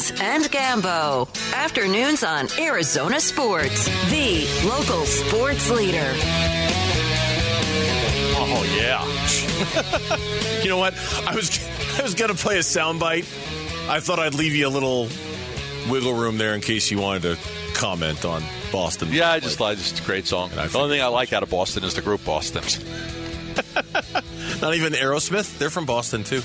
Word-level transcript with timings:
Simmons 0.00 0.20
and 0.20 0.44
Gambo. 0.44 1.54
Afternoons 1.54 2.22
on 2.22 2.48
Arizona 2.58 3.18
Sports, 3.20 3.86
the 4.10 4.46
local 4.68 5.04
sports 5.06 5.70
leader. 5.70 6.12
Oh 8.38 8.74
yeah. 8.76 9.02
You 10.62 10.70
know 10.70 10.78
what? 10.78 10.94
I 11.26 11.34
was 11.34 11.60
I 11.98 12.02
was 12.02 12.14
gonna 12.14 12.34
play 12.34 12.56
a 12.56 12.60
soundbite. 12.60 13.24
I 13.88 14.00
thought 14.00 14.18
I'd 14.18 14.34
leave 14.34 14.54
you 14.54 14.66
a 14.66 14.68
little 14.68 15.08
wiggle 15.88 16.12
room 16.14 16.38
there 16.38 16.54
in 16.54 16.60
case 16.60 16.90
you 16.90 16.98
wanted 16.98 17.22
to 17.22 17.38
comment 17.74 18.24
on 18.24 18.42
Boston. 18.72 19.08
Yeah, 19.12 19.30
I 19.30 19.38
just 19.38 19.60
like 19.60 19.78
it's 19.78 19.98
a 19.98 20.02
great 20.02 20.26
song. 20.26 20.50
I 20.58 20.66
The 20.66 20.78
only 20.78 20.96
thing 20.96 21.04
I 21.04 21.06
like 21.06 21.32
out 21.32 21.44
of 21.44 21.50
Boston 21.50 21.84
is 21.84 21.94
the 21.94 22.02
group 22.02 22.24
Boston. 22.24 22.62
Not 24.60 24.74
even 24.74 24.92
Aerosmith. 24.94 25.56
They're 25.58 25.70
from 25.70 25.86
Boston 25.86 26.24
too. 26.24 26.42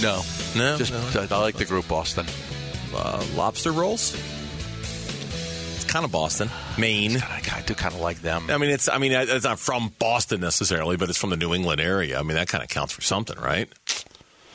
No, 0.00 0.22
No? 0.54 0.78
just 0.78 0.92
No. 0.92 1.26
I 1.30 1.40
like 1.40 1.56
the 1.56 1.64
group 1.64 1.88
Boston. 1.88 2.26
Uh, 2.94 3.24
lobster 3.34 3.72
rolls. 3.72 4.14
It's 5.74 5.84
kind 5.84 6.04
of 6.04 6.12
Boston, 6.12 6.48
Maine. 6.78 7.16
I, 7.18 7.42
I 7.52 7.62
do 7.62 7.74
kind 7.74 7.94
of 7.94 8.00
like 8.00 8.20
them. 8.22 8.50
I 8.50 8.58
mean, 8.58 8.70
it's 8.70 8.88
I 8.88 8.98
mean, 8.98 9.12
it's 9.12 9.44
not 9.44 9.58
from 9.58 9.92
Boston 9.98 10.40
necessarily, 10.40 10.96
but 10.96 11.08
it's 11.08 11.18
from 11.18 11.30
the 11.30 11.36
New 11.36 11.54
England 11.54 11.80
area. 11.80 12.18
I 12.18 12.22
mean, 12.22 12.36
that 12.36 12.48
kind 12.48 12.62
of 12.62 12.70
counts 12.70 12.92
for 12.92 13.02
something, 13.02 13.38
right? 13.38 13.68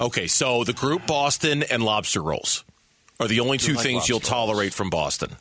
Okay, 0.02 0.28
so 0.28 0.64
the 0.64 0.74
group 0.74 1.06
Boston 1.06 1.64
and 1.64 1.84
lobster 1.84 2.22
rolls 2.22 2.64
are 3.20 3.28
the 3.28 3.42
only 3.42 3.58
two 3.58 3.74
like 3.74 3.84
things 3.84 4.08
you'll 4.08 4.20
rolls. 4.20 4.30
tolerate 4.30 4.74
from 4.74 4.90
Boston. 4.90 5.36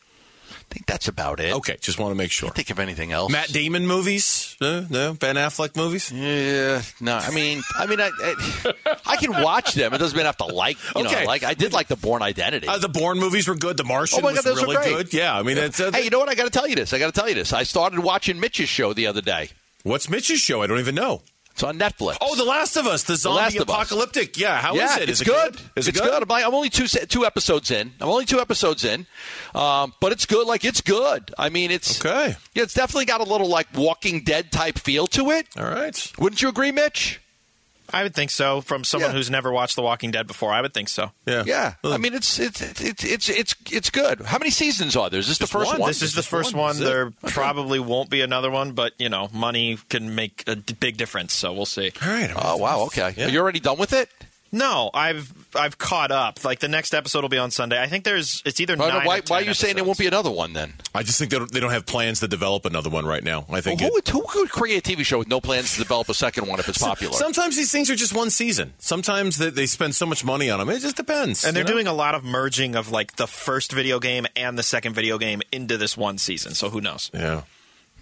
I 0.71 0.75
think 0.75 0.85
that's 0.87 1.09
about 1.09 1.41
it. 1.41 1.55
Okay, 1.55 1.79
just 1.81 1.99
want 1.99 2.11
to 2.11 2.15
make 2.15 2.31
sure. 2.31 2.49
Can't 2.49 2.57
think 2.57 2.69
of 2.71 2.79
anything 2.79 3.11
else. 3.11 3.33
Matt 3.33 3.49
Damon 3.49 3.87
movies? 3.87 4.55
No, 4.61 4.85
no. 4.91 5.15
Ben 5.15 5.37
Affleck 5.37 5.77
movies? 5.77 6.13
Yeah, 6.13 6.83
no. 7.01 7.17
I 7.17 7.31
mean, 7.31 7.63
I 7.79 7.87
mean, 7.87 8.01
I, 8.01 8.11
I, 8.23 8.75
I 9.07 9.17
can 9.17 9.43
watch 9.43 9.73
them. 9.73 9.95
It 9.95 9.99
doesn't 9.99 10.15
mean 10.17 10.27
I 10.27 10.29
have 10.29 10.37
to 10.39 10.45
like. 10.45 10.77
You 10.95 11.07
Okay. 11.07 11.21
know, 11.21 11.27
like 11.27 11.43
I 11.43 11.55
did 11.55 11.73
like 11.73 11.89
the 11.89 11.97
Bourne 11.97 12.21
Identity. 12.23 12.69
Uh, 12.69 12.77
the 12.79 12.89
Bourne 12.91 13.19
movies 13.19 13.49
were 13.49 13.55
good. 13.55 13.79
The 13.79 13.85
Martian 13.85 14.19
Oh 14.19 14.23
my 14.23 14.33
was 14.33 14.43
God, 14.43 14.51
those 14.57 14.63
really 14.63 14.77
good. 14.77 15.15
Yeah, 15.15 15.35
I 15.39 15.43
mean, 15.43 15.57
it's, 15.57 15.81
uh, 15.81 15.91
hey, 15.91 16.05
you 16.05 16.11
know 16.11 16.19
what? 16.19 16.29
I 16.29 16.35
got 16.35 16.45
to 16.45 16.51
tell 16.51 16.69
you 16.69 16.77
this. 16.77 16.93
I 16.93 16.99
got 16.99 17.13
to 17.15 17.19
tell 17.19 17.29
you 17.31 17.35
this. 17.35 17.53
I 17.55 17.63
started 17.63 18.01
watching 18.01 18.39
Mitch's 18.39 18.69
show 18.69 18.93
the 18.93 19.07
other 19.07 19.23
day. 19.23 19.49
what's 19.85 20.11
Mitch's 20.11 20.41
show? 20.41 20.61
I 20.63 20.67
don't 20.67 20.81
even 20.81 20.95
know. 20.95 21.23
It's 21.59 21.65
on 21.65 21.77
Netflix. 21.77 22.19
Oh, 22.21 22.37
The 22.37 22.45
Last 22.45 22.77
of 22.77 22.87
Us, 22.87 23.03
the 23.03 23.17
zombie 23.17 23.39
Last 23.39 23.57
of 23.57 23.69
Us. 23.69 23.75
apocalyptic. 23.75 24.39
Yeah, 24.39 24.61
how 24.61 24.75
is 24.75 24.81
yeah, 24.81 25.01
it? 25.01 25.09
Is 25.09 25.21
it's 25.21 25.29
it 25.29 25.33
good. 25.33 25.57
Is 25.75 25.89
it's 25.89 25.99
it 25.99 26.05
good. 26.05 26.23
I'm, 26.23 26.31
I'm 26.31 26.55
only 26.55 26.71
two 26.71 26.87
two 26.87 27.27
episodes 27.27 27.73
in. 27.73 27.95
I'm 28.01 28.09
only 28.09 28.27
two 28.27 28.39
episodes 28.39 28.85
in, 28.85 29.07
um, 29.57 29.93
but 30.01 30.13
it's 30.13 30.25
good. 30.25 30.47
Like 30.47 30.65
it's 30.65 30.81
good. 30.81 31.35
I 31.37 31.49
mean, 31.49 31.73
it's 31.73 31.99
Okay. 32.01 32.37
Yeah, 32.55 32.63
it's 32.63 32.75
definitely 32.75 33.07
got 33.07 33.23
a 33.23 33.25
little 33.25 33.49
like 33.49 33.67
Walking 33.75 34.23
Dead 34.23 34.53
type 34.53 34.79
feel 34.79 35.09
to 35.09 35.33
it. 35.33 35.49
All 35.59 35.65
right. 35.65 36.13
Wouldn't 36.17 36.43
you 36.43 36.49
agree, 36.49 36.71
Mitch? 36.71 37.21
I 37.93 38.03
would 38.03 38.15
think 38.15 38.31
so. 38.31 38.61
From 38.61 38.85
someone 38.85 39.11
Yeah. 39.11 39.17
who's 39.17 39.31
never 39.31 39.51
watched 39.51 39.77
The 39.77 39.83
Walking 39.83 40.11
Dead 40.11 40.27
before, 40.27 40.53
I 40.53 40.61
would 40.61 40.75
think 40.75 40.89
so. 40.89 41.13
Yeah. 41.27 41.45
Yeah, 41.47 41.75
Well, 41.83 41.93
I 41.95 41.97
mean, 41.97 42.15
it's 42.15 42.39
it's 42.39 42.61
it's 42.61 43.05
it's 43.05 43.29
it's 43.29 43.55
it's 43.71 43.91
good. 43.91 44.21
How 44.23 44.39
many 44.39 44.51
seasons 44.51 44.95
are 44.97 45.09
there? 45.09 45.21
Is 45.21 45.29
this 45.29 45.39
the 45.39 45.47
first 45.47 45.71
one. 45.73 45.81
one? 45.81 45.89
This 45.89 46.03
is 46.03 46.15
the 46.15 46.23
first 46.23 46.53
one, 46.55 46.63
one. 46.65 46.71
is 46.73 46.81
it? 46.81 46.85
There 46.85 47.11
probably 47.27 47.81
won't 47.81 48.11
be 48.11 48.21
another 48.21 48.51
one, 48.51 48.73
but 48.73 48.93
you 48.99 49.09
know, 49.09 49.29
money 49.33 49.79
can 49.89 50.15
make 50.15 50.45
a 50.47 50.57
big 50.57 50.97
difference. 50.97 51.33
So 51.33 51.53
we'll 51.53 51.67
see. 51.67 51.93
all 52.03 52.09
right. 52.09 52.31
Oh 52.37 52.57
wow, 52.57 52.81
okay. 52.87 53.15
Yeah. 53.17 53.27
Are 53.27 53.31
you 53.31 53.41
already 53.41 53.61
done 53.61 53.79
with 53.79 53.93
it? 53.93 54.11
No, 54.51 54.91
I've 54.95 55.33
I've 55.55 55.77
caught 55.79 56.11
up. 56.11 56.45
Like 56.45 56.59
the 56.61 56.69
next 56.69 56.95
episode 56.95 57.23
will 57.23 57.29
be 57.29 57.39
on 57.39 57.51
Sunday. 57.51 57.81
I 57.81 57.87
think 57.87 58.05
there's 58.05 58.43
it's 58.47 58.61
either 58.61 58.77
Why, 58.77 58.89
nine. 58.89 59.07
why, 59.07 59.19
or 59.19 59.21
10 59.21 59.25
why 59.35 59.41
are 59.43 59.45
you 59.45 59.55
saying 59.55 59.75
there 59.77 59.85
won't 59.85 59.99
be 59.99 60.07
another 60.07 60.31
one 60.31 60.53
then? 60.55 60.73
I 60.95 61.03
just 61.03 61.19
think 61.19 61.31
they 61.31 61.39
don't, 61.39 61.51
they 61.53 61.61
don't 61.61 61.71
have 61.71 61.85
plans 61.87 62.21
to 62.21 62.29
develop 62.29 62.65
another 62.65 62.89
one 62.89 63.05
right 63.05 63.23
now. 63.23 63.45
I 63.51 63.61
think 63.61 63.81
Well, 63.81 63.91
it- 63.97 64.09
who, 64.09 64.19
would, 64.21 64.29
who 64.31 64.41
would 64.41 64.51
create 64.51 64.87
a 64.87 64.91
TV 64.97 65.05
show 65.05 65.19
with 65.19 65.29
no 65.29 65.41
plans 65.41 65.73
to 65.75 65.79
develop 65.79 66.09
a 66.09 66.15
second 66.15 66.47
one 66.49 66.59
if 66.61 66.69
it's 66.69 66.79
popular? 66.79 67.13
Sometimes 67.15 67.57
these 67.57 67.71
things 67.71 67.91
are 67.91 67.97
just 67.97 68.15
one 68.15 68.31
season. 68.31 68.73
Sometimes 68.79 69.37
they, 69.37 69.51
they 69.51 69.67
spend 69.67 69.95
so 69.95 70.07
much 70.07 70.25
money 70.25 70.49
on 70.51 70.59
them. 70.61 70.69
It 70.71 70.81
just 70.81 70.97
depends. 70.97 71.45
And 71.45 71.55
they're 71.55 71.65
know? 71.65 71.71
doing 71.73 71.87
a 71.87 71.93
lot 71.93 72.15
of 72.15 72.25
merging 72.25 72.75
of 72.75 72.91
like 72.91 73.17
the 73.17 73.27
first 73.27 73.73
video 73.73 74.01
game 74.01 74.27
and 74.35 74.59
the 74.59 74.63
second 74.63 74.95
video 74.95 75.19
game 75.19 75.43
into 75.53 75.77
this 75.77 75.97
one 75.97 76.17
season. 76.19 76.55
So 76.55 76.71
who 76.71 76.81
knows? 76.81 77.11
Yeah. 77.13 77.43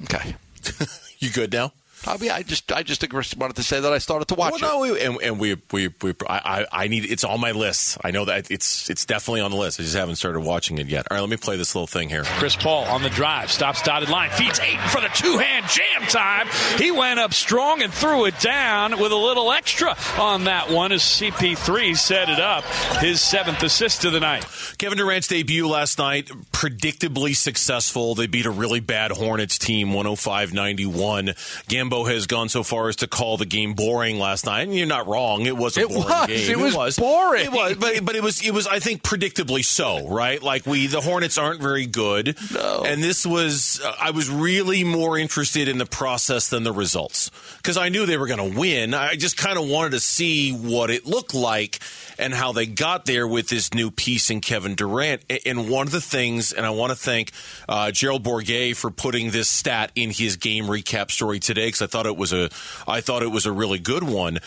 okay. 0.05 0.37
You 1.19 1.31
good 1.31 1.51
now? 1.51 1.73
I 2.07 2.17
I 2.31 2.43
just 2.43 2.73
I 2.73 2.83
just 2.83 3.03
wanted 3.37 3.57
to 3.57 3.63
say 3.63 3.81
that 3.81 3.93
I 3.93 3.99
started 3.99 4.29
to 4.29 4.35
watch 4.35 4.61
well, 4.61 4.85
it. 4.85 4.89
no, 4.89 4.95
we, 4.95 5.03
and, 5.03 5.23
and 5.23 5.39
we, 5.39 5.57
we, 5.73 5.89
we 6.03 6.15
I, 6.29 6.67
I 6.73 6.85
I 6.85 6.89
need 6.89 7.05
it's 7.05 7.25
on 7.25 7.41
my 7.41 7.53
list. 7.53 7.99
I 8.05 8.11
know 8.11 8.25
that 8.27 8.51
it's 8.51 8.91
it's 8.91 9.05
definitely 9.05 9.41
on 9.41 9.51
the 9.51 9.57
list. 9.57 9.81
I 9.81 9.83
just 9.83 9.97
haven't 9.97 10.17
started 10.17 10.41
watching 10.41 10.79
it 10.79 10.87
yet. 10.87 11.07
All 11.11 11.17
right, 11.17 11.21
let 11.21 11.31
me 11.31 11.37
play 11.37 11.57
this 11.57 11.75
little 11.75 11.87
thing 11.87 12.09
here. 12.09 12.25
Chris 12.25 12.57
Paul 12.57 12.85
on 12.85 13.03
the 13.03 13.11
drive, 13.11 13.51
stops 13.51 13.83
dotted 13.83 14.09
line, 14.09 14.31
feeds 14.31 14.61
eight 14.61 14.81
for 14.91 15.01
the 15.01 15.09
two 15.09 15.39
hand 15.39 15.67
jam 15.69 16.09
time. 16.09 16.49
He 16.79 16.91
went 16.91 17.19
up 17.19 17.35
strong 17.35 17.83
and 17.83 17.93
threw 17.93 18.27
it 18.27 18.39
down 18.41 18.99
with 19.01 19.13
a 19.13 19.17
little 19.17 19.53
extra 19.53 19.97
on 20.19 20.45
that 20.45 20.71
one 20.71 20.93
as 20.93 21.03
CP3 21.03 21.97
set 21.97 22.29
it 22.29 22.41
up. 22.41 22.65
His 23.01 23.21
seventh 23.21 23.63
assist 23.63 24.05
of 24.05 24.13
the 24.13 24.21
night. 24.21 24.47
Kevin 24.79 24.99
Durant's 24.99 25.29
debut 25.29 25.67
last 25.67 25.99
night, 25.99 26.27
predictably 26.53 27.37
successful. 27.37 28.15
They 28.15 28.27
beat 28.27 28.47
a 28.47 28.51
really 28.51 28.81
bad 28.81 29.11
Hornets 29.11 29.59
team, 29.59 29.89
105-91. 29.89 31.67
Gambo 31.87 32.09
has 32.09 32.27
gone 32.27 32.49
so 32.49 32.63
far 32.63 32.89
as 32.89 32.97
to 32.97 33.07
call 33.07 33.37
the 33.37 33.47
game 33.47 33.75
boring 33.75 34.19
last 34.19 34.47
night, 34.47 34.63
and 34.63 34.75
you're 34.75 34.87
not 34.87 35.07
wrong. 35.07 35.47
It 35.47 35.57
was 35.57 35.77
a 35.77 35.83
It 35.83 35.89
boring 35.89 36.05
was. 36.05 36.27
game. 36.27 36.51
It 36.51 36.75
was 36.77 36.97
boring. 36.99 37.45
It 37.47 37.53
was, 37.53 37.77
but, 37.77 38.05
but 38.05 38.17
it 38.17 38.23
was, 38.23 38.47
it 38.47 38.53
was, 38.53 38.67
I 38.67 38.79
think, 38.79 39.03
predictably 39.03 39.65
so, 39.65 40.09
right? 40.09 40.43
Like 40.43 40.67
we, 40.67 40.87
the 40.87 41.01
Hornets 41.01 41.39
aren't 41.39 41.61
very 41.61 41.87
good. 41.87 42.37
No. 42.53 42.85
And 42.87 43.03
this 43.03 43.27
was, 43.27 43.81
uh, 43.85 43.93
I 44.01 44.11
was 44.11 44.29
really 44.31 44.85
more 44.85 45.19
interested 45.19 45.69
in 45.69 45.79
the 45.79 45.87
process 45.87 46.49
than 46.49 46.65
the 46.65 46.73
results. 46.73 47.31
Because 47.59 47.77
I 47.77 47.89
knew 47.89 48.07
they 48.07 48.17
were 48.17 48.27
going 48.27 48.53
to 48.53 48.59
win. 48.59 48.95
I 48.95 49.17
just 49.17 49.37
kind 49.37 49.59
of 49.59 49.69
wanted 49.69 49.91
to 49.93 50.01
see 50.01 50.53
what 50.53 50.91
it 50.91 51.07
looked 51.07 51.35
like 51.35 51.81
and 52.19 52.33
how 52.33 52.53
they 52.53 52.67
got 52.67 53.05
there 53.05 53.27
with 53.27 53.49
this 53.49 53.75
new 53.75 53.91
piece 53.91 54.31
in 54.31 54.41
Kevin 54.41 54.75
Durant. 54.75 55.23
And 55.45 55.69
one 55.69 55.87
of 55.87 55.93
the 55.93 56.01
things, 56.01 56.53
and 56.53 56.65
I 56.65 56.71
want 56.71 56.91
to 56.91 56.97
thank 56.97 57.33
uh, 57.69 57.91
Gerald 57.91 58.23
Bourguet 58.25 58.77
for 58.77 58.91
putting 58.91 59.31
this 59.31 59.49
stat 59.49 59.93
in 59.95 60.11
his 60.11 60.37
game 60.37 60.65
recap 60.65 61.11
story 61.11 61.41
today, 61.41 61.67
because 61.77 61.89
I 61.89 61.91
thought 61.91 62.07
it 62.07 62.17
was 62.17 62.33
a, 62.33 62.51
I 62.87 63.01
thought 63.01 63.23
it 63.23 63.31
was 63.31 63.47
a 63.47 63.53
really 63.53 63.79
good 63.79 64.03
one. 64.03 64.39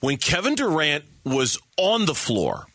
When 0.00 0.16
Kevin 0.16 0.54
Durant 0.54 1.04
was 1.24 1.58
on 1.76 2.06
the 2.06 2.14
floor, 2.14 2.66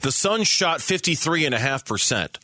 the 0.00 0.12
Suns 0.12 0.46
shot 0.46 0.80
53.5%. 0.80 2.36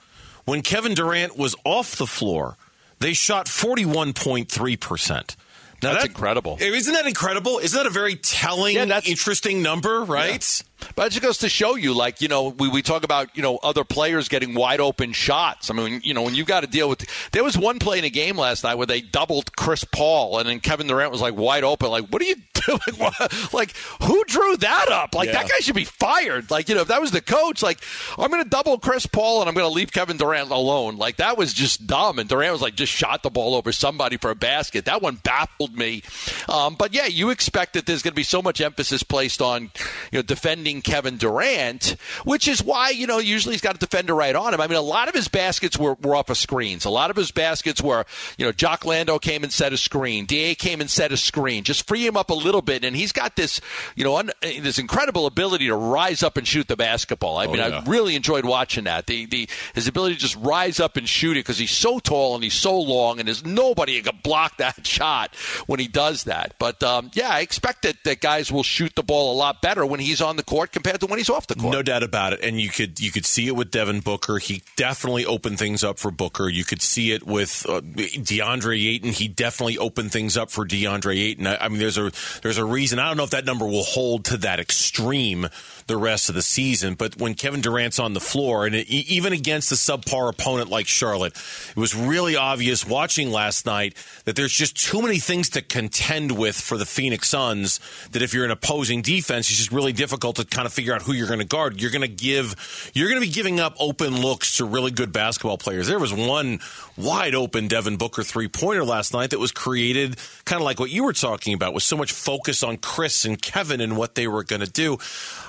When 0.44 0.62
Kevin 0.62 0.94
Durant 0.94 1.38
was 1.38 1.54
off 1.64 1.96
the 1.96 2.06
floor, 2.06 2.56
they 3.00 3.12
shot 3.12 3.46
41.3%. 3.46 5.36
Now 5.84 5.92
That's 5.92 6.04
that- 6.04 6.10
incredible. 6.10 6.58
Isn't 6.60 6.92
that 6.94 7.06
incredible? 7.06 7.58
Isn't 7.58 7.76
that 7.78 7.86
a 7.86 7.90
very 7.90 8.16
telling, 8.16 8.74
Yeah, 8.74 8.84
that's- 8.86 9.06
interesting 9.08 9.62
number, 9.62 10.02
right? 10.04 10.62
But 10.96 11.06
it 11.06 11.10
just 11.10 11.22
goes 11.22 11.38
to 11.38 11.48
show 11.48 11.76
you, 11.76 11.94
like, 11.94 12.20
you 12.20 12.28
know, 12.28 12.48
we, 12.48 12.68
we 12.68 12.82
talk 12.82 13.04
about, 13.04 13.28
you 13.36 13.42
know, 13.42 13.58
other 13.62 13.84
players 13.84 14.28
getting 14.28 14.54
wide 14.54 14.80
open 14.80 15.12
shots. 15.12 15.70
I 15.70 15.74
mean, 15.74 16.00
you 16.04 16.12
know, 16.12 16.22
when 16.22 16.34
you've 16.34 16.46
got 16.46 16.60
to 16.60 16.66
deal 16.66 16.88
with. 16.90 17.06
There 17.32 17.42
was 17.44 17.56
one 17.56 17.78
play 17.78 17.98
in 17.98 18.04
a 18.04 18.10
game 18.10 18.36
last 18.36 18.64
night 18.64 18.74
where 18.74 18.86
they 18.86 19.00
doubled 19.00 19.56
Chris 19.56 19.84
Paul, 19.84 20.38
and 20.38 20.48
then 20.48 20.60
Kevin 20.60 20.86
Durant 20.86 21.10
was 21.12 21.20
like 21.22 21.34
wide 21.36 21.64
open. 21.64 21.88
Like, 21.90 22.08
what 22.08 22.20
are 22.20 22.26
you 22.26 22.36
What- 22.96 23.52
like, 23.52 23.74
who 24.02 24.24
drew 24.24 24.56
that 24.58 24.88
up? 24.90 25.14
Like, 25.14 25.26
Yeah. 25.28 25.42
that 25.42 25.48
guy 25.50 25.58
should 25.60 25.74
be 25.74 25.84
fired. 25.84 26.50
Like, 26.50 26.68
you 26.68 26.74
know, 26.74 26.82
if 26.82 26.88
that 26.88 27.00
was 27.00 27.10
the 27.10 27.20
coach, 27.20 27.62
like, 27.62 27.78
I'm 28.18 28.30
going 28.30 28.42
to 28.42 28.48
double 28.48 28.78
Chris 28.78 29.06
Paul 29.06 29.40
and 29.40 29.48
I'm 29.48 29.54
going 29.54 29.66
to 29.66 29.72
leave 29.74 29.92
Kevin 29.92 30.16
Durant 30.16 30.50
alone. 30.50 30.96
Like, 30.96 31.16
that 31.16 31.36
was 31.36 31.52
just 31.52 31.86
dumb. 31.86 32.18
And 32.18 32.28
Durant 32.28 32.52
was 32.52 32.62
like, 32.62 32.74
just 32.74 32.92
shot 32.92 33.22
the 33.22 33.30
ball 33.30 33.54
over 33.54 33.72
somebody 33.72 34.16
for 34.16 34.30
a 34.30 34.34
basket. 34.34 34.84
That 34.84 35.02
one 35.02 35.16
baffled 35.16 35.76
me. 35.76 36.02
Um, 36.48 36.74
but 36.76 36.94
yeah, 36.94 37.06
you 37.06 37.30
expect 37.30 37.74
that 37.74 37.86
there's 37.86 38.02
going 38.02 38.12
to 38.12 38.16
be 38.16 38.22
so 38.22 38.40
much 38.42 38.60
emphasis 38.60 39.02
placed 39.02 39.42
on, 39.42 39.70
you 40.12 40.18
know, 40.18 40.22
defending 40.22 40.82
Kevin 40.82 41.16
Durant, 41.16 41.96
which 42.24 42.48
is 42.48 42.62
why, 42.62 42.90
you 42.90 43.06
know, 43.06 43.18
usually 43.18 43.54
he's 43.54 43.60
got 43.60 43.74
a 43.74 43.78
defender 43.78 44.14
right 44.14 44.34
on 44.34 44.54
him. 44.54 44.60
I 44.60 44.66
mean, 44.66 44.78
a 44.78 44.82
lot 44.82 45.08
of 45.08 45.14
his 45.14 45.28
baskets 45.28 45.78
were, 45.78 45.94
were 46.02 46.14
off 46.16 46.30
of 46.30 46.36
screens. 46.36 46.84
A 46.84 46.90
lot 46.90 47.10
of 47.10 47.16
his 47.16 47.30
baskets 47.30 47.82
were, 47.82 48.04
you 48.38 48.44
know, 48.46 48.52
Jock 48.52 48.84
Landale 48.84 49.18
came 49.18 49.42
and 49.42 49.52
set 49.52 49.72
a 49.72 49.76
screen. 49.76 50.26
DA 50.26 50.54
came 50.54 50.80
and 50.80 50.90
set 50.90 51.12
a 51.12 51.16
screen. 51.16 51.64
Just 51.64 51.86
free 51.86 52.06
him 52.06 52.16
up 52.16 52.30
a 52.30 52.34
little 52.34 52.53
bit. 52.62 52.84
And 52.84 52.96
he's 52.96 53.12
got 53.12 53.36
this, 53.36 53.60
you 53.94 54.04
know, 54.04 54.16
un, 54.16 54.30
this 54.40 54.78
incredible 54.78 55.26
ability 55.26 55.66
to 55.66 55.76
rise 55.76 56.22
up 56.22 56.36
and 56.36 56.46
shoot 56.46 56.68
the 56.68 56.76
basketball. 56.76 57.38
I 57.38 57.46
mean, 57.46 57.56
yeah. 57.56 57.82
I 57.84 57.84
really 57.84 58.16
enjoyed 58.16 58.44
watching 58.44 58.84
that. 58.84 59.06
The, 59.06 59.26
the, 59.26 59.48
his 59.74 59.88
ability 59.88 60.14
to 60.14 60.20
just 60.20 60.36
rise 60.36 60.80
up 60.80 60.96
and 60.96 61.08
shoot 61.08 61.32
it 61.32 61.40
because 61.40 61.58
he's 61.58 61.70
so 61.70 61.98
tall 61.98 62.34
and 62.34 62.44
he's 62.44 62.54
so 62.54 62.78
long 62.78 63.18
and 63.18 63.28
there's 63.28 63.44
nobody 63.44 63.96
who 63.96 64.02
can 64.02 64.18
block 64.22 64.56
that 64.58 64.86
shot 64.86 65.34
when 65.66 65.80
he 65.80 65.88
does 65.88 66.24
that. 66.24 66.54
But, 66.58 66.82
um, 66.82 67.10
yeah, 67.14 67.30
I 67.30 67.40
expect 67.40 67.82
that, 67.82 67.96
that 68.04 68.20
guys 68.20 68.50
will 68.50 68.62
shoot 68.62 68.94
the 68.94 69.02
ball 69.02 69.32
a 69.32 69.36
lot 69.36 69.62
better 69.62 69.84
when 69.86 70.00
he's 70.00 70.20
on 70.20 70.36
the 70.36 70.42
court 70.42 70.72
compared 70.72 71.00
to 71.00 71.06
when 71.06 71.18
he's 71.18 71.30
off 71.30 71.46
the 71.46 71.54
court. 71.54 71.72
No 71.72 71.82
doubt 71.82 72.02
about 72.02 72.32
it. 72.32 72.40
And 72.42 72.60
you 72.60 72.68
could 72.68 73.00
you 73.00 73.10
could 73.10 73.26
see 73.26 73.46
it 73.46 73.56
with 73.56 73.70
Devin 73.70 74.00
Booker. 74.00 74.38
He 74.38 74.62
definitely 74.76 75.24
opened 75.26 75.58
things 75.58 75.84
up 75.84 75.98
for 75.98 76.10
Booker. 76.10 76.48
You 76.48 76.64
could 76.64 76.82
see 76.82 77.12
it 77.12 77.26
with 77.26 77.66
uh, 77.68 77.80
DeAndre 77.80 78.94
Ayton. 78.94 79.12
He 79.12 79.28
definitely 79.28 79.78
opened 79.78 80.12
things 80.12 80.36
up 80.36 80.50
for 80.50 80.66
DeAndre 80.66 81.16
Ayton. 81.16 81.46
I, 81.46 81.56
I 81.56 81.68
mean, 81.68 81.78
there's 81.78 81.98
a 81.98 82.12
there's 82.44 82.58
a 82.58 82.64
reason. 82.64 82.98
I 82.98 83.08
don't 83.08 83.16
know 83.16 83.24
if 83.24 83.30
that 83.30 83.46
number 83.46 83.66
will 83.66 83.82
hold 83.82 84.26
to 84.26 84.36
that 84.36 84.60
extreme 84.60 85.48
the 85.86 85.96
rest 85.96 86.28
of 86.28 86.34
the 86.34 86.42
season. 86.42 86.94
But 86.94 87.18
when 87.18 87.34
Kevin 87.34 87.60
Durant's 87.60 87.98
on 87.98 88.14
the 88.14 88.20
floor, 88.20 88.66
and 88.66 88.74
it, 88.74 88.88
even 88.88 89.32
against 89.32 89.70
a 89.72 89.74
subpar 89.74 90.30
opponent 90.30 90.70
like 90.70 90.86
Charlotte, 90.86 91.34
it 91.70 91.76
was 91.76 91.94
really 91.94 92.36
obvious 92.36 92.86
watching 92.86 93.30
last 93.30 93.66
night 93.66 93.94
that 94.24 94.36
there's 94.36 94.52
just 94.52 94.76
too 94.76 95.02
many 95.02 95.18
things 95.18 95.50
to 95.50 95.60
contend 95.60 96.38
with 96.38 96.56
for 96.56 96.78
the 96.78 96.86
Phoenix 96.86 97.28
Suns. 97.28 97.80
That 98.12 98.22
if 98.22 98.32
you're 98.32 98.44
an 98.44 98.50
opposing 98.50 99.02
defense, 99.02 99.50
it's 99.50 99.58
just 99.58 99.72
really 99.72 99.92
difficult 99.92 100.36
to 100.36 100.44
kind 100.44 100.64
of 100.64 100.72
figure 100.72 100.94
out 100.94 101.02
who 101.02 101.12
you're 101.12 101.28
going 101.28 101.40
to 101.40 101.44
guard. 101.44 101.82
You're 101.82 101.90
going 101.90 102.02
to 102.02 102.08
give, 102.08 102.90
you're 102.94 103.08
going 103.08 103.20
to 103.20 103.26
be 103.26 103.32
giving 103.32 103.60
up 103.60 103.76
open 103.78 104.20
looks 104.22 104.56
to 104.56 104.64
really 104.64 104.90
good 104.90 105.12
basketball 105.12 105.58
players. 105.58 105.86
There 105.86 105.98
was 105.98 106.14
one 106.14 106.60
wide 106.96 107.34
open 107.34 107.68
Devin 107.68 107.96
Booker 107.96 108.22
three 108.22 108.48
pointer 108.48 108.84
last 108.84 109.12
night 109.12 109.30
that 109.30 109.38
was 109.38 109.52
created 109.52 110.16
kind 110.44 110.62
of 110.62 110.64
like 110.64 110.80
what 110.80 110.90
you 110.90 111.04
were 111.04 111.12
talking 111.12 111.52
about, 111.52 111.74
with 111.74 111.82
so 111.82 111.96
much 111.96 112.12
focus 112.12 112.62
on 112.62 112.78
Chris 112.78 113.24
and 113.26 113.40
Kevin 113.40 113.80
and 113.80 113.96
what 113.96 114.14
they 114.14 114.26
were 114.26 114.44
going 114.44 114.60
to 114.60 114.70
do. 114.70 114.98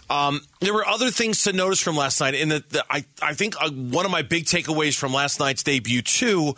Uh, 0.09 0.24
Um, 0.25 0.41
there 0.59 0.73
were 0.73 0.85
other 0.87 1.11
things 1.11 1.43
to 1.43 1.53
notice 1.53 1.79
from 1.79 1.95
last 1.95 2.19
night, 2.19 2.35
and 2.35 2.63
I 2.89 3.05
I 3.21 3.33
think 3.33 3.55
uh, 3.61 3.69
one 3.69 4.05
of 4.05 4.11
my 4.11 4.21
big 4.21 4.45
takeaways 4.45 4.95
from 4.97 5.13
last 5.13 5.39
night's 5.39 5.63
debut 5.63 6.01
too 6.01 6.55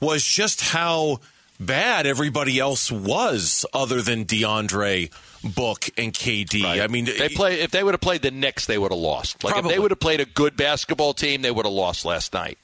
was 0.00 0.24
just 0.24 0.60
how 0.60 1.20
bad 1.58 2.06
everybody 2.06 2.58
else 2.58 2.92
was, 2.92 3.64
other 3.72 4.02
than 4.02 4.24
DeAndre. 4.24 5.10
Book 5.44 5.90
and 5.96 6.12
KD. 6.12 6.64
Right. 6.64 6.80
I 6.80 6.88
mean, 6.88 7.04
they 7.04 7.28
play. 7.28 7.60
If 7.60 7.70
they 7.70 7.84
would 7.84 7.94
have 7.94 8.00
played 8.00 8.22
the 8.22 8.32
Knicks, 8.32 8.66
they 8.66 8.78
would 8.78 8.90
have 8.90 8.98
lost. 8.98 9.44
Like 9.44 9.52
probably. 9.52 9.70
if 9.70 9.76
they 9.76 9.78
would 9.78 9.92
have 9.92 10.00
played 10.00 10.18
a 10.18 10.24
good 10.24 10.56
basketball 10.56 11.14
team, 11.14 11.42
they 11.42 11.52
would 11.52 11.64
have 11.64 11.74
lost 11.74 12.04
last 12.04 12.32
night 12.32 12.58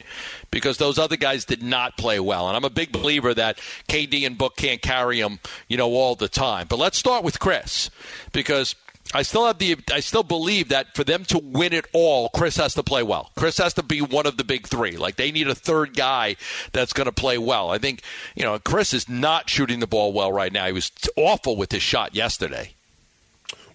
because 0.51 0.79
those 0.79 0.99
other 0.99 1.15
guys 1.17 1.45
did 1.45 1.63
not 1.63 1.97
play 1.97 2.19
well. 2.19 2.49
And 2.49 2.57
I'm 2.57 2.65
a 2.65 2.71
big 2.71 2.91
believer 2.91 3.35
that 3.35 3.59
KD 3.89 4.27
and 4.27 4.37
Book 4.37 4.57
can't 4.57 4.83
carry 4.83 5.21
them, 5.21 5.39
you 5.69 5.77
know, 5.77 5.93
all 5.93 6.17
the 6.17 6.29
time. 6.29 6.67
But 6.69 6.81
let's 6.81 6.99
start 6.99 7.23
with 7.23 7.39
Chris 7.39 7.89
because 8.33 8.75
I 9.15 9.23
still 9.23 9.47
have 9.47 9.59
the 9.59 9.77
I 9.93 10.01
still 10.01 10.23
believe 10.23 10.69
that 10.69 10.95
for 10.95 11.05
them 11.05 11.25
to 11.27 11.39
win 11.39 11.73
it 11.73 11.87
all, 11.93 12.31
Chris 12.31 12.57
has 12.57 12.75
to 12.75 12.83
play 12.83 13.03
well. 13.03 13.31
Chris 13.37 13.59
has 13.59 13.75
to 13.75 13.83
be 13.83 14.01
one 14.01 14.27
of 14.27 14.37
the 14.37 14.45
big 14.45 14.67
three. 14.67 14.97
Like 14.97 15.17
they 15.17 15.31
need 15.31 15.49
a 15.49 15.55
third 15.55 15.95
guy 15.97 16.37
that's 16.73 16.93
going 16.93 17.07
to 17.07 17.13
play 17.13 17.37
well. 17.37 17.71
I 17.71 17.79
think 17.79 18.03
you 18.35 18.43
know 18.43 18.59
Chris 18.59 18.95
is 18.95 19.09
not 19.09 19.51
shooting 19.51 19.81
the 19.81 19.87
ball 19.87 20.13
well 20.13 20.33
right 20.33 20.53
now. 20.53 20.67
He 20.67 20.73
was 20.73 20.91
awful 21.17 21.57
with 21.57 21.73
his 21.73 21.83
shot 21.83 22.15
yesterday 22.15 22.75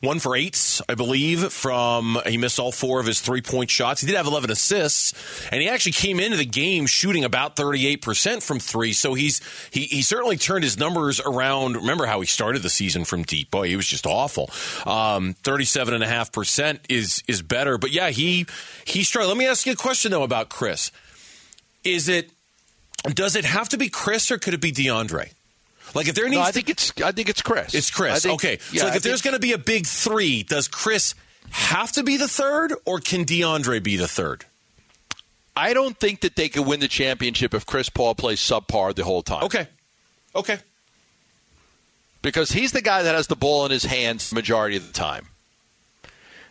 one 0.01 0.19
for 0.19 0.35
eight, 0.35 0.81
I 0.87 0.95
believe, 0.95 1.51
from 1.51 2.19
he 2.25 2.37
missed 2.37 2.59
all 2.59 2.71
four 2.71 2.99
of 2.99 3.05
his 3.05 3.21
three 3.21 3.41
point 3.41 3.69
shots. 3.69 4.01
He 4.01 4.07
did 4.07 4.15
have 4.15 4.27
11 4.27 4.51
assists, 4.51 5.13
and 5.51 5.61
he 5.61 5.69
actually 5.69 5.93
came 5.93 6.19
into 6.19 6.37
the 6.37 6.45
game 6.45 6.85
shooting 6.85 7.23
about 7.23 7.55
38% 7.55 8.43
from 8.43 8.59
three. 8.59 8.93
So 8.93 9.13
he's 9.13 9.41
he, 9.71 9.81
he 9.85 10.01
certainly 10.01 10.37
turned 10.37 10.63
his 10.63 10.77
numbers 10.77 11.19
around. 11.19 11.75
Remember 11.75 12.05
how 12.05 12.19
he 12.19 12.27
started 12.27 12.61
the 12.61 12.69
season 12.69 13.05
from 13.05 13.23
deep? 13.23 13.51
Boy, 13.51 13.67
he 13.67 13.75
was 13.75 13.87
just 13.87 14.05
awful. 14.05 14.49
Um, 14.85 15.33
37.5% 15.43 16.79
is 16.89 17.23
is 17.27 17.41
better. 17.41 17.77
But 17.77 17.91
yeah, 17.91 18.09
he 18.09 18.45
he 18.85 19.03
struggled. 19.03 19.29
Let 19.29 19.37
me 19.37 19.47
ask 19.47 19.65
you 19.65 19.73
a 19.73 19.75
question 19.75 20.11
though 20.11 20.23
about 20.23 20.49
Chris. 20.49 20.91
Is 21.83 22.09
it 22.09 22.31
does 23.03 23.35
it 23.35 23.45
have 23.45 23.69
to 23.69 23.77
be 23.77 23.89
Chris 23.89 24.31
or 24.31 24.37
could 24.37 24.53
it 24.53 24.61
be 24.61 24.71
DeAndre? 24.71 25.31
Like 25.93 26.07
if 26.07 26.15
there 26.15 26.25
needs, 26.25 26.37
no, 26.37 26.41
I 26.41 26.51
think 26.51 26.69
it's 26.69 26.93
I 27.01 27.11
think 27.11 27.29
it's 27.29 27.41
Chris. 27.41 27.73
It's 27.73 27.89
Chris. 27.89 28.23
Think, 28.23 28.35
okay, 28.35 28.59
yeah, 28.71 28.81
so 28.81 28.87
like 28.87 28.97
if 28.97 29.03
there's 29.03 29.21
going 29.21 29.33
to 29.33 29.39
be 29.39 29.53
a 29.53 29.57
big 29.57 29.85
three, 29.85 30.43
does 30.43 30.67
Chris 30.67 31.15
have 31.49 31.91
to 31.93 32.03
be 32.03 32.17
the 32.17 32.27
third, 32.27 32.73
or 32.85 32.99
can 32.99 33.25
DeAndre 33.25 33.81
be 33.81 33.95
the 33.95 34.07
third? 34.07 34.45
I 35.55 35.73
don't 35.73 35.97
think 35.97 36.21
that 36.21 36.35
they 36.35 36.49
could 36.49 36.67
win 36.67 36.79
the 36.79 36.87
championship 36.87 37.53
if 37.53 37.65
Chris 37.65 37.89
Paul 37.89 38.15
plays 38.15 38.39
subpar 38.39 38.93
the 38.93 39.03
whole 39.03 39.23
time. 39.23 39.43
Okay, 39.45 39.67
okay, 40.35 40.59
because 42.21 42.51
he's 42.51 42.71
the 42.73 42.81
guy 42.81 43.03
that 43.03 43.15
has 43.15 43.27
the 43.27 43.35
ball 43.35 43.65
in 43.65 43.71
his 43.71 43.85
hands 43.85 44.33
majority 44.33 44.77
of 44.77 44.85
the 44.85 44.93
time. 44.93 45.27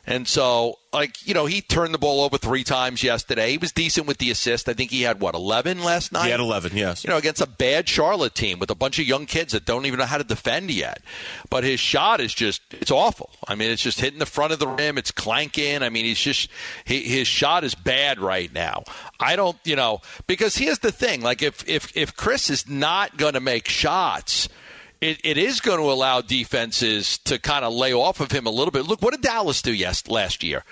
And 0.06 0.28
so, 0.28 0.78
like, 0.92 1.26
you 1.26 1.34
know, 1.34 1.46
he 1.46 1.60
turned 1.60 1.92
the 1.92 1.98
ball 1.98 2.20
over 2.20 2.38
three 2.38 2.62
times 2.62 3.02
yesterday. 3.02 3.50
He 3.50 3.58
was 3.58 3.72
decent 3.72 4.06
with 4.06 4.18
the 4.18 4.30
assist. 4.30 4.68
I 4.68 4.72
think 4.72 4.92
he 4.92 5.02
had, 5.02 5.18
what, 5.20 5.34
11 5.34 5.82
last 5.82 6.12
night? 6.12 6.26
He 6.26 6.30
had 6.30 6.38
11, 6.38 6.76
yes. 6.76 7.02
You 7.02 7.10
know, 7.10 7.16
against 7.16 7.40
a 7.40 7.46
bad 7.46 7.88
Charlotte 7.88 8.34
team 8.34 8.60
with 8.60 8.70
a 8.70 8.76
bunch 8.76 9.00
of 9.00 9.06
young 9.06 9.26
kids 9.26 9.52
that 9.52 9.64
don't 9.64 9.84
even 9.84 9.98
know 9.98 10.06
how 10.06 10.18
to 10.18 10.24
defend 10.24 10.70
yet. 10.70 11.02
But 11.50 11.64
his 11.64 11.80
shot 11.80 12.20
is 12.20 12.32
just, 12.32 12.62
it's 12.70 12.92
awful. 12.92 13.30
I 13.48 13.56
mean, 13.56 13.70
it's 13.72 13.82
just 13.82 14.00
hitting 14.00 14.20
the 14.20 14.26
front 14.26 14.52
of 14.52 14.60
the 14.60 14.68
rim. 14.68 14.96
It's 14.96 15.10
clanking. 15.10 15.82
I 15.82 15.90
mean, 15.90 16.04
he's 16.04 16.20
just, 16.20 16.48
he, 16.84 17.02
his 17.02 17.26
shot 17.26 17.64
is 17.64 17.74
bad 17.74 18.20
right 18.20 18.52
now. 18.52 18.84
I 19.18 19.34
don't, 19.34 19.58
you 19.64 19.74
know, 19.74 20.02
because 20.28 20.56
here's 20.56 20.78
the 20.78 20.92
thing. 20.92 21.20
Like, 21.20 21.42
if, 21.42 21.68
if, 21.68 21.94
if 21.96 22.16
Chris 22.16 22.48
is 22.48 22.68
not 22.68 23.16
going 23.16 23.34
to 23.34 23.40
make 23.40 23.68
shots– 23.68 24.48
it, 25.00 25.20
it 25.24 25.38
is 25.38 25.60
going 25.60 25.78
to 25.78 25.90
allow 25.90 26.20
defenses 26.20 27.18
to 27.18 27.38
kind 27.38 27.64
of 27.64 27.72
lay 27.72 27.92
off 27.92 28.20
of 28.20 28.32
him 28.32 28.46
a 28.46 28.50
little 28.50 28.70
bit. 28.70 28.86
Look, 28.86 29.02
what 29.02 29.12
did 29.12 29.22
Dallas 29.22 29.62
do 29.62 29.72
yes, 29.72 30.06
last 30.08 30.42
year? 30.42 30.64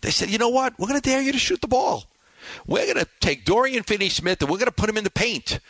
They 0.00 0.10
said, 0.10 0.30
you 0.30 0.38
know 0.38 0.48
what? 0.48 0.78
We're 0.78 0.88
going 0.88 1.00
to 1.00 1.08
dare 1.08 1.22
you 1.22 1.32
to 1.32 1.38
shoot 1.38 1.60
the 1.60 1.68
ball. 1.68 2.04
We're 2.66 2.92
going 2.92 3.04
to 3.04 3.08
take 3.20 3.44
Dorian 3.44 3.82
Finney 3.82 4.08
Smith 4.08 4.40
and 4.40 4.50
we're 4.50 4.58
going 4.58 4.66
to 4.66 4.72
put 4.72 4.88
him 4.88 4.96
in 4.96 5.04
the 5.04 5.10
paint. 5.10 5.60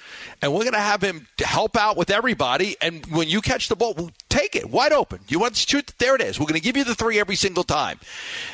And 0.40 0.52
we're 0.52 0.62
going 0.62 0.73
to 0.73 0.79
have 0.79 1.02
him 1.02 1.26
help 1.38 1.76
out 1.76 1.96
with 1.96 2.11
everybody. 2.11 2.76
And 2.81 3.05
when 3.06 3.29
you 3.29 3.40
catch 3.40 3.69
the 3.69 3.76
ball, 3.76 3.94
we'll 3.94 4.11
take 4.29 4.55
it 4.55 4.70
wide 4.70 4.93
open. 4.93 5.20
You 5.29 5.40
want 5.40 5.55
to 5.55 5.69
shoot? 5.69 5.93
There 5.99 6.14
it 6.14 6.20
is. 6.20 6.38
We're 6.38 6.46
going 6.46 6.61
to 6.61 6.64
give 6.64 6.76
you 6.76 6.85
the 6.85 6.94
three 6.94 7.19
every 7.19 7.35
single 7.37 7.64
time. 7.64 7.99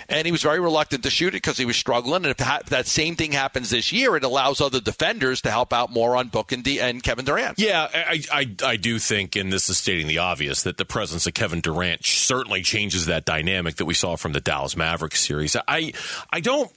And 0.08 0.26
he 0.26 0.32
was 0.32 0.42
very 0.42 0.60
reluctant 0.60 1.02
to 1.04 1.10
shoot 1.10 1.28
it 1.28 1.42
because 1.42 1.58
he 1.58 1.64
was 1.64 1.76
struggling. 1.76 2.24
And 2.24 2.26
if 2.26 2.38
that 2.38 2.86
same 2.86 3.16
thing 3.16 3.32
happens 3.32 3.70
this 3.70 3.92
year, 3.92 4.16
it 4.16 4.24
allows 4.24 4.60
other 4.60 4.80
defenders 4.80 5.42
to 5.42 5.50
help 5.50 5.72
out 5.72 5.90
more 5.90 6.16
on 6.16 6.28
Book 6.28 6.52
and, 6.52 6.64
D- 6.64 6.80
and 6.80 7.02
Kevin 7.02 7.24
Durant. 7.24 7.58
Yeah, 7.58 7.88
I, 7.92 8.22
I, 8.32 8.54
I 8.64 8.76
do 8.76 8.98
think, 8.98 9.36
and 9.36 9.52
this 9.52 9.68
is 9.68 9.78
stating 9.78 10.06
the 10.06 10.18
obvious, 10.18 10.62
that 10.62 10.78
the 10.78 10.84
presence 10.84 11.26
of 11.26 11.34
Kevin 11.34 11.60
Durant 11.60 12.04
certainly 12.04 12.62
changes 12.62 13.06
that 13.06 13.24
dynamic 13.24 13.76
that 13.76 13.84
we 13.84 13.94
saw 13.94 14.16
from 14.16 14.32
the 14.32 14.40
Dallas 14.40 14.76
Mavericks 14.76 15.20
series. 15.20 15.56
I, 15.68 15.92
I 16.30 16.40
don't. 16.40 16.70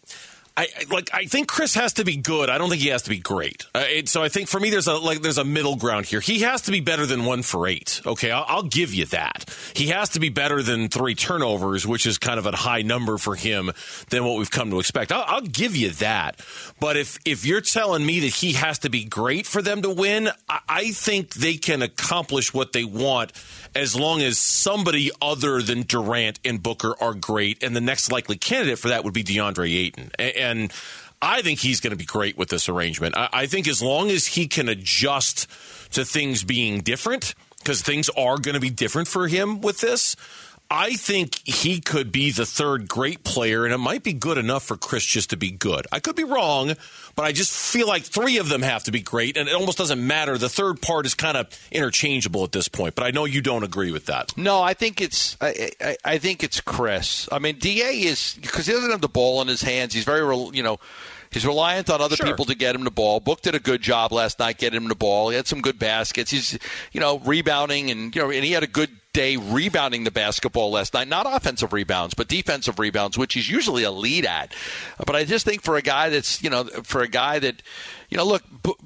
I 0.58 0.68
like. 0.90 1.12
I 1.14 1.26
think 1.26 1.48
Chris 1.48 1.76
has 1.76 1.94
to 1.94 2.04
be 2.04 2.18
good. 2.18 2.50
I 2.50 2.58
don't 2.58 2.70
think 2.70 2.82
he 2.82 2.90
has 2.90 3.04
to 3.04 3.12
be 3.12 3.20
great. 3.20 3.68
Uh, 3.76 3.86
so 4.06 4.24
I 4.24 4.30
think 4.30 4.50
for 4.50 4.60
me, 4.60 4.72
there's 4.72 4.88
a 4.88 4.96
like 4.96 5.22
there's 5.22 5.38
a 5.38 5.44
middle 5.44 5.76
ground 5.76 6.08
here. 6.08 6.20
He 6.20 6.40
has 6.40 6.64
to 6.64 6.72
be 6.72 6.80
better 6.80 7.06
than 7.06 7.26
one 7.26 7.44
for 7.44 7.68
eight. 7.68 8.02
Okay, 8.08 8.32
I'll, 8.32 8.46
I'll 8.48 8.64
give 8.64 8.92
you 8.92 9.06
that. 9.06 9.54
He 9.76 9.90
has 9.90 10.10
to 10.10 10.20
be 10.20 10.30
better 10.30 10.64
than 10.64 10.90
three 10.90 11.14
turnovers, 11.14 11.86
which 11.86 12.08
is 12.08 12.18
kind 12.18 12.40
of 12.40 12.48
a 12.48 12.56
high 12.56 12.82
number 12.82 13.20
for 13.20 13.36
him 13.36 13.72
than 14.10 14.26
what 14.26 14.40
we've 14.40 14.50
come 14.50 14.72
to 14.72 14.80
expect. 14.80 15.12
I'll, 15.12 15.26
I'll 15.28 15.42
give 15.42 15.76
you 15.76 15.92
that. 15.92 16.42
But 16.80 16.98
if 16.98 17.20
if 17.24 17.46
you're 17.46 17.62
telling 17.62 18.04
me 18.04 18.22
that 18.22 18.34
he 18.34 18.54
has 18.54 18.80
to 18.80 18.90
be 18.90 19.06
great 19.06 19.46
for 19.46 19.62
them 19.62 19.84
to 19.84 19.92
win, 19.92 20.30
I, 20.50 20.60
I 20.68 20.92
think 20.92 21.36
they 21.36 21.58
can 21.58 21.84
accomplish 21.84 22.52
what 22.52 22.74
they 22.74 22.84
want 22.84 23.32
as 23.76 23.96
long 23.96 24.24
as 24.24 24.40
somebody 24.40 25.12
other 25.22 25.62
than 25.62 25.84
Durant 25.84 26.40
and 26.44 26.64
Booker 26.64 26.96
are 27.00 27.14
great, 27.14 27.62
and 27.62 27.76
the 27.76 27.82
next 27.82 28.12
likely 28.12 28.38
candidate 28.38 28.80
for 28.80 28.88
that 28.88 29.04
would 29.04 29.14
be 29.14 29.24
DeAndre 29.24 29.72
Ayton. 29.72 30.12
And 30.18 30.47
I 31.22 31.42
think 31.42 31.60
he's 31.60 31.80
going 31.80 31.92
to 31.92 31.98
be 31.98 32.06
great 32.06 32.38
with 32.38 32.50
this 32.50 32.70
arrangement. 32.70 33.16
I 33.18 33.48
think 33.48 33.68
as 33.68 33.82
long 33.82 34.12
as 34.12 34.28
he 34.28 34.48
can 34.48 34.70
adjust 34.70 35.48
to 35.94 36.06
things 36.06 36.44
being 36.44 36.82
different, 36.82 37.34
because 37.60 37.82
things 37.82 38.10
are 38.10 38.38
going 38.38 38.54
to 38.54 38.60
be 38.60 38.70
different 38.70 39.08
for 39.08 39.28
him 39.28 39.62
with 39.62 39.82
this. 39.82 40.16
I 40.70 40.94
think 40.94 41.42
he 41.46 41.80
could 41.80 42.12
be 42.12 42.32
the 42.32 42.46
third 42.46 42.88
great 42.88 43.24
player, 43.24 43.64
and 43.64 43.74
it 43.74 43.78
might 43.78 44.04
be 44.04 44.14
good 44.14 44.38
enough 44.38 44.64
for 44.64 44.76
Chris 44.76 45.06
just 45.06 45.30
to 45.30 45.38
be 45.38 45.50
good. 45.50 45.88
I 45.92 46.00
could 46.00 46.16
be 46.16 46.24
wrong, 46.24 46.74
but 47.16 47.24
I 47.24 47.32
just 47.32 47.54
feel 47.54 47.88
like 47.88 48.04
three 48.04 48.38
of 48.38 48.50
them 48.50 48.62
have 48.62 48.84
to 48.86 48.92
be 48.92 49.00
great, 49.00 49.38
and 49.38 49.48
it 49.48 49.56
almost 49.56 49.78
doesn't 49.78 50.06
matter. 50.06 50.38
The 50.38 50.50
third 50.50 50.82
part 50.82 51.06
is 51.06 51.14
kind 51.14 51.38
of 51.38 51.48
interchangeable 51.72 52.44
at 52.44 52.52
this 52.52 52.68
point, 52.68 52.96
but 52.96 53.06
I 53.06 53.12
know 53.12 53.26
you 53.26 53.42
don't 53.42 53.64
agree 53.64 53.92
with 53.92 54.08
that. 54.08 54.38
No, 54.38 54.62
I 54.62 54.74
think 54.74 55.00
it's 55.00 55.38
I, 55.40 55.72
I, 55.80 55.98
I 56.04 56.18
think 56.18 56.44
it's 56.44 56.60
Chris. 56.60 57.30
I 57.32 57.40
mean, 57.40 57.60
Da 57.60 57.70
is 57.70 58.38
because 58.42 58.66
he 58.66 58.74
doesn't 58.74 58.92
have 58.92 59.02
the 59.02 59.08
ball 59.08 59.42
in 59.42 59.48
his 59.48 59.62
hands. 59.62 59.94
He's 59.94 60.06
very 60.06 60.36
you 60.54 60.64
know. 60.64 60.80
He's 61.32 61.46
reliant 61.46 61.90
on 61.90 62.02
other 62.02 62.16
sure. 62.16 62.26
people 62.26 62.46
to 62.46 62.56
get 62.56 62.76
him 62.76 62.84
the 62.84 62.92
ball. 62.92 63.20
Book 63.20 63.42
did 63.42 63.56
a 63.56 63.60
good 63.60 63.82
job 63.82 64.12
last 64.12 64.40
night 64.40 64.58
getting 64.58 64.78
him 64.78 64.88
the 64.88 64.96
ball. 64.96 65.30
He 65.30 65.36
had 65.36 65.48
some 65.48 65.62
good 65.62 65.80
baskets. 65.80 66.32
He's, 66.32 66.58
you 66.92 67.00
know, 67.00 67.20
rebounding 67.20 67.92
and 67.92 68.16
you 68.16 68.22
know, 68.22 68.32
and 68.32 68.44
he 68.44 68.52
had 68.52 68.64
a 68.64 68.68
good 68.68 68.90
day 69.14 69.36
rebounding 69.36 70.04
the 70.04 70.12
basketball 70.12 70.72
last 70.72 70.94
night. 70.94 71.08
Not 71.08 71.26
offensive 71.28 71.74
rebounds, 71.74 72.14
but 72.14 72.28
defensive 72.28 72.78
rebounds, 72.78 73.18
which 73.18 73.34
he's 73.34 73.50
usually 73.50 73.84
a 73.84 73.92
lead 73.92 74.26
at. 74.26 74.54
But 75.06 75.16
I 75.16 75.26
just 75.26 75.44
think 75.44 75.64
for 75.64 75.76
a 75.76 75.82
guy 75.82 76.10
that's, 76.10 76.44
you 76.44 76.50
know, 76.50 76.66
for 76.66 77.02
a 77.02 77.08
guy 77.08 77.40
that 77.40 77.64
you 78.10 78.18
know, 78.18 78.24
look, 78.26 78.44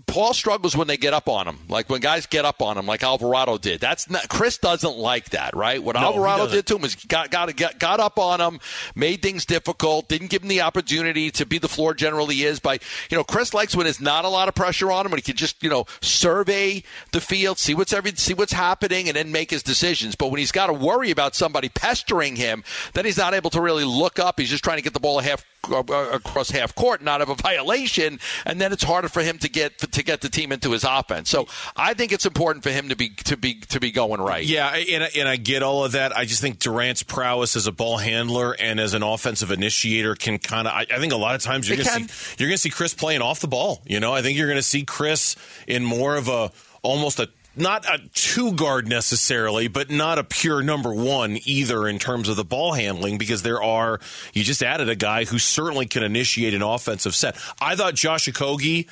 Paul 0.08 0.34
struggles 0.34 0.76
when 0.76 0.88
they 0.88 0.98
get 0.98 1.14
up 1.14 1.30
on 1.30 1.48
him. 1.48 1.60
Like 1.70 1.90
when 1.90 2.02
guys 2.02 2.26
get 2.26 2.44
up 2.44 2.60
on 2.62 2.78
him, 2.78 2.88
like 2.88 3.04
Alvarado 3.04 3.60
did. 3.60 3.80
That's 3.80 4.10
not 4.10 4.28
Chris 4.30 4.58
doesn't 4.58 4.98
like 4.98 5.30
that, 5.30 5.56
right? 5.56 5.82
What 5.82 5.96
no, 5.96 6.02
Alvarado 6.02 6.48
did 6.48 6.66
to 6.68 6.76
him 6.78 6.86
is 6.86 6.96
got 6.96 7.30
got 7.30 7.56
got 7.56 7.78
got 7.78 8.00
up 8.00 8.18
on 8.18 8.42
him, 8.42 8.60
made 8.96 9.22
things 9.22 9.46
difficult, 9.46 10.10
didn't 10.10 10.32
give 10.32 10.42
him 10.42 10.48
the 10.48 10.62
opportunity 10.62 11.30
to 11.32 11.46
be 11.46 11.60
the 11.60 11.68
floor 11.68 11.94
general 11.94 12.28
he 12.28 12.44
is. 12.44 12.60
By 12.60 12.80
you 13.12 13.18
know, 13.18 13.24
Chris 13.24 13.54
likes 13.54 13.76
when 13.76 13.84
there's 13.84 14.02
not 14.02 14.26
a 14.26 14.30
lot 14.30 14.48
of 14.48 14.56
pressure 14.56 14.92
on 14.92 15.06
him, 15.06 15.12
and 15.14 15.20
he 15.20 15.24
can 15.24 15.36
just 15.36 15.62
you 15.62 15.70
know 15.70 15.86
survey 16.02 16.84
the 17.12 17.22
field, 17.22 17.60
see 17.60 17.76
what's 17.76 17.94
every 17.94 18.16
see 18.16 18.34
what's 18.34 18.54
happening, 18.54 19.08
and 19.08 19.16
then 19.16 19.32
make 19.32 19.52
his 19.52 19.62
decisions. 19.62 20.16
But 20.16 20.32
when 20.32 20.40
he's 20.40 20.52
got 20.52 20.68
to 20.68 20.74
worry 20.74 21.12
about 21.12 21.36
somebody 21.36 21.70
pestering 21.70 22.38
him, 22.38 22.64
then 22.94 23.06
he's 23.06 23.18
not 23.18 23.36
able 23.36 23.52
to 23.52 23.62
really 23.62 23.86
look 23.86 24.18
up. 24.18 24.40
He's 24.40 24.50
just 24.50 24.64
trying 24.64 24.78
to 24.78 24.84
get 24.84 24.94
the 24.94 25.00
ball 25.00 25.20
a 25.20 25.24
half 25.24 25.46
Uh, 25.70 25.84
uh, 25.90 26.10
across 26.14 26.50
half 26.50 26.74
court, 26.74 27.02
not 27.02 27.20
have 27.20 27.30
a 27.30 27.36
violation, 27.42 28.20
and 28.46 28.60
then 28.60 28.74
it's 28.74 28.84
harder 28.84 29.08
for 29.08 29.22
him 29.22 29.38
to 29.38 29.50
get 29.50 29.78
to 29.78 30.04
get 30.04 30.22
the 30.22 30.30
team 30.30 30.52
into 30.52 30.72
his 30.72 30.84
offense. 30.84 31.30
So 31.30 31.48
I 31.76 31.94
think 31.94 32.12
it's 32.12 32.26
important 32.26 32.64
for 32.64 32.72
him 32.72 32.90
to 32.90 32.96
be 32.96 33.10
to 33.10 33.38
be 33.38 33.56
to 33.56 33.80
be 33.80 33.92
going 33.92 34.22
right. 34.22 34.44
Yeah, 34.44 34.74
and, 34.74 35.10
and 35.16 35.30
I 35.30 35.36
get 35.36 35.62
all 35.62 35.86
of 35.86 35.92
that. 35.92 36.16
I 36.18 36.26
just 36.26 36.42
think 36.42 36.60
Durant's 36.60 37.04
prowess 37.04 37.56
as 37.56 37.68
a 37.68 37.72
ball 37.72 37.98
handler 37.98 38.56
and 38.60 38.80
as 38.80 38.94
an 38.94 39.04
offensive 39.04 39.52
initiator 39.52 40.16
can 40.16 40.40
kind 40.40 40.68
of. 40.68 40.74
I, 40.74 40.88
I, 40.92 41.00
think 41.00 41.14
a 41.14 41.18
lot 41.18 41.36
of 41.36 41.42
times 41.42 41.70
you're 41.70 41.78
going 41.78 42.08
to 42.08 42.10
see 42.14 42.36
you're 42.40 42.50
going 42.50 42.58
to 42.58 42.62
see 42.62 42.70
Chris 42.70 42.94
playing 42.94 43.22
off 43.22 43.40
the 43.40 43.48
ball. 43.48 43.82
You 43.86 44.00
know, 44.00 44.14
I 44.14 44.22
think 44.22 44.38
you're 44.38 44.48
going 44.48 44.58
to 44.58 44.64
see 44.64 44.84
Chris 44.84 45.36
in 45.68 45.86
more 45.86 46.16
of 46.16 46.28
a 46.28 46.52
almost 46.82 47.20
a 47.20 47.30
not 47.56 47.86
a 47.86 48.00
two 48.14 48.54
guard 48.54 48.88
necessarily, 48.88 49.68
but 49.68 49.90
not 49.90 50.18
a 50.18 50.24
pure 50.24 50.62
number 50.62 50.94
one 50.94 51.38
either 51.46 51.88
in 51.88 52.00
terms 52.00 52.30
of 52.30 52.36
the 52.36 52.44
ball 52.44 52.74
handling 52.74 53.18
because 53.18 53.44
there 53.44 53.62
are, 53.62 54.00
you 54.34 54.44
just 54.44 54.64
added 54.64 54.90
a 54.90 54.96
guy 54.96 55.26
who 55.26 55.38
certainly 55.38 55.86
can 55.86 56.04
initiate 56.04 56.54
an 56.54 56.62
offensive 56.62 57.16
set. 57.16 57.36
I 57.60 57.76
thought 57.76 57.96
Josh 57.96 58.28
Okogie 58.28 58.88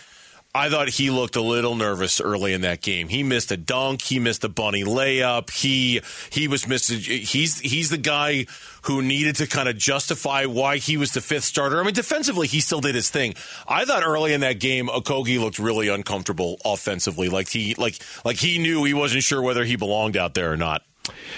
I 0.54 0.70
thought 0.70 0.90
he 0.90 1.12
looked 1.12 1.36
a 1.36 1.42
little 1.42 1.76
nervous 1.76 2.20
early 2.20 2.54
in 2.54 2.62
that 2.62 2.82
game. 2.82 3.08
He 3.08 3.22
missed 3.22 3.52
a 3.52 3.58
dunk. 3.58 4.02
He 4.02 4.18
missed 4.18 4.44
a 4.44 4.50
bunny 4.50 4.84
layup. 4.84 5.52
He 5.52 6.02
he 6.32 6.48
was 6.48 6.68
missing. 6.68 7.00
He's 7.00 7.60
he's 7.60 7.92
the 7.92 8.00
guy 8.00 8.48
who 8.84 9.04
needed 9.04 9.36
to 9.36 9.48
kind 9.48 9.70
of 9.70 9.78
justify 9.78 10.46
why 10.46 10.78
he 10.78 10.98
was 10.98 11.12
the 11.12 11.22
fifth 11.22 11.44
starter. 11.44 11.80
I 11.80 11.84
mean, 11.84 11.94
defensively, 11.94 12.48
he 12.48 12.62
still 12.62 12.82
did 12.82 12.96
his 12.96 13.12
thing. 13.12 13.36
I 13.68 13.86
thought 13.86 14.04
early 14.04 14.34
in 14.34 14.42
that 14.42 14.60
game, 14.60 14.88
Okogie 14.88 15.40
looked 15.40 15.60
really 15.60 15.88
uncomfortable 15.88 16.58
offensively. 16.66 17.30
Like 17.30 17.50
he 17.50 17.76
like 17.76 18.02
like 18.26 18.38
he 18.38 18.58
knew 18.58 18.84
he 18.86 18.96
wasn't 18.96 19.22
sure 19.22 19.44
whether 19.44 19.64
he 19.64 19.76
belonged 19.76 20.18
out 20.18 20.34
there 20.34 20.52
or 20.52 20.58
not. 20.58 20.82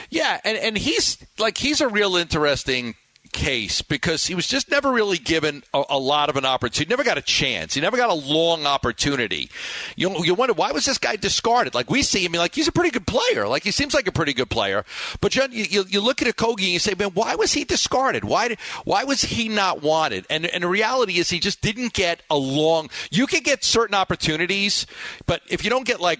Yeah, 0.09 0.39
and, 0.45 0.57
and 0.57 0.77
he's 0.77 1.17
like 1.37 1.57
he's 1.57 1.81
a 1.81 1.87
real 1.89 2.15
interesting 2.15 2.95
case 3.31 3.81
because 3.81 4.27
he 4.27 4.35
was 4.35 4.47
just 4.47 4.69
never 4.69 4.91
really 4.91 5.17
given 5.17 5.63
a, 5.73 5.83
a, 5.89 5.97
lot 5.97 6.29
of 6.29 6.35
an 6.35 6.45
opportunity. 6.45 6.85
He 6.85 6.89
Never 6.89 7.03
got 7.03 7.17
a 7.17 7.21
chance. 7.21 7.73
He 7.73 7.81
never 7.81 7.97
got 7.97 8.09
a 8.09 8.13
long 8.13 8.65
opportunity. 8.65 9.49
You 9.95 10.23
you 10.23 10.33
wonder 10.33 10.53
why 10.53 10.71
was 10.71 10.85
this 10.85 10.97
guy 10.97 11.15
discarded? 11.15 11.73
Like 11.73 11.89
we 11.89 12.01
see 12.01 12.25
him, 12.25 12.33
like 12.33 12.53
he's 12.53 12.67
a 12.67 12.71
pretty 12.71 12.91
good 12.91 13.07
player. 13.07 13.47
Like 13.47 13.63
he 13.63 13.71
seems 13.71 13.93
like 13.93 14.07
a 14.07 14.11
pretty 14.11 14.33
good 14.33 14.49
player. 14.49 14.85
But 15.21 15.35
you, 15.35 15.43
you, 15.51 15.85
you 15.87 16.01
look 16.01 16.21
at 16.21 16.35
Okogie 16.35 16.63
and 16.63 16.73
you 16.73 16.79
say, 16.79 16.93
man, 16.97 17.11
why 17.13 17.35
was 17.35 17.53
he 17.53 17.63
discarded? 17.63 18.23
Why 18.23 18.49
did, 18.49 18.59
why 18.83 19.03
was 19.03 19.21
he 19.21 19.49
not 19.49 19.81
wanted? 19.81 20.25
And 20.29 20.45
and 20.45 20.63
the 20.63 20.67
reality 20.67 21.17
is 21.17 21.29
he 21.29 21.39
just 21.39 21.61
didn't 21.61 21.93
get 21.93 22.21
a 22.29 22.37
long. 22.37 22.89
You 23.09 23.27
can 23.27 23.41
get 23.41 23.63
certain 23.63 23.95
opportunities, 23.95 24.85
but 25.25 25.41
if 25.47 25.63
you 25.63 25.69
don't 25.69 25.85
get 25.85 26.01
like 26.01 26.19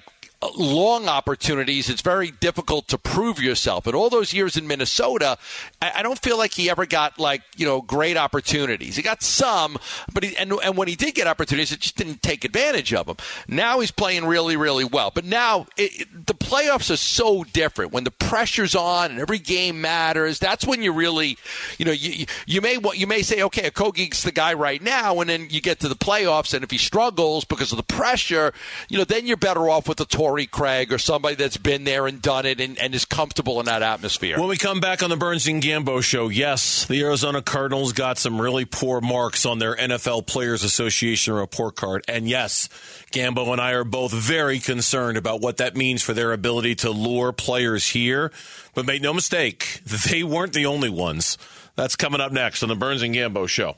long 0.57 1.07
opportunities, 1.07 1.89
it's 1.89 2.01
very 2.01 2.31
difficult 2.31 2.87
to 2.87 2.97
prove 2.97 3.39
yourself. 3.39 3.85
And 3.85 3.95
all 3.95 4.09
those 4.09 4.33
years 4.33 4.57
in 4.57 4.67
Minnesota, 4.67 5.37
I, 5.81 5.91
I, 5.97 6.03
don't 6.03 6.17
feel 6.17 6.37
like 6.37 6.51
he 6.51 6.69
ever 6.69 6.85
got 6.85 7.19
like 7.19 7.43
you 7.55 7.65
know 7.65 7.81
great 7.81 8.17
opportunities. 8.17 8.95
He 8.95 9.03
got 9.03 9.21
some, 9.21 9.77
but 10.13 10.23
he, 10.23 10.35
and 10.37 10.51
and 10.51 10.75
when 10.75 10.87
he 10.87 10.95
did 10.95 11.13
get 11.13 11.27
opportunities, 11.27 11.71
it 11.71 11.81
just 11.81 11.95
didn't 11.95 12.23
take 12.23 12.43
advantage 12.43 12.93
of 12.93 13.05
them. 13.05 13.17
Now 13.47 13.79
he's 13.79 13.91
playing 13.91 14.25
really 14.25 14.57
really 14.57 14.83
well. 14.83 15.11
But 15.13 15.25
now 15.25 15.67
it, 15.77 16.01
it, 16.01 16.27
the 16.27 16.33
playoffs 16.33 16.91
are 16.91 16.97
so 16.97 17.43
different 17.43 17.91
when 17.91 18.03
the 18.03 18.11
pressure's 18.11 18.75
on 18.75 19.11
and 19.11 19.19
every 19.19 19.39
game 19.39 19.79
matters. 19.79 20.39
That's 20.39 20.65
when 20.65 20.81
you 20.81 20.91
really, 20.91 21.37
you 21.77 21.85
know, 21.85 21.91
you 21.91 22.25
you 22.47 22.61
may 22.61 22.79
you 22.95 23.05
may 23.05 23.21
say 23.21 23.43
okay, 23.43 23.69
Okogie's 23.69 24.23
the 24.23 24.31
guy 24.31 24.55
right 24.55 24.81
now, 24.81 25.19
and 25.19 25.29
then 25.29 25.47
you 25.51 25.61
get 25.61 25.79
to 25.81 25.87
the 25.87 25.95
playoffs, 25.95 26.53
and 26.55 26.63
if 26.63 26.71
he 26.71 26.79
struggles 26.79 27.45
because 27.45 27.71
of 27.71 27.77
the 27.77 27.83
pressure, 27.83 28.53
you 28.89 28.97
know, 28.97 29.03
then 29.03 29.27
you're 29.27 29.37
better 29.37 29.69
off 29.69 29.87
with 29.87 29.97
the 29.97 30.05
Torrey 30.05 30.30
Craig 30.47 30.91
or 30.91 30.97
somebody 30.97 31.35
that's 31.35 31.57
been 31.57 31.83
there 31.83 32.07
and 32.07 32.21
done 32.21 32.45
it 32.45 32.59
and, 32.59 32.77
and 32.77 32.93
is 32.95 33.05
comfortable 33.05 33.59
in 33.59 33.65
that 33.65 33.81
atmosphere. 33.81 34.39
When 34.39 34.49
we 34.49 34.57
come 34.57 34.79
back 34.79 35.03
on 35.03 35.09
the 35.09 35.17
Burns 35.17 35.47
and 35.47 35.61
Gambo 35.61 36.03
show, 36.03 36.29
yes, 36.29 36.85
the 36.85 37.01
Arizona 37.01 37.41
Cardinals 37.41 37.93
got 37.93 38.17
some 38.17 38.39
really 38.39 38.65
poor 38.65 39.01
marks 39.01 39.45
on 39.45 39.59
their 39.59 39.75
NFL 39.75 40.27
Players 40.27 40.63
Association 40.63 41.33
report 41.33 41.75
card. 41.75 42.03
And 42.07 42.27
yes, 42.29 42.69
Gambo 43.11 43.51
and 43.51 43.61
I 43.61 43.71
are 43.71 43.83
both 43.83 44.11
very 44.13 44.59
concerned 44.59 45.17
about 45.17 45.41
what 45.41 45.57
that 45.57 45.75
means 45.75 46.01
for 46.01 46.13
their 46.13 46.31
ability 46.33 46.75
to 46.75 46.91
lure 46.91 47.31
players 47.31 47.89
here. 47.89 48.31
But 48.73 48.85
make 48.85 49.01
no 49.01 49.13
mistake, 49.13 49.81
they 50.09 50.23
weren't 50.23 50.53
the 50.53 50.65
only 50.65 50.89
ones. 50.89 51.37
That's 51.75 51.95
coming 51.95 52.21
up 52.21 52.31
next 52.31 52.63
on 52.63 52.69
the 52.69 52.75
Burns 52.75 53.01
and 53.01 53.15
Gambo 53.15 53.47
show. 53.47 53.77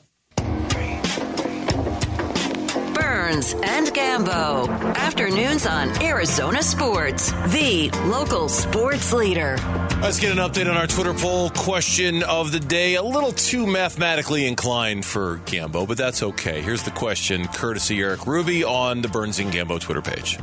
Burns 3.34 3.54
and 3.64 3.88
Gambo. 3.88 4.68
Afternoons 4.94 5.66
on 5.66 5.90
Arizona 6.00 6.62
Sports, 6.62 7.32
the 7.48 7.90
local 8.04 8.48
sports 8.48 9.12
leader. 9.12 9.56
Let's 10.00 10.20
get 10.20 10.30
an 10.30 10.38
update 10.38 10.70
on 10.70 10.76
our 10.76 10.86
Twitter 10.86 11.12
poll 11.12 11.50
question 11.50 12.22
of 12.22 12.52
the 12.52 12.60
day. 12.60 12.94
A 12.94 13.02
little 13.02 13.32
too 13.32 13.66
mathematically 13.66 14.46
inclined 14.46 15.04
for 15.04 15.38
Gambo, 15.46 15.88
but 15.88 15.96
that's 15.96 16.22
okay. 16.22 16.62
Here's 16.62 16.84
the 16.84 16.92
question, 16.92 17.48
courtesy 17.48 17.98
Eric 18.00 18.24
Ruby 18.26 18.62
on 18.62 19.02
the 19.02 19.08
Burns 19.08 19.40
and 19.40 19.52
Gambo 19.52 19.80
Twitter 19.80 20.02
page. 20.02 20.38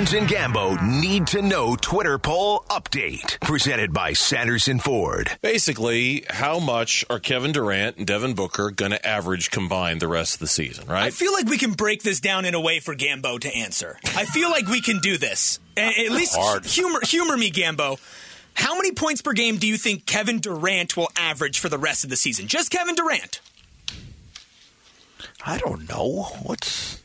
Burns 0.00 0.14
and 0.14 0.26
Gambo 0.26 0.82
need 0.82 1.26
to 1.26 1.42
know 1.42 1.76
Twitter 1.76 2.18
poll 2.18 2.64
update 2.70 3.38
presented 3.40 3.92
by 3.92 4.14
Sanderson 4.14 4.78
Ford. 4.78 5.30
Basically, 5.42 6.24
how 6.30 6.58
much 6.58 7.04
are 7.10 7.18
Kevin 7.18 7.52
Durant 7.52 7.98
and 7.98 8.06
Devin 8.06 8.32
Booker 8.32 8.70
going 8.70 8.92
to 8.92 9.06
average 9.06 9.50
combined 9.50 10.00
the 10.00 10.08
rest 10.08 10.32
of 10.32 10.40
the 10.40 10.46
season, 10.46 10.88
right? 10.88 11.02
I 11.02 11.10
feel 11.10 11.34
like 11.34 11.44
we 11.44 11.58
can 11.58 11.72
break 11.72 12.02
this 12.02 12.18
down 12.18 12.46
in 12.46 12.54
a 12.54 12.60
way 12.62 12.80
for 12.80 12.96
Gambo 12.96 13.40
to 13.40 13.54
answer. 13.54 13.98
I 14.16 14.24
feel 14.24 14.48
like 14.48 14.68
we 14.68 14.80
can 14.80 15.00
do 15.00 15.18
this. 15.18 15.60
At 15.76 16.10
least 16.10 16.34
hard. 16.34 16.64
humor 16.64 17.00
humor 17.02 17.36
me, 17.36 17.50
Gambo. 17.50 18.00
How 18.54 18.76
many 18.76 18.92
points 18.92 19.20
per 19.20 19.34
game 19.34 19.58
do 19.58 19.66
you 19.66 19.76
think 19.76 20.06
Kevin 20.06 20.40
Durant 20.40 20.96
will 20.96 21.10
average 21.14 21.58
for 21.58 21.68
the 21.68 21.78
rest 21.78 22.04
of 22.04 22.10
the 22.10 22.16
season? 22.16 22.46
Just 22.46 22.70
Kevin 22.70 22.94
Durant. 22.94 23.42
I 25.44 25.58
don't 25.58 25.86
know. 25.90 26.22
What's 26.42 27.02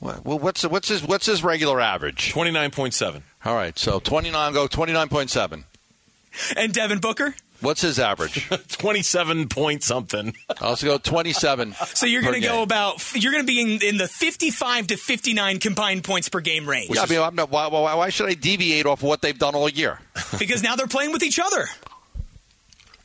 well, 0.00 0.38
what's 0.38 0.64
what's 0.64 0.88
his 0.88 1.02
what's 1.02 1.26
his 1.26 1.44
regular 1.44 1.80
average? 1.80 2.30
Twenty 2.30 2.50
nine 2.50 2.70
point 2.70 2.94
seven. 2.94 3.22
All 3.44 3.54
right, 3.54 3.78
so 3.78 4.00
twenty 4.00 4.30
nine 4.30 4.52
go 4.52 4.66
twenty 4.66 4.92
nine 4.92 5.08
point 5.08 5.30
seven. 5.30 5.64
And 6.56 6.72
Devin 6.72 7.00
Booker. 7.00 7.34
What's 7.60 7.82
his 7.82 7.98
average? 7.98 8.48
27 8.68 9.48
point 9.48 9.82
something. 9.82 10.34
I'll 10.60 10.76
go 10.76 10.96
27. 10.96 11.74
So 11.94 12.06
you're 12.06 12.22
going 12.22 12.40
to 12.40 12.40
go 12.40 12.62
about, 12.62 13.02
you're 13.14 13.32
going 13.32 13.44
to 13.44 13.46
be 13.46 13.60
in, 13.60 13.82
in, 13.82 13.96
the 13.98 14.08
55 14.08 14.88
to 14.88 14.96
59 14.96 15.58
combined 15.58 16.04
points 16.04 16.30
per 16.30 16.40
game 16.40 16.66
range. 16.66 16.90
Yeah, 16.94 17.02
I 17.02 17.06
mean, 17.06 17.34
not, 17.34 17.50
why, 17.50 17.66
why, 17.68 17.94
why, 17.94 18.08
should 18.08 18.30
I 18.30 18.34
deviate 18.34 18.86
off 18.86 19.02
what 19.02 19.20
they've 19.20 19.38
done 19.38 19.54
all 19.54 19.68
year? 19.68 20.00
because 20.38 20.62
now 20.62 20.76
they're 20.76 20.86
playing 20.86 21.12
with 21.12 21.22
each 21.22 21.38
other. 21.38 21.66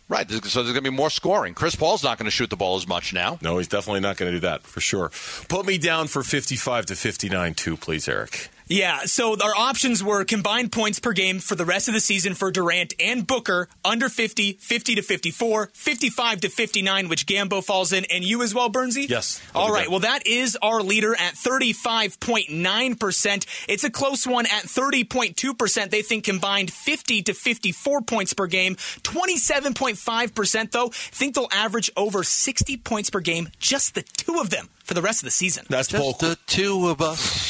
Right. 0.08 0.30
So 0.30 0.38
there's 0.40 0.54
going 0.54 0.76
to 0.76 0.82
be 0.82 0.90
more 0.92 1.10
scoring. 1.10 1.56
Chris 1.56 1.76
Paul's 1.76 2.04
not 2.04 2.18
going 2.18 2.26
to 2.26 2.32
shoot 2.32 2.50
the 2.50 2.56
ball 2.56 2.76
as 2.78 2.88
much 2.88 3.12
now. 3.12 3.40
No, 3.42 3.58
he's 3.58 3.68
definitely 3.68 4.02
not 4.02 4.18
going 4.18 4.32
to 4.32 4.38
do 4.38 4.42
that 4.42 4.62
for 4.62 4.80
sure. 4.80 5.12
Put 5.50 5.66
me 5.66 5.78
down 5.80 6.08
for 6.08 6.22
55 6.22 6.86
to 6.88 6.96
59 6.96 7.54
too, 7.56 7.76
please, 7.76 8.08
Eric. 8.08 8.50
Yeah, 8.68 9.02
so 9.06 9.38
our 9.40 9.56
options 9.56 10.04
were 10.04 10.26
combined 10.26 10.72
points 10.72 11.00
per 11.00 11.14
game 11.14 11.38
for 11.40 11.54
the 11.56 11.66
rest 11.66 11.88
of 11.88 11.94
the 11.94 12.00
season 12.00 12.34
for 12.34 12.50
Durant 12.50 12.96
and 13.00 13.28
Booker 13.28 13.68
under 13.84 14.10
50, 14.10 14.54
50 14.54 14.96
to 14.96 15.04
54, 15.04 15.70
55 15.72 16.42
to 16.42 16.50
59, 16.50 17.08
which 17.08 17.28
Gambo 17.28 17.64
falls 17.64 17.94
in, 17.94 18.06
and 18.06 18.24
you 18.24 18.42
as 18.42 18.56
well, 18.56 18.72
Bernsey? 18.72 19.08
Yes. 19.08 19.40
All 19.54 19.72
right, 19.72 19.88
well, 19.90 20.00
that 20.00 20.26
is 20.26 20.58
our 20.64 20.82
leader 20.82 21.14
at 21.14 21.36
35.9%. 21.36 23.46
It's 23.70 23.84
a 23.84 23.92
close 23.92 24.26
one 24.26 24.48
at 24.48 24.64
30.2%. 24.64 25.90
They 25.92 26.02
think 26.02 26.24
combined 26.26 26.72
50 26.72 27.22
to 27.24 27.34
54 27.36 28.02
points 28.02 28.34
per 28.34 28.48
game. 28.48 28.78
27.5%, 28.78 30.72
though, 30.72 30.90
think 30.92 31.36
they'll 31.36 31.48
average 31.52 31.92
over 31.96 32.24
60 32.24 32.78
points 32.78 33.12
per 33.12 33.20
game, 33.20 33.50
just 33.60 33.94
the 33.94 34.02
two 34.02 34.40
of 34.40 34.50
them 34.50 34.70
for 34.84 34.96
the 34.96 35.02
rest 35.02 35.20
of 35.20 35.26
the 35.26 35.32
season. 35.32 35.66
That's 35.70 35.90
just 35.90 36.20
the 36.20 36.38
two 36.48 36.88
of 36.88 37.02
us. 37.02 37.45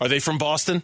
Are 0.00 0.08
they 0.08 0.18
from 0.18 0.38
Boston? 0.38 0.82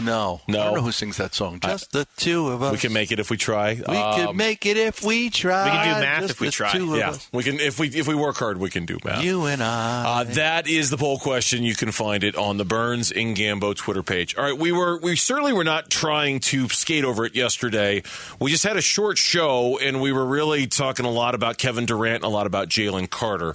No. 0.00 0.40
No. 0.46 0.60
I 0.60 0.64
don't 0.64 0.74
know 0.76 0.82
who 0.82 0.92
sings 0.92 1.16
that 1.16 1.34
song. 1.34 1.60
Just 1.60 1.94
I, 1.94 2.00
the 2.00 2.08
two 2.16 2.48
of 2.48 2.62
us. 2.62 2.72
We 2.72 2.78
can 2.78 2.92
make 2.92 3.12
it 3.12 3.18
if 3.18 3.30
we 3.30 3.36
try. 3.36 3.74
We 3.74 3.96
um, 3.96 4.26
could 4.26 4.36
make 4.36 4.66
it 4.66 4.76
if 4.76 5.02
we 5.02 5.30
try. 5.30 5.64
We 5.64 5.70
can 5.70 5.94
do 5.94 6.00
math 6.00 6.20
Just 6.22 6.30
if 6.32 6.40
we 6.40 6.50
try. 6.50 6.72
Yeah. 6.76 7.16
We 7.32 7.42
can 7.42 7.60
if 7.60 7.78
we 7.78 7.88
if 7.88 8.06
we 8.06 8.14
work 8.14 8.36
hard, 8.36 8.58
we 8.58 8.70
can 8.70 8.86
do 8.86 8.98
math. 9.04 9.22
You 9.22 9.46
and 9.46 9.62
I. 9.62 10.20
Uh, 10.20 10.24
that 10.24 10.68
is 10.68 10.90
the 10.90 10.96
poll 10.96 11.18
question. 11.18 11.62
You 11.62 11.74
can 11.74 11.92
find 11.92 12.24
it 12.24 12.36
on 12.36 12.56
the 12.56 12.64
Burns 12.64 13.10
in 13.10 13.34
Gambo 13.34 13.74
Twitter 13.74 14.02
page. 14.02 14.36
All 14.36 14.44
right, 14.44 14.56
we 14.56 14.72
were 14.72 14.98
we 14.98 15.16
certainly 15.16 15.52
were 15.52 15.64
not 15.64 15.90
trying 15.90 16.40
to 16.40 16.68
skate 16.68 17.04
over 17.04 17.24
it 17.24 17.34
yesterday. 17.34 18.02
We 18.40 18.50
just 18.50 18.64
had 18.64 18.76
a 18.76 18.82
short 18.82 19.18
show 19.18 19.78
and 19.78 20.00
we 20.00 20.12
were 20.12 20.26
really 20.26 20.66
talking 20.66 21.06
a 21.06 21.10
lot 21.10 21.34
about 21.34 21.58
Kevin 21.58 21.86
Durant 21.86 22.16
and 22.16 22.24
a 22.24 22.28
lot 22.28 22.46
about 22.46 22.68
Jalen 22.68 23.10
Carter. 23.10 23.54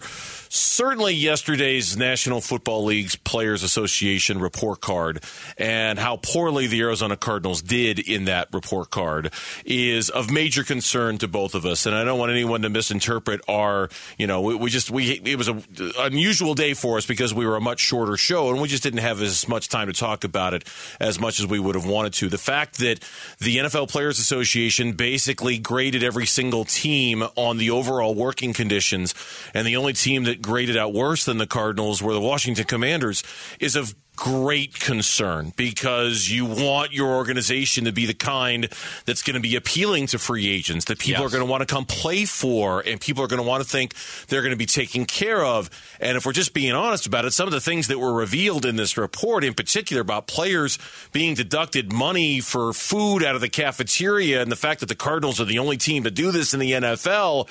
Certainly 0.56 1.16
yesterday's 1.16 1.98
National 1.98 2.40
Football 2.40 2.86
League's 2.86 3.16
Players 3.16 3.64
Association 3.64 4.40
report 4.40 4.82
card 4.82 5.24
and 5.58 5.98
how 5.98 6.18
poorly 6.18 6.68
the 6.68 6.80
Arizona 6.82 7.18
Cardinals 7.18 7.64
did 7.64 7.98
in 7.98 8.26
that 8.26 8.50
report 8.54 8.92
card 8.92 9.34
is 9.66 10.12
of 10.12 10.30
major 10.30 10.64
concern 10.64 11.18
to 11.18 11.28
both 11.28 11.56
of 11.56 11.66
us. 11.66 11.88
And 11.88 11.96
I 11.96 12.04
don't 12.04 12.20
want 12.20 12.32
anyone 12.32 12.62
to 12.62 12.70
misinterpret 12.70 13.42
our, 13.48 13.90
you 14.20 14.28
know, 14.28 14.42
we, 14.42 14.54
we 14.54 14.70
just, 14.70 14.92
we, 14.92 15.14
it 15.26 15.40
was 15.40 15.48
an 15.48 15.64
unusual 15.98 16.54
day 16.54 16.76
for 16.76 16.98
us 16.98 17.08
because 17.08 17.34
we 17.34 17.48
were 17.48 17.56
a 17.56 17.62
much 17.62 17.80
shorter 17.80 18.16
show 18.16 18.52
and 18.52 18.62
we 18.62 18.68
just 18.68 18.84
didn't 18.84 19.00
have 19.00 19.24
as 19.24 19.48
much 19.48 19.70
time 19.70 19.88
to 19.88 19.94
talk 19.94 20.24
about 20.24 20.54
it 20.54 20.66
as 21.00 21.20
much 21.20 21.40
as 21.40 21.48
we 21.48 21.58
would 21.58 21.74
have 21.74 21.88
wanted 21.88 22.14
to. 22.14 22.30
The 22.30 22.38
fact 22.38 22.78
that 22.78 23.00
the 23.40 23.58
NFL 23.58 23.90
Players 23.90 24.20
Association 24.20 24.92
basically 24.92 25.58
graded 25.58 26.04
every 26.04 26.28
single 26.28 26.64
team 26.64 27.24
on 27.36 27.58
the 27.58 27.72
overall 27.72 28.14
working 28.14 28.54
conditions 28.54 29.16
and 29.56 29.66
the 29.66 29.78
only 29.78 29.94
team 29.94 30.26
that 30.26 30.43
graded 30.44 30.78
out 30.78 30.94
worse 30.94 31.26
than 31.26 31.40
the 31.40 31.48
Cardinals 31.48 32.04
were 32.04 32.14
the 32.14 32.22
Washington 32.22 32.66
Commanders 32.66 33.24
is 33.60 33.76
of 33.76 33.96
great 34.16 34.80
concern 34.80 35.52
because 35.56 36.30
you 36.30 36.46
want 36.46 36.92
your 36.94 37.16
organization 37.16 37.86
to 37.86 37.92
be 37.92 38.06
the 38.06 38.14
kind 38.14 38.70
that's 39.06 39.24
going 39.24 39.34
to 39.34 39.40
be 39.40 39.56
appealing 39.56 40.06
to 40.08 40.20
free 40.20 40.48
agents 40.48 40.86
that 40.86 41.00
people 41.00 41.24
Yes. 41.24 41.34
are 41.34 41.38
going 41.38 41.46
to 41.48 41.52
want 41.52 41.62
to 41.68 41.74
come 41.74 41.86
play 41.86 42.26
for 42.26 42.82
and 42.82 43.02
people 43.02 43.24
are 43.24 43.28
going 43.28 43.42
to 43.42 43.48
want 43.48 43.64
to 43.64 43.70
think 43.70 43.96
they're 44.28 44.42
going 44.42 44.52
to 44.52 44.58
be 44.58 44.66
taken 44.68 45.06
care 45.06 45.44
of 45.44 45.70
and 46.00 46.16
if 46.16 46.26
we're 46.26 46.32
just 46.32 46.54
being 46.54 46.74
honest 46.74 47.06
about 47.08 47.26
it 47.26 47.32
some 47.34 47.48
of 47.48 47.52
the 47.54 47.60
things 47.62 47.88
that 47.88 47.98
were 48.00 48.14
revealed 48.14 48.66
in 48.66 48.76
this 48.76 48.98
report 48.98 49.44
in 49.44 49.54
particular 49.54 50.02
about 50.02 50.28
players 50.28 50.78
being 51.12 51.34
deducted 51.34 51.92
money 51.92 52.40
for 52.40 52.72
food 52.72 53.24
out 53.24 53.34
of 53.36 53.42
the 53.42 53.50
cafeteria 53.50 54.42
and 54.42 54.52
the 54.52 54.56
fact 54.56 54.80
that 54.80 54.88
the 54.88 54.96
Cardinals 54.96 55.42
are 55.42 55.46
the 55.46 55.60
only 55.60 55.78
team 55.78 56.04
to 56.04 56.12
do 56.12 56.32
this 56.32 56.54
in 56.54 56.60
the 56.60 56.72
NFL 56.74 57.50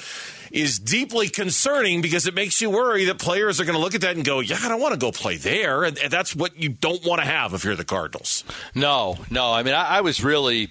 is 0.52 0.78
deeply 0.78 1.28
concerning 1.30 2.02
because 2.02 2.26
it 2.26 2.34
makes 2.34 2.60
you 2.60 2.68
worry 2.68 3.06
that 3.06 3.18
players 3.18 3.58
are 3.58 3.64
going 3.64 3.74
to 3.74 3.80
look 3.80 3.94
at 3.94 4.02
that 4.02 4.16
and 4.16 4.24
go, 4.24 4.40
"Yeah, 4.40 4.58
I 4.62 4.68
don't 4.68 4.82
want 4.82 4.92
to 4.92 4.98
go 4.98 5.10
play 5.10 5.38
there," 5.38 5.82
and, 5.82 5.96
and 5.98 6.10
that's 6.12 6.36
what 6.52 6.62
you 6.62 6.68
don't 6.70 7.04
want 7.04 7.20
to 7.20 7.26
have 7.26 7.54
if 7.54 7.64
you're 7.64 7.76
the 7.76 7.84
Cardinals. 7.84 8.44
No, 8.74 9.18
no. 9.30 9.52
I 9.52 9.62
mean, 9.62 9.74
I, 9.74 9.98
I 9.98 10.00
was 10.00 10.22
really, 10.22 10.70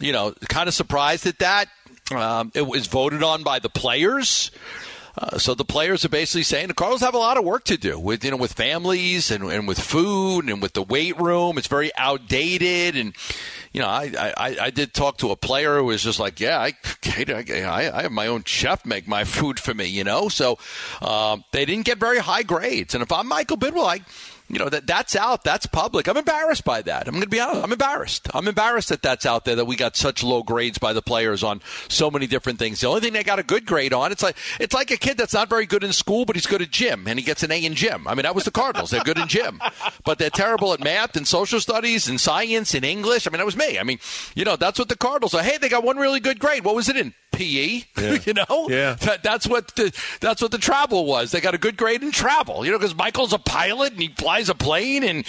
you 0.00 0.12
know, 0.12 0.34
kind 0.48 0.68
of 0.68 0.74
surprised 0.74 1.26
at 1.26 1.38
that. 1.38 1.68
Um, 2.10 2.52
it 2.54 2.66
was 2.66 2.86
voted 2.86 3.22
on 3.22 3.42
by 3.42 3.58
the 3.58 3.70
players. 3.70 4.50
Uh, 5.16 5.36
so 5.36 5.54
the 5.54 5.64
players 5.64 6.04
are 6.06 6.08
basically 6.08 6.42
saying 6.42 6.68
the 6.68 6.74
Cardinals 6.74 7.02
have 7.02 7.14
a 7.14 7.18
lot 7.18 7.36
of 7.36 7.44
work 7.44 7.64
to 7.64 7.76
do 7.76 7.98
with 7.98 8.24
you 8.24 8.30
know 8.30 8.36
with 8.38 8.54
families 8.54 9.30
and, 9.30 9.44
and 9.44 9.68
with 9.68 9.78
food 9.78 10.48
and 10.48 10.62
with 10.62 10.72
the 10.72 10.82
weight 10.82 11.18
room. 11.20 11.58
It's 11.58 11.66
very 11.66 11.90
outdated, 11.96 12.96
and 12.96 13.14
you 13.74 13.82
know 13.82 13.88
I, 13.88 14.32
I, 14.38 14.56
I 14.58 14.70
did 14.70 14.94
talk 14.94 15.18
to 15.18 15.30
a 15.30 15.36
player 15.36 15.76
who 15.76 15.84
was 15.84 16.02
just 16.02 16.18
like, 16.18 16.40
yeah, 16.40 16.58
I 16.58 16.72
I, 17.06 17.90
I 17.92 18.02
have 18.02 18.12
my 18.12 18.26
own 18.26 18.44
chef 18.44 18.86
make 18.86 19.06
my 19.06 19.24
food 19.36 19.60
for 19.60 19.74
me, 19.74 19.84
you 19.84 20.02
know. 20.02 20.30
So 20.30 20.58
um, 21.02 21.44
they 21.52 21.66
didn't 21.66 21.84
get 21.84 21.98
very 21.98 22.18
high 22.18 22.42
grades, 22.42 22.94
and 22.94 23.02
if 23.02 23.12
I'm 23.12 23.28
Michael 23.28 23.58
Bidwill, 23.58 23.86
I 23.86 24.00
you 24.48 24.58
know 24.58 24.68
that 24.68 24.86
that's 24.86 25.16
out 25.16 25.44
that's 25.44 25.66
public. 25.66 26.08
I'm 26.08 26.16
embarrassed 26.16 26.64
by 26.64 26.82
that. 26.82 27.06
I'm 27.06 27.14
going 27.14 27.22
to 27.22 27.28
be 27.28 27.40
honest 27.40 27.64
i'm 27.64 27.72
embarrassed. 27.72 28.28
I'm 28.34 28.48
embarrassed 28.48 28.90
that 28.90 29.02
that's 29.02 29.24
out 29.26 29.44
there 29.44 29.56
that 29.56 29.64
we 29.64 29.76
got 29.76 29.96
such 29.96 30.22
low 30.22 30.42
grades 30.42 30.78
by 30.78 30.92
the 30.92 31.02
players 31.02 31.42
on 31.42 31.60
so 31.88 32.10
many 32.10 32.26
different 32.26 32.58
things. 32.58 32.80
The 32.80 32.88
only 32.88 33.00
thing 33.00 33.12
they 33.12 33.22
got 33.24 33.38
a 33.38 33.42
good 33.42 33.66
grade 33.66 33.92
on 33.92 34.12
it's 34.12 34.22
like 34.22 34.36
it's 34.60 34.74
like 34.74 34.90
a 34.90 34.96
kid 34.96 35.16
that's 35.16 35.34
not 35.34 35.48
very 35.48 35.66
good 35.66 35.84
in 35.84 35.92
school 35.92 36.24
but 36.24 36.36
he's 36.36 36.46
good 36.46 36.62
at 36.62 36.70
gym 36.70 37.06
and 37.06 37.18
he 37.18 37.24
gets 37.24 37.42
an 37.42 37.50
a 37.50 37.64
in 37.64 37.74
gym. 37.74 38.06
I 38.06 38.14
mean 38.14 38.24
that 38.24 38.34
was 38.34 38.44
the 38.44 38.50
cardinals. 38.50 38.90
They're 38.90 39.04
good 39.04 39.18
in 39.18 39.28
gym. 39.28 39.60
But 40.04 40.18
they're 40.18 40.30
terrible 40.30 40.72
at 40.72 40.80
math 40.80 41.16
and 41.16 41.26
social 41.26 41.60
studies 41.60 42.08
and 42.08 42.20
science 42.20 42.74
and 42.74 42.84
english. 42.84 43.26
I 43.26 43.30
mean 43.30 43.38
that 43.38 43.46
was 43.46 43.56
me. 43.56 43.78
I 43.78 43.82
mean 43.82 43.98
you 44.34 44.44
know 44.44 44.56
that's 44.56 44.78
what 44.78 44.88
the 44.88 44.96
cardinals 44.96 45.34
are. 45.34 45.42
Hey 45.42 45.58
they 45.58 45.68
got 45.68 45.84
one 45.84 45.96
really 45.96 46.20
good 46.20 46.38
grade. 46.38 46.64
What 46.64 46.74
was 46.74 46.88
it 46.88 46.96
in 46.96 47.14
PE, 47.32 47.82
you 48.24 48.34
know, 48.34 48.68
Yeah. 48.68 48.94
That, 48.94 49.22
that's 49.22 49.46
what 49.46 49.74
the 49.74 49.92
that's 50.20 50.40
what 50.40 50.50
the 50.50 50.58
travel 50.58 51.06
was. 51.06 51.30
They 51.32 51.40
got 51.40 51.54
a 51.54 51.58
good 51.58 51.76
grade 51.76 52.02
in 52.02 52.12
travel, 52.12 52.64
you 52.64 52.70
know, 52.70 52.78
because 52.78 52.94
Michael's 52.94 53.32
a 53.32 53.38
pilot 53.38 53.92
and 53.92 54.02
he 54.02 54.08
flies 54.08 54.48
a 54.48 54.54
plane, 54.54 55.02
and 55.02 55.24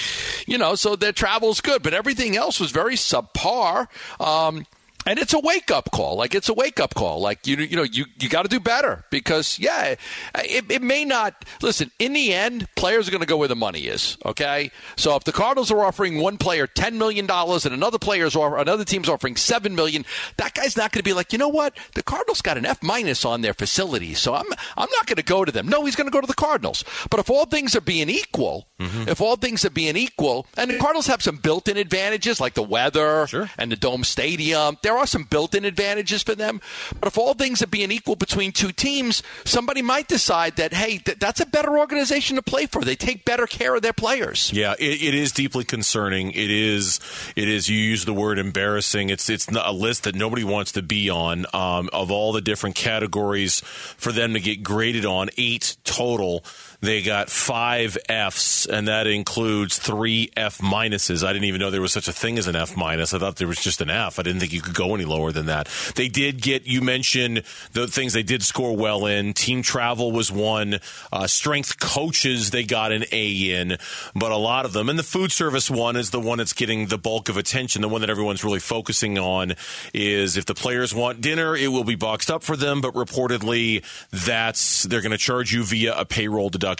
you 0.45 0.57
know, 0.57 0.75
so 0.75 0.95
their 0.95 1.11
travel's 1.11 1.61
good. 1.61 1.81
But 1.83 1.93
everything 1.93 2.35
else 2.35 2.59
was 2.59 2.71
very 2.71 2.95
subpar. 2.95 3.87
Um, 4.19 4.65
and 5.05 5.19
it's 5.19 5.33
a 5.33 5.39
wake 5.39 5.71
up 5.71 5.91
call. 5.91 6.15
Like 6.15 6.35
it's 6.35 6.49
a 6.49 6.53
wake 6.53 6.79
up 6.79 6.93
call. 6.95 7.19
Like 7.19 7.45
you, 7.47 7.57
you 7.57 7.75
know, 7.75 7.83
you, 7.83 8.05
you 8.19 8.29
got 8.29 8.43
to 8.43 8.49
do 8.49 8.59
better 8.59 9.03
because 9.09 9.59
yeah, 9.59 9.95
it, 10.35 10.71
it 10.71 10.81
may 10.81 11.05
not. 11.05 11.45
Listen, 11.61 11.91
in 11.99 12.13
the 12.13 12.33
end, 12.33 12.67
players 12.75 13.07
are 13.07 13.11
going 13.11 13.21
to 13.21 13.27
go 13.27 13.37
where 13.37 13.47
the 13.47 13.55
money 13.55 13.81
is. 13.81 14.17
Okay, 14.25 14.71
so 14.95 15.15
if 15.15 15.23
the 15.23 15.31
Cardinals 15.31 15.71
are 15.71 15.83
offering 15.83 16.19
one 16.19 16.37
player 16.37 16.67
ten 16.67 16.97
million 16.97 17.25
dollars 17.25 17.65
and 17.65 17.73
another 17.73 17.99
player's 17.99 18.35
or 18.35 18.57
another 18.57 18.85
team's 18.85 19.09
offering 19.09 19.35
seven 19.35 19.75
million, 19.75 20.05
that 20.37 20.53
guy's 20.53 20.77
not 20.77 20.91
going 20.91 20.99
to 20.99 21.03
be 21.03 21.13
like, 21.13 21.31
you 21.33 21.39
know 21.39 21.49
what, 21.49 21.75
the 21.95 22.03
Cardinals 22.03 22.41
got 22.41 22.57
an 22.57 22.65
F 22.65 22.81
minus 22.83 23.25
on 23.25 23.41
their 23.41 23.53
facility, 23.53 24.13
so 24.13 24.33
I'm 24.33 24.47
I'm 24.77 24.89
not 24.91 25.05
going 25.05 25.17
to 25.17 25.23
go 25.23 25.45
to 25.45 25.51
them. 25.51 25.67
No, 25.67 25.85
he's 25.85 25.95
going 25.95 26.07
to 26.07 26.11
go 26.11 26.21
to 26.21 26.27
the 26.27 26.33
Cardinals. 26.33 26.83
But 27.09 27.19
if 27.19 27.29
all 27.29 27.45
things 27.45 27.75
are 27.75 27.81
being 27.81 28.09
equal, 28.09 28.67
mm-hmm. 28.79 29.09
if 29.09 29.21
all 29.21 29.35
things 29.35 29.65
are 29.65 29.69
being 29.69 29.95
equal, 29.97 30.47
and 30.57 30.69
the 30.69 30.77
Cardinals 30.77 31.07
have 31.07 31.21
some 31.21 31.37
built-in 31.37 31.77
advantages 31.77 32.39
like 32.39 32.53
the 32.53 32.63
weather 32.63 33.27
Sure. 33.27 33.49
and 33.57 33.71
the 33.71 33.75
dome 33.75 34.03
stadium. 34.03 34.77
There 34.93 34.99
are 34.99 35.07
some 35.07 35.23
built-in 35.23 35.65
advantages 35.65 36.21
for 36.21 36.35
them, 36.35 36.61
but 36.99 37.07
if 37.07 37.17
all 37.17 37.33
things 37.33 37.63
are 37.63 37.67
being 37.67 37.89
equal 37.89 38.15
between 38.15 38.51
two 38.51 38.71
teams, 38.71 39.23
somebody 39.43 39.81
might 39.81 40.07
decide 40.07 40.55
that 40.57 40.71
hey, 40.71 40.99
th- 40.99 41.17
that's 41.17 41.39
a 41.39 41.47
better 41.47 41.79
organization 41.79 42.35
to 42.35 42.43
play 42.43 42.67
for. 42.67 42.83
They 42.83 42.95
take 42.95 43.25
better 43.25 43.47
care 43.47 43.75
of 43.75 43.81
their 43.81 43.91
players. 43.91 44.53
Yeah, 44.53 44.75
it, 44.77 45.01
it 45.01 45.15
is 45.15 45.31
deeply 45.31 45.63
concerning. 45.63 46.29
It 46.29 46.51
is. 46.51 46.99
It 47.35 47.49
is. 47.49 47.67
You 47.67 47.75
use 47.75 48.05
the 48.05 48.13
word 48.13 48.37
embarrassing. 48.37 49.09
It's. 49.09 49.31
It's 49.31 49.47
a 49.47 49.71
list 49.71 50.03
that 50.03 50.13
nobody 50.13 50.43
wants 50.43 50.73
to 50.73 50.83
be 50.83 51.09
on. 51.09 51.47
Um, 51.53 51.89
of 51.91 52.11
all 52.11 52.31
the 52.31 52.41
different 52.41 52.75
categories 52.75 53.61
for 53.97 54.11
them 54.11 54.33
to 54.33 54.39
get 54.39 54.61
graded 54.61 55.07
on, 55.07 55.29
eight 55.39 55.75
total. 55.83 56.45
They 56.83 57.01
got 57.01 57.29
five 57.29 57.97
Fs, 58.09 58.65
and 58.65 58.89
that 58.89 59.07
includes 59.07 59.77
three 59.77 60.31
F 60.35 60.57
minuses. 60.57 61.25
I 61.25 61.31
didn't 61.31 61.45
even 61.45 61.61
know 61.61 61.71
there 61.71 61.79
was 61.79 61.93
such 61.93 62.09
a 62.09 62.11
thing 62.11 62.37
as 62.37 62.47
an 62.47 62.57
F 62.57 62.75
minus. 62.75 63.13
I 63.13 63.19
thought 63.19 63.37
there 63.37 63.47
was 63.47 63.59
just 63.61 63.79
an 63.79 63.89
F. 63.89 64.19
I 64.19 64.21
didn't 64.23 64.41
think 64.41 64.51
you 64.51 64.59
could 64.59 64.75
go 64.75 64.93
any 64.93 65.05
lower 65.05 65.31
than 65.31 65.45
that. 65.45 65.69
They 65.95 66.09
did 66.09 66.41
get. 66.41 66.67
You 66.67 66.81
mentioned 66.81 67.43
the 67.71 67.87
things 67.87 68.11
they 68.11 68.21
did 68.21 68.43
score 68.43 68.75
well 68.75 69.05
in. 69.05 69.33
Team 69.33 69.61
travel 69.61 70.11
was 70.11 70.29
one. 70.29 70.81
Uh, 71.09 71.25
strength 71.25 71.79
coaches 71.79 72.51
they 72.51 72.65
got 72.65 72.91
an 72.91 73.05
A 73.13 73.31
in, 73.31 73.77
but 74.13 74.33
a 74.33 74.35
lot 74.35 74.65
of 74.65 74.73
them. 74.73 74.89
And 74.89 74.99
the 74.99 75.03
food 75.03 75.31
service 75.31 75.71
one 75.71 75.95
is 75.95 76.09
the 76.09 76.19
one 76.19 76.39
that's 76.39 76.51
getting 76.51 76.87
the 76.87 76.97
bulk 76.97 77.29
of 77.29 77.37
attention. 77.37 77.81
The 77.81 77.87
one 77.87 78.01
that 78.01 78.09
everyone's 78.09 78.43
really 78.43 78.59
focusing 78.59 79.17
on 79.17 79.53
is 79.93 80.35
if 80.35 80.43
the 80.43 80.53
players 80.53 80.93
want 80.93 81.21
dinner, 81.21 81.55
it 81.55 81.69
will 81.69 81.85
be 81.85 81.95
boxed 81.95 82.29
up 82.29 82.43
for 82.43 82.57
them. 82.57 82.81
But 82.81 82.93
reportedly, 82.93 83.85
that's 84.11 84.83
they're 84.83 84.99
going 84.99 85.11
to 85.11 85.17
charge 85.17 85.53
you 85.53 85.63
via 85.63 85.97
a 85.97 86.03
payroll 86.03 86.49
deduction. 86.49 86.72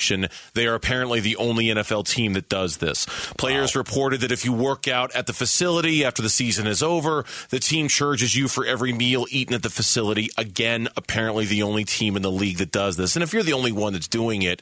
They 0.54 0.68
are 0.68 0.76
apparently 0.76 1.20
the 1.20 1.36
only 1.38 1.66
NFL 1.66 2.08
team 2.08 2.34
that 2.34 2.50
does 2.50 2.78
this. 2.78 3.06
Players 3.38 3.76
reported 3.76 4.22
that 4.22 4.32
if 4.32 4.46
you 4.46 4.54
work 4.54 4.88
out 4.88 5.14
at 5.16 5.28
the 5.28 5.34
facility 5.34 6.04
after 6.04 6.22
the 6.22 6.30
season 6.30 6.68
is 6.68 6.84
over, 6.84 7.26
the 7.50 7.60
team 7.60 7.88
charges 7.88 8.36
you 8.36 8.48
for 8.48 8.66
every 8.66 8.94
meal 8.94 9.26
eaten 9.30 9.54
at 9.54 9.64
the 9.64 9.70
facility. 9.70 10.30
Again, 10.38 10.88
apparently 10.96 11.46
the 11.46 11.64
only 11.64 11.84
team 11.84 12.16
in 12.16 12.22
the 12.22 12.32
league 12.32 12.58
that 12.58 12.72
does 12.72 12.98
this. 12.98 13.16
And 13.16 13.24
if 13.24 13.34
you're 13.34 13.44
the 13.44 13.54
only 13.54 13.72
one 13.72 13.94
that's 13.94 14.08
doing 14.08 14.42
it, 14.42 14.62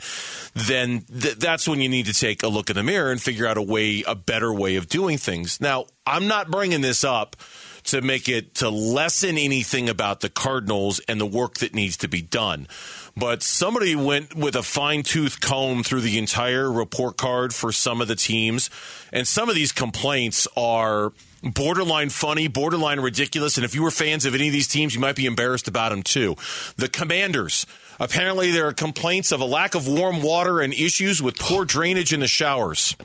then 0.54 1.02
th- 1.02 1.36
that's 1.36 1.68
when 1.68 1.82
you 1.82 1.90
need 1.90 2.06
to 2.08 2.14
take 2.14 2.44
a 2.44 2.48
look 2.48 2.70
in 2.70 2.76
the 2.76 2.84
mirror 2.84 3.12
and 3.12 3.22
figure 3.22 3.48
out 3.48 3.58
a 3.58 3.62
way, 3.62 4.04
a 4.08 4.16
better 4.16 4.54
way 4.54 4.76
of 4.76 4.88
doing 4.88 5.18
things. 5.18 5.60
Now, 5.62 5.86
I'm 6.12 6.28
not 6.28 6.52
bringing 6.52 6.82
this 6.82 7.06
up 7.06 7.38
to 7.86 8.02
make 8.02 8.28
it 8.28 8.54
to 8.56 8.70
lessen 8.70 9.38
anything 9.38 9.90
about 9.90 10.20
the 10.20 10.30
Cardinals 10.30 11.00
and 11.08 11.20
the 11.20 11.26
work 11.26 11.56
that 11.60 11.74
needs 11.74 11.98
to 11.98 12.08
be 12.08 12.22
done. 12.22 12.68
But 13.16 13.42
somebody 13.42 13.96
went 13.96 14.36
with 14.36 14.56
a 14.56 14.62
fine 14.62 15.04
tooth 15.04 15.40
comb 15.40 15.84
through 15.84 16.02
the 16.02 16.18
entire 16.18 16.72
report 16.72 17.18
card 17.18 17.54
for 17.54 17.72
some 17.72 18.02
of 18.02 18.08
the 18.08 18.16
teams, 18.16 18.70
and 19.12 19.28
some 19.28 19.50
of 19.50 19.56
these 19.56 19.72
complaints 19.72 20.48
are 20.56 21.14
borderline 21.44 22.10
funny, 22.10 22.48
borderline 22.48 23.00
ridiculous. 23.00 23.58
And 23.58 23.66
if 23.66 23.74
you 23.74 23.82
were 23.82 23.92
fans 23.92 24.26
of 24.26 24.36
any 24.36 24.48
of 24.48 24.54
these 24.54 24.68
teams, 24.68 24.94
you 24.94 25.00
might 25.00 25.16
be 25.16 25.26
embarrassed 25.26 25.68
about 25.68 25.90
them 25.90 26.04
too. 26.04 26.36
The 26.76 26.90
Commanders. 26.90 27.66
Apparently, 28.00 28.52
there 28.52 28.68
are 28.68 28.74
complaints 28.74 29.32
of 29.32 29.42
a 29.42 29.46
lack 29.46 29.76
of 29.76 29.88
warm 29.88 30.24
water 30.24 30.60
and 30.60 30.74
issues 30.74 31.22
with 31.22 31.38
poor 31.38 31.66
drainage 31.66 32.14
in 32.14 32.20
the 32.20 32.28
showers. 32.28 32.96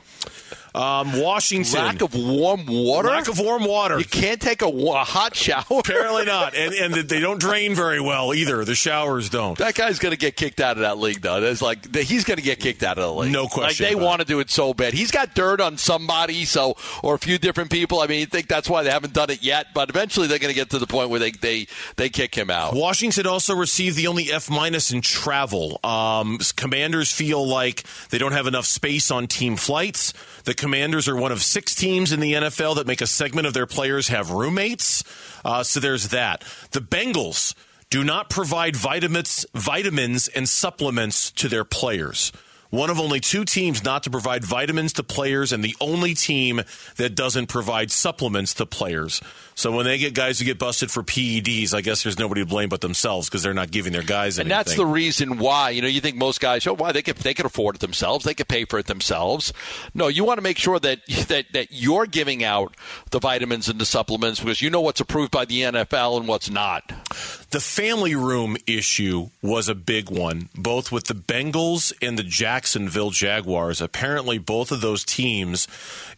Um, 0.77 1.19
Washington. 1.19 1.79
Lack 1.79 2.01
of 2.01 2.13
warm 2.13 2.65
water. 2.67 3.07
Lack 3.07 3.27
of 3.27 3.39
warm 3.39 3.65
water. 3.65 3.97
You 3.97 4.05
can't 4.05 4.39
take 4.39 4.61
a, 4.61 4.67
a 4.67 5.03
hot 5.03 5.35
shower. 5.35 5.63
Apparently 5.71 6.25
not, 6.25 6.55
and 6.55 6.73
and 6.73 6.93
they 6.93 7.19
don't 7.19 7.39
drain 7.39 7.73
very 7.73 7.99
well 7.99 8.33
either. 8.33 8.63
The 8.63 8.75
showers 8.75 9.29
don't. 9.29 9.57
That 9.57 9.73
guy's 9.73 9.97
going 9.97 10.11
to 10.11 10.17
get 10.17 10.35
kicked 10.35 10.59
out 10.59 10.77
of 10.77 10.81
that 10.81 10.99
league, 10.99 11.21
though. 11.21 11.41
There's 11.41 11.61
like 11.61 11.95
he's 11.95 12.23
going 12.23 12.37
to 12.37 12.43
get 12.43 12.59
kicked 12.59 12.83
out 12.83 12.99
of 12.99 13.03
the 13.03 13.21
league. 13.21 13.31
No 13.31 13.47
question 13.47 13.85
Like 13.85 13.91
they 13.91 13.95
want 13.95 14.21
to 14.21 14.27
do 14.27 14.39
it 14.39 14.51
so 14.51 14.73
bad. 14.73 14.93
He's 14.93 15.09
got 15.09 15.33
dirt 15.33 15.61
on 15.61 15.77
somebody, 15.77 16.45
so 16.45 16.75
or 17.01 17.15
a 17.15 17.19
few 17.19 17.39
different 17.39 17.71
people. 17.71 17.99
I 17.99 18.07
mean, 18.07 18.19
you 18.19 18.25
think 18.27 18.47
that's 18.47 18.69
why 18.69 18.83
they 18.83 18.91
haven't 18.91 19.13
done 19.13 19.31
it 19.31 19.41
yet, 19.41 19.67
but 19.73 19.89
eventually 19.89 20.27
they're 20.27 20.39
going 20.39 20.53
to 20.53 20.55
get 20.55 20.69
to 20.71 20.79
the 20.79 20.87
point 20.87 21.09
where 21.09 21.19
they 21.19 21.31
they 21.31 21.67
they 21.95 22.09
kick 22.09 22.35
him 22.35 22.51
out. 22.51 22.75
Washington 22.75 23.25
also 23.25 23.55
received 23.55 23.95
the 23.95 24.05
only 24.07 24.31
F 24.31 24.49
minus 24.49 24.91
in 24.91 25.01
travel. 25.01 25.79
Um, 25.83 26.37
commanders 26.55 27.11
feel 27.11 27.47
like 27.47 27.83
they 28.09 28.19
don't 28.19 28.33
have 28.33 28.45
enough 28.45 28.65
space 28.65 29.09
on 29.09 29.25
team 29.27 29.55
flights. 29.55 30.13
The 30.43 30.53
Commanders 30.67 31.07
are 31.07 31.15
one 31.15 31.31
of 31.31 31.41
six 31.41 31.73
teams 31.73 32.11
in 32.11 32.19
the 32.19 32.33
NFL 32.33 32.75
that 32.75 32.85
make 32.85 32.99
a 32.99 33.07
segment 33.07 33.47
of 33.47 33.53
their 33.53 33.65
players 33.65 34.09
have 34.09 34.31
roommates. 34.31 35.01
Uh, 35.45 35.63
so 35.63 35.79
there's 35.79 36.09
that. 36.09 36.43
The 36.71 36.81
Bengals 36.81 37.55
do 37.89 38.03
not 38.03 38.29
provide 38.29 38.75
vitamins, 38.75 39.45
vitamins 39.53 40.27
and 40.27 40.49
supplements 40.49 41.31
to 41.31 41.47
their 41.47 41.63
players. 41.63 42.33
One 42.69 42.89
of 42.89 42.99
only 42.99 43.19
two 43.19 43.45
teams 43.45 43.83
not 43.83 44.03
to 44.03 44.09
provide 44.09 44.43
vitamins 44.43 44.93
to 44.93 45.03
players, 45.03 45.51
and 45.51 45.63
the 45.63 45.75
only 45.79 46.13
team 46.13 46.61
that 46.97 47.15
doesn't 47.15 47.47
provide 47.47 47.91
supplements 47.91 48.53
to 48.55 48.65
players. 48.65 49.21
So 49.55 49.71
when 49.71 49.85
they 49.85 49.97
get 49.97 50.13
guys 50.13 50.37
who 50.37 50.45
get 50.45 50.59
busted 50.59 50.91
for 50.91 51.01
PEDs, 51.01 51.73
I 51.73 51.81
guess 51.81 52.03
there's 52.03 52.19
nobody 52.19 52.41
to 52.41 52.45
blame 52.45 52.69
but 52.69 52.81
themselves 52.81 53.27
because 53.27 53.41
they're 53.41 53.53
not 53.53 53.71
giving 53.71 53.91
their 53.91 54.03
guys 54.03 54.37
And 54.37 54.51
that's 54.51 54.75
the 54.75 54.85
reason 54.85 55.39
why 55.39 55.71
you 55.71 55.81
know 55.81 55.87
you 55.87 56.01
think 56.01 56.15
most 56.15 56.39
guys, 56.39 56.67
oh, 56.67 56.75
why 56.75 56.91
they 56.91 57.01
could 57.01 57.15
they 57.17 57.33
could 57.33 57.45
afford 57.45 57.75
it 57.75 57.81
themselves, 57.81 58.25
they 58.25 58.33
could 58.33 58.47
pay 58.47 58.65
for 58.65 58.77
it 58.79 58.85
themselves. 58.87 59.53
No, 59.93 60.09
you 60.09 60.25
want 60.25 60.37
to 60.37 60.43
make 60.43 60.57
sure 60.57 60.79
that 60.79 61.05
that 61.27 61.45
that 61.53 61.67
you're 61.71 62.05
giving 62.05 62.43
out 62.43 62.75
the 63.11 63.19
vitamins 63.19 63.67
and 63.69 63.79
the 63.79 63.85
supplements 63.85 64.39
because 64.39 64.61
you 64.61 64.69
know 64.69 64.81
what's 64.81 64.99
approved 64.99 65.31
by 65.31 65.45
the 65.45 65.61
NFL 65.61 66.17
and 66.17 66.27
what's 66.27 66.49
not. 66.49 66.91
The 67.49 67.61
family 67.61 68.13
room 68.13 68.57
issue 68.67 69.29
was 69.41 69.69
a 69.69 69.75
big 69.75 70.09
one, 70.09 70.49
both 70.53 70.91
with 70.91 71.05
the 71.05 71.13
Bengals 71.13 71.93
and 72.01 72.19
the 72.19 72.23
Jacksonville 72.23 73.11
Jaguars. 73.11 73.79
Apparently, 73.79 74.37
both 74.37 74.69
of 74.69 74.81
those 74.81 75.05
teams 75.05 75.65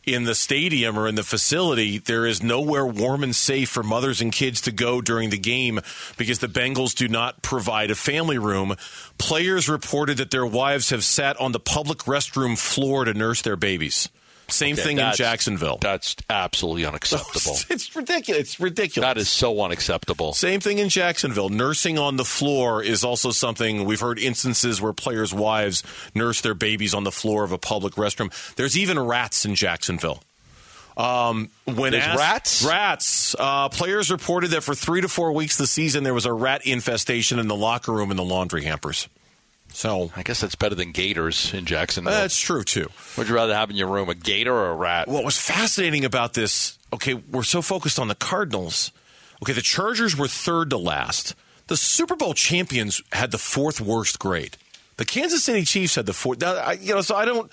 in 0.07 0.23
the 0.23 0.33
stadium 0.33 0.97
or 0.97 1.07
in 1.07 1.13
the 1.13 1.23
facility, 1.23 1.99
there 1.99 2.25
is 2.25 2.41
nowhere 2.41 2.85
warm 2.85 3.21
and 3.21 3.35
safe 3.35 3.69
for 3.69 3.83
mothers 3.83 4.21
and 4.21 4.31
kids 4.31 4.59
to 4.61 4.71
go 4.71 5.01
during 5.01 5.29
the 5.29 5.37
game 5.37 5.81
because 6.17 6.39
the 6.39 6.47
Bengals 6.47 6.95
do 6.95 7.07
not 7.07 7.43
provide 7.43 7.91
a 7.91 7.95
family 7.95 8.39
room. 8.39 8.75
Players 9.19 9.69
reported 9.69 10.17
that 10.17 10.31
their 10.31 10.47
wives 10.47 10.89
have 10.89 11.03
sat 11.03 11.39
on 11.39 11.51
the 11.51 11.59
public 11.59 11.99
restroom 11.99 12.57
floor 12.57 13.05
to 13.05 13.13
nurse 13.13 13.43
their 13.43 13.55
babies. 13.55 14.09
Same 14.49 14.73
Okay, 14.73 14.81
thing 14.83 14.97
in 14.99 15.13
Jacksonville. 15.13 15.77
That's 15.81 16.15
absolutely 16.29 16.85
unacceptable. 16.85 17.55
it's 17.69 17.95
ridiculous. 17.95 18.41
It's 18.41 18.59
ridiculous. 18.59 19.07
that 19.07 19.17
is 19.17 19.29
so 19.29 19.61
unacceptable. 19.61 20.33
Same 20.33 20.59
thing 20.59 20.77
in 20.79 20.89
Jacksonville. 20.89 21.49
Nursing 21.49 21.97
on 21.97 22.17
the 22.17 22.25
floor 22.25 22.83
is 22.83 23.03
also 23.03 23.31
something 23.31 23.85
we've 23.85 23.99
heard 23.99 24.19
instances 24.19 24.81
where 24.81 24.93
players' 24.93 25.33
wives 25.33 25.83
nurse 26.13 26.41
their 26.41 26.53
babies 26.53 26.93
on 26.93 27.03
the 27.03 27.11
floor 27.11 27.43
of 27.43 27.51
a 27.51 27.57
public 27.57 27.93
restroom. 27.93 28.31
There's 28.55 28.77
even 28.77 28.99
rats 28.99 29.45
in 29.45 29.55
Jacksonville. 29.55 30.21
Um, 30.97 31.49
when 31.65 31.93
asked- 31.93 32.19
rats? 32.19 32.63
rats. 32.65 33.35
Uh, 33.39 33.69
players 33.69 34.11
reported 34.11 34.49
that 34.51 34.63
for 34.63 34.75
three 34.75 34.99
to 34.99 35.07
four 35.07 35.31
weeks 35.31 35.57
this 35.57 35.71
season, 35.71 36.03
there 36.03 36.13
was 36.13 36.25
a 36.25 36.33
rat 36.33 36.65
infestation 36.65 37.39
in 37.39 37.47
the 37.47 37.55
locker 37.55 37.93
room 37.93 38.09
and 38.09 38.19
the 38.19 38.23
laundry 38.23 38.65
hampers. 38.65 39.07
So 39.71 40.11
I 40.15 40.23
guess 40.23 40.41
that's 40.41 40.55
better 40.55 40.75
than 40.75 40.91
gators 40.91 41.53
in 41.53 41.65
Jacksonville. 41.65 42.13
that's 42.13 42.39
true 42.39 42.63
too. 42.63 42.87
Would 43.17 43.29
you 43.29 43.35
rather 43.35 43.53
have 43.53 43.69
in 43.69 43.75
your 43.75 43.87
room 43.87 44.09
a 44.09 44.15
gator 44.15 44.53
or 44.53 44.71
a 44.71 44.75
rat? 44.75 45.07
What 45.07 45.23
was 45.23 45.37
fascinating 45.37 46.05
about 46.05 46.33
this, 46.33 46.77
okay, 46.91 47.13
we're 47.13 47.43
so 47.43 47.61
focused 47.61 47.99
on 47.99 48.07
the 48.07 48.15
Cardinals. 48.15 48.91
Okay, 49.41 49.53
the 49.53 49.61
Chargers 49.61 50.17
were 50.17 50.27
third 50.27 50.69
to 50.71 50.77
last. 50.77 51.35
The 51.67 51.77
Super 51.77 52.15
Bowl 52.15 52.33
champions 52.33 53.01
had 53.13 53.31
the 53.31 53.37
fourth 53.37 53.79
worst 53.79 54.19
grade. 54.19 54.57
The 54.97 55.05
Kansas 55.05 55.43
City 55.43 55.63
Chiefs 55.63 55.95
had 55.95 56.07
the 56.07 56.13
fourth. 56.13 56.43
I, 56.43 56.73
you 56.73 56.93
know, 56.93 57.01
so 57.01 57.15
I 57.15 57.25
don't. 57.25 57.49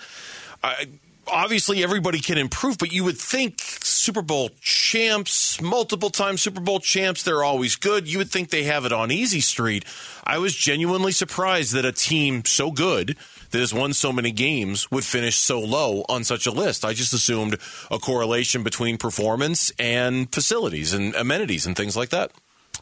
I, 0.63 0.87
obviously, 1.31 1.83
everybody 1.83 2.19
can 2.19 2.37
improve, 2.37 2.77
but 2.77 2.91
you 2.91 3.03
would 3.03 3.17
think 3.17 3.59
Super 3.61 4.21
Bowl 4.21 4.49
champs, 4.61 5.61
multiple 5.61 6.09
time 6.09 6.37
Super 6.37 6.61
Bowl 6.61 6.79
champs, 6.79 7.23
they're 7.23 7.43
always 7.43 7.75
good. 7.75 8.07
You 8.07 8.17
would 8.19 8.29
think 8.29 8.49
they 8.49 8.63
have 8.63 8.85
it 8.85 8.93
on 8.93 9.11
easy 9.11 9.41
street. 9.41 9.85
I 10.23 10.37
was 10.37 10.55
genuinely 10.55 11.11
surprised 11.11 11.73
that 11.73 11.85
a 11.85 11.91
team 11.91 12.43
so 12.45 12.71
good 12.71 13.17
that 13.51 13.59
has 13.59 13.73
won 13.73 13.93
so 13.93 14.11
many 14.11 14.31
games 14.31 14.89
would 14.91 15.05
finish 15.05 15.37
so 15.37 15.59
low 15.59 16.03
on 16.09 16.23
such 16.23 16.45
a 16.47 16.51
list. 16.51 16.83
I 16.83 16.93
just 16.93 17.13
assumed 17.13 17.57
a 17.89 17.97
correlation 17.99 18.63
between 18.63 18.97
performance 18.97 19.71
and 19.79 20.31
facilities 20.33 20.93
and 20.93 21.15
amenities 21.15 21.65
and 21.65 21.75
things 21.75 21.95
like 21.95 22.09
that. 22.09 22.31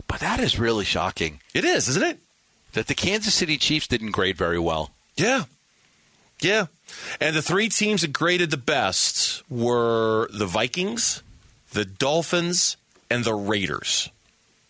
but 0.08 0.20
that 0.22 0.40
is 0.40 0.58
really 0.60 0.86
shocking 0.86 1.40
It 1.54 1.64
is, 1.66 1.88
isn't 1.90 2.04
it? 2.04 2.20
that 2.74 2.88
the 2.88 2.96
Kansas 2.96 3.34
City 3.34 3.58
Chiefs 3.58 3.88
didn't 3.88 4.12
grade 4.12 4.38
very 4.38 4.60
well. 4.60 4.92
Yeah. 5.16 5.44
Yeah. 6.42 6.66
And 7.20 7.36
the 7.36 7.42
three 7.42 7.70
teams 7.70 8.02
that 8.02 8.14
graded 8.14 8.52
the 8.52 8.58
best 8.58 9.44
were 9.50 10.30
the 10.32 10.46
Vikings, 10.46 11.24
the 11.72 11.86
Dolphins, 11.86 12.78
and 13.10 13.24
the 13.24 13.34
Raiders. 13.34 14.10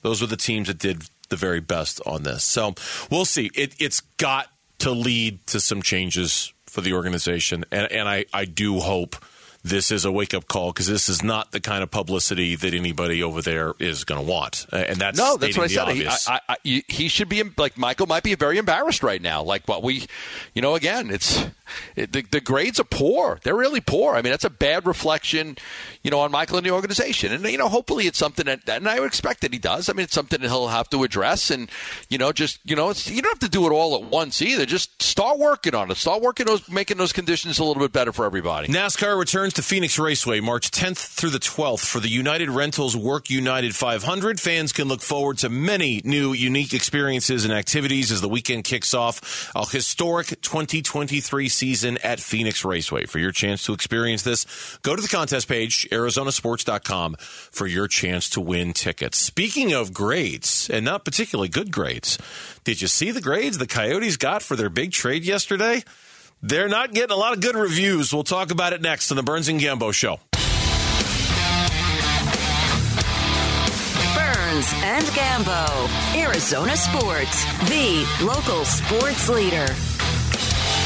Those 0.02 0.22
were 0.22 0.28
the 0.28 0.38
teams 0.38 0.68
that 0.68 0.78
did 0.78 1.04
the 1.30 1.36
very 1.36 1.60
best 1.60 2.02
on 2.06 2.24
this. 2.24 2.44
So 2.44 2.76
we'll 3.10 3.26
see. 3.26 3.50
It, 3.56 3.76
it's 3.80 4.02
got 4.18 4.48
to 4.80 4.92
lead 4.92 5.46
to 5.48 5.60
some 5.60 5.82
changes 5.82 6.54
for 6.66 6.82
the 6.82 6.94
organization. 6.94 7.66
And, 7.72 7.92
and 7.92 8.08
I, 8.08 8.26
I 8.34 8.46
do 8.46 8.80
hope 8.80 9.16
this 9.66 9.90
is 9.92 10.06
a 10.06 10.12
wake 10.12 10.36
up 10.36 10.48
call 10.48 10.72
because 10.72 10.86
this 10.86 11.10
is 11.10 11.24
not 11.24 11.52
the 11.52 11.60
kind 11.60 11.82
of 11.82 11.90
publicity 11.90 12.56
that 12.56 12.74
anybody 12.76 13.24
over 13.24 13.42
there 13.42 13.74
is 13.80 14.04
going 14.04 14.24
to 14.24 14.32
want. 14.32 14.68
And 14.72 14.98
that's 14.98 15.18
No, 15.18 15.38
that's 15.38 15.58
what 15.58 15.64
I 15.64 15.68
said. 15.74 15.88
He. 15.96 16.08
I, 16.08 16.40
I, 16.48 16.58
he- 16.64 17.06
should 17.08 17.30
be 17.30 17.42
like 17.58 17.78
Michael 17.78 18.06
might 18.08 18.24
be 18.24 18.36
very 18.36 18.58
embarrassed 18.58 19.02
right 19.02 19.22
now. 19.22 19.42
Like 19.42 19.68
what 19.68 19.82
we, 19.82 20.06
you 20.54 20.62
know, 20.62 20.76
again, 20.76 21.10
it's 21.10 21.46
it, 21.96 22.12
the, 22.12 22.22
the 22.24 22.42
grades 22.42 22.80
are 22.80 22.84
poor. 22.84 23.40
They're 23.44 23.56
really 23.56 23.82
poor. 23.82 24.16
I 24.16 24.22
mean, 24.22 24.32
that's 24.32 24.44
a 24.44 24.50
bad 24.50 24.86
reflection, 24.86 25.58
you 26.04 26.12
know, 26.12 26.20
on 26.20 26.32
Michael 26.32 26.58
and 26.58 26.66
the 26.66 26.72
organization. 26.72 27.32
And 27.32 27.44
you 27.46 27.58
know, 27.58 27.70
hopefully 27.70 28.06
it's 28.06 28.18
something 28.20 28.46
that, 28.46 28.68
and 28.68 28.88
I 28.88 29.00
would 29.00 29.08
expect 29.08 29.42
that 29.42 29.54
he 29.54 29.60
does. 29.60 29.90
I 29.90 29.94
mean, 29.94 30.04
it's 30.04 30.14
something 30.14 30.42
that 30.42 30.48
he'll 30.48 30.68
have 30.68 30.90
to 30.92 31.04
address. 31.04 31.50
And 31.50 31.70
you 32.10 32.18
know, 32.18 32.32
just 32.32 32.60
you 32.66 32.76
know, 32.76 32.90
it's, 32.90 33.10
you 33.10 33.22
don't 33.22 33.32
have 33.32 33.50
to 33.50 33.50
do 33.50 33.66
it 33.66 33.72
all 33.72 33.96
at 33.96 34.04
once 34.12 34.42
either. 34.42 34.66
Just 34.66 35.02
start 35.02 35.40
working 35.40 35.74
on 35.74 35.90
it. 35.90 35.98
Start 35.98 36.22
working 36.22 36.46
those, 36.46 36.70
making 36.70 36.98
those 36.98 37.14
conditions 37.14 37.58
a 37.60 37.64
little 37.64 37.82
bit 37.82 37.92
better 37.92 38.12
for 38.12 38.26
everybody. 38.26 38.68
NASCAR 38.68 39.18
returns 39.18 39.55
to 39.56 39.62
Phoenix 39.62 39.98
Raceway 39.98 40.42
March 40.42 40.70
10th 40.70 40.98
through 40.98 41.30
the 41.30 41.40
12th 41.40 41.86
for 41.86 42.02
the 42.02 42.10
United 42.10 42.50
Rentals 42.50 42.96
Work 42.98 43.30
United 43.30 43.74
500. 43.74 44.38
Fans 44.38 44.74
can 44.74 44.90
look 44.90 45.02
forward 45.02 45.38
to 45.38 45.50
many 45.50 46.02
new 46.04 46.34
unique 46.34 46.74
experiences 46.74 47.46
and 47.46 47.54
activities 47.54 48.12
as 48.12 48.20
the 48.20 48.28
weekend 48.28 48.66
kicks 48.66 48.94
off 48.94 49.50
a 49.56 49.66
historic 49.66 50.42
2023 50.42 51.48
season 51.48 51.98
at 52.04 52.20
Phoenix 52.20 52.66
Raceway. 52.66 53.06
For 53.06 53.18
your 53.18 53.32
chance 53.32 53.66
to 53.66 53.74
experience 53.74 54.24
this, 54.24 54.46
go 54.82 54.94
to 54.94 55.02
the 55.02 55.08
contest 55.08 55.48
page, 55.48 55.88
arizonasports.com, 55.90 57.16
for 57.18 57.66
your 57.66 57.88
chance 57.88 58.30
to 58.32 58.42
win 58.42 58.74
tickets. 58.74 59.18
Speaking 59.18 59.72
of 59.72 59.94
grades, 59.94 60.70
and 60.70 60.84
not 60.84 61.06
particularly 61.06 61.48
good 61.48 61.72
grades, 61.72 62.18
did 62.66 62.82
you 62.82 62.90
see 62.90 63.10
the 63.10 63.22
grades 63.22 63.58
the 63.58 63.68
Coyotes 63.68 64.18
got 64.18 64.42
for 64.42 64.58
their 64.58 64.70
big 64.70 64.92
trade 64.92 65.24
yesterday? 65.24 65.82
They're 66.48 66.70
not 66.70 66.94
getting 66.94 67.10
a 67.10 67.16
lot 67.16 67.34
of 67.34 67.42
good 67.42 67.56
reviews. 67.56 68.14
We'll 68.14 68.24
talk 68.24 68.52
about 68.52 68.72
it 68.72 68.80
next 68.80 69.10
on 69.10 69.18
the 69.18 69.24
Burns 69.24 69.48
and 69.48 69.60
Gambo 69.60 69.92
Show. 69.92 70.20
Burns 74.14 74.72
and 74.84 75.06
Gambo, 75.08 76.16
Arizona 76.16 76.78
Sports, 76.78 77.46
the 77.68 78.06
local 78.24 78.64
sports 78.64 79.28
leader. 79.28 79.66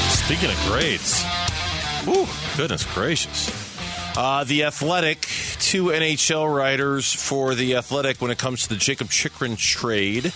Speaking 0.08 0.50
of 0.50 0.65
grades, 0.65 1.26
whew, 2.06 2.26
goodness 2.56 2.86
gracious. 2.93 3.69
Uh, 4.15 4.45
the 4.45 4.63
Athletic, 4.63 5.28
two 5.60 5.88
NHL 5.88 6.56
writers 6.56 7.12
for 7.12 7.54
The 7.54 7.76
Athletic 7.76 8.22
when 8.22 8.32
it 8.32 8.38
comes 8.38 8.63
to 8.63 8.69
the 8.69 8.78
Jakob 8.78 9.10
Chychrun 9.10 9.58
trade. 9.58 10.32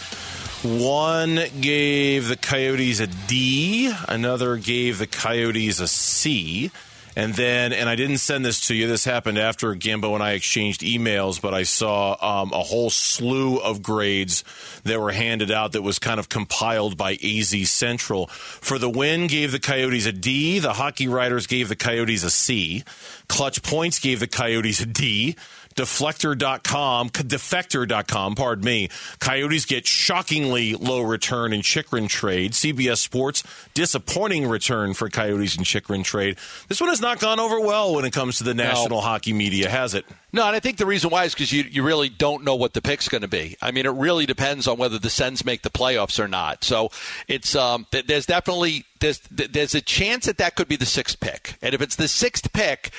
One 0.63 1.41
gave 1.59 2.29
the 2.29 2.37
Coyotes 2.37 3.01
a 3.01 3.07
D, 3.07 3.93
another 4.07 4.55
gave 4.55 4.97
the 4.97 5.07
Coyotes 5.07 5.81
a 5.81 5.89
C. 5.89 6.71
And 7.17 7.33
then, 7.35 7.73
and 7.73 7.89
I 7.89 7.95
didn't 7.95 8.19
send 8.19 8.45
this 8.45 8.67
to 8.67 8.73
you. 8.73 8.87
This 8.87 9.03
happened 9.03 9.37
after 9.37 9.75
Gambo 9.75 10.15
and 10.15 10.23
I 10.23 10.31
exchanged 10.31 10.81
emails, 10.81 11.39
but 11.39 11.53
I 11.53 11.63
saw 11.63 12.15
um, 12.21 12.51
a 12.53 12.61
whole 12.61 12.89
slew 12.89 13.57
of 13.57 13.83
grades 13.83 14.43
that 14.83 14.99
were 14.99 15.11
handed 15.11 15.51
out 15.51 15.73
that 15.73 15.83
was 15.83 15.99
kind 15.99 16.19
of 16.19 16.29
compiled 16.29 16.97
by 16.97 17.17
AZ 17.23 17.69
Central. 17.69 18.27
For 18.27 18.79
the 18.79 18.89
win, 18.89 19.27
gave 19.27 19.51
the 19.51 19.59
Coyotes 19.59 20.05
a 20.05 20.13
D. 20.13 20.59
The 20.59 20.73
Hockey 20.73 21.07
Writers 21.07 21.45
gave 21.45 21.69
the 21.69 21.75
Coyotes 21.75 22.23
a 22.23 22.31
C. 22.31 22.83
Clutch 23.27 23.61
Points 23.61 23.99
gave 23.99 24.19
the 24.19 24.27
Coyotes 24.27 24.79
a 24.79 24.85
D. 24.85 25.35
Deflector.com, 25.75 27.09
defector.com, 27.09 28.35
pardon 28.35 28.65
me. 28.65 28.89
Coyotes 29.19 29.65
get 29.65 29.87
shockingly 29.87 30.75
low 30.75 31.01
return 31.01 31.53
in 31.53 31.61
Chychrun 31.61 32.07
trade. 32.07 32.53
CBS 32.53 32.97
Sports, 32.97 33.43
disappointing 33.73 34.47
return 34.47 34.93
for 34.93 35.09
Coyotes 35.09 35.57
in 35.57 35.63
Chychrun 35.63 36.03
trade. 36.03 36.37
This 36.67 36.79
one 36.79 36.89
has 36.89 37.01
not 37.01 37.19
gone 37.19 37.39
over 37.39 37.59
well 37.59 37.95
when 37.95 38.05
it 38.05 38.13
comes 38.13 38.37
to 38.37 38.43
the 38.43 38.53
national 38.53 39.01
hockey 39.01 39.33
media, 39.33 39.69
has 39.69 39.93
it? 39.93 40.05
No, 40.35 40.47
and 40.47 40.55
I 40.55 40.59
think 40.59 40.77
the 40.77 40.87
reason 40.87 41.11
why 41.11 41.25
is 41.25 41.35
because 41.35 41.53
you, 41.53 41.63
you 41.63 41.83
really 41.83 42.09
don't 42.09 42.43
know 42.43 42.55
what 42.55 42.73
the 42.73 42.81
pick's 42.81 43.07
going 43.07 43.21
to 43.21 43.27
be. 43.27 43.55
I 43.61 43.69
mean, 43.69 43.85
it 43.85 43.91
really 43.91 44.25
depends 44.25 44.67
on 44.67 44.79
whether 44.79 44.97
the 44.97 45.11
Sens 45.11 45.45
make 45.45 45.61
the 45.61 45.69
playoffs 45.69 46.19
or 46.19 46.27
not. 46.27 46.63
So 46.63 46.89
it's 47.27 47.55
um, 47.55 47.85
th- 47.91 48.07
there's 48.07 48.25
definitely 48.25 48.85
there's 48.99 49.19
there's 49.29 49.75
a 49.75 49.81
chance 49.81 50.25
that 50.25 50.39
that 50.39 50.55
could 50.55 50.67
be 50.67 50.75
the 50.75 50.87
sixth 50.87 51.19
pick, 51.19 51.57
and 51.61 51.75
if 51.75 51.81
it's 51.81 51.97
the 51.97 52.07
sixth 52.07 52.51
pick, 52.51 52.91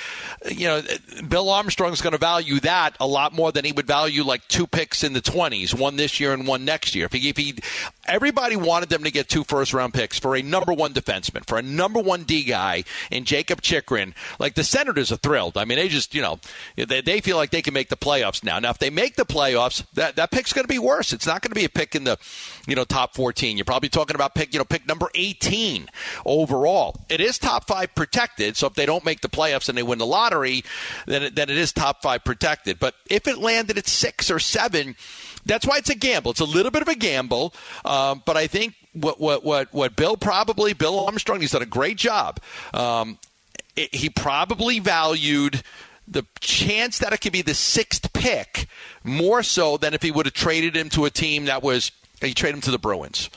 you 0.49 0.69
know, 0.69 0.83
Bill 1.29 1.51
Armstrong's 1.51 2.01
going 2.01 2.13
to 2.13 2.19
value 2.19 2.61
that 2.61 2.97
a 3.01 3.07
lot 3.07 3.33
more 3.33 3.51
than 3.51 3.65
he 3.65 3.73
would 3.73 3.87
value 3.87 4.23
like 4.23 4.47
two 4.47 4.67
picks 4.67 5.03
in 5.03 5.13
the 5.13 5.21
twenties, 5.21 5.75
one 5.75 5.97
this 5.97 6.21
year 6.21 6.33
and 6.33 6.47
one 6.47 6.65
next 6.65 6.95
year. 6.95 7.07
If 7.07 7.15
he, 7.15 7.31
if 7.31 7.37
he 7.37 7.57
everybody 8.07 8.57
wanted 8.57 8.89
them 8.89 9.05
to 9.05 9.11
get 9.11 9.29
two 9.29 9.45
first 9.45 9.73
round 9.73 9.95
picks 9.95 10.19
for 10.19 10.37
a 10.37 10.43
number 10.43 10.73
one 10.73 10.93
defenseman, 10.93 11.47
for 11.47 11.59
a 11.59 11.63
number 11.63 12.01
one 12.01 12.25
D 12.25 12.45
guy 12.45 12.85
in 13.11 13.25
Jakob 13.25 13.63
Chychrun, 13.63 14.15
like 14.39 14.55
the 14.55 14.65
Senators 14.65 15.13
are 15.13 15.17
thrilled. 15.17 15.57
I 15.57 15.65
mean, 15.65 15.79
they 15.79 15.89
just 15.89 16.15
you 16.15 16.23
know 16.23 16.39
they, 16.77 17.01
they 17.01 17.21
feel 17.21 17.37
like 17.37 17.51
they 17.51 17.63
can 17.63 17.75
make 17.75 17.89
the 17.89 17.97
playoffs 17.97 18.45
now. 18.45 18.59
Now, 18.59 18.71
if 18.71 18.79
they 18.79 18.91
make 18.91 19.17
the 19.17 19.27
playoffs, 19.27 19.85
that 19.95 20.17
that 20.17 20.31
pick's 20.31 20.53
going 20.53 20.65
to 20.65 20.73
be 20.73 20.79
worse. 20.79 21.13
It's 21.13 21.27
not 21.27 21.43
going 21.43 21.51
to 21.51 21.55
be 21.55 21.65
a 21.65 21.69
pick 21.69 21.95
in 21.95 22.05
the 22.05 22.19
you 22.67 22.75
know 22.75 22.85
top 22.85 23.15
14. 23.15 23.57
You're 23.57 23.65
probably 23.65 23.89
talking 23.89 24.15
about 24.15 24.35
pick 24.35 24.53
you 24.53 24.59
know 24.59 24.65
pick 24.65 24.87
number 24.87 25.09
18 25.15 25.89
overall. 26.25 26.97
It 27.09 27.21
is 27.21 27.39
top 27.39 27.67
five 27.67 27.95
protected. 27.95 28.57
So 28.57 28.67
if 28.67 28.75
they 28.75 28.87
don't 28.87 29.05
make 29.05 29.21
the 29.21 29.29
playoffs 29.29 29.69
and 29.69 29.77
they 29.77 29.83
win 29.83 29.99
the 29.99 30.07
lottery, 30.07 30.65
then 31.07 31.23
it, 31.23 31.35
then 31.35 31.51
it 31.51 31.57
is 31.57 31.73
top 31.73 32.03
five 32.03 32.25
protected. 32.25 32.79
But 32.79 32.95
if 33.09 33.27
it 33.27 33.39
landed 33.39 33.79
at 33.79 33.87
six 33.87 34.31
or 34.31 34.39
seven. 34.39 34.97
That's 35.47 35.67
why 35.67 35.79
it's 35.79 35.91
a 35.91 35.95
gamble. 35.95 36.31
It's 36.31 36.41
a 36.41 36.45
little 36.45 36.71
bit 36.71 36.83
of 36.83 36.89
a 36.89 36.95
gamble, 36.95 37.55
um, 37.85 38.23
but 38.25 38.37
I 38.37 38.47
think 38.47 38.75
what 38.93 39.21
what 39.21 39.45
what 39.45 39.73
what 39.73 39.97
Bill 39.97 40.17
probably 40.17 40.73
Bill 40.73 41.05
Armstrong 41.05 41.41
he's 41.41 41.53
done 41.53 41.63
a 41.63 41.67
great 41.67 41.97
job. 41.97 42.41
Um, 42.73 43.19
it, 43.77 43.95
he 43.95 44.09
probably 44.09 44.79
valued 44.79 45.63
the 46.07 46.25
chance 46.41 46.99
that 46.99 47.13
it 47.13 47.21
could 47.21 47.33
be 47.33 47.43
the 47.43 47.55
sixth 47.55 48.13
pick 48.13 48.67
more 49.03 49.43
so 49.43 49.77
than 49.77 49.95
if 49.95 50.03
he 50.03 50.11
would 50.11 50.27
have 50.27 50.35
traded 50.35 50.77
him 50.77 50.89
to 50.91 51.05
a 51.05 51.11
team 51.11 51.47
that 51.47 51.63
was 51.63 51.91
he 52.21 52.35
traded 52.35 52.57
him 52.57 52.61
to 52.63 52.71
the 52.71 52.79
Bruins, 52.79 53.29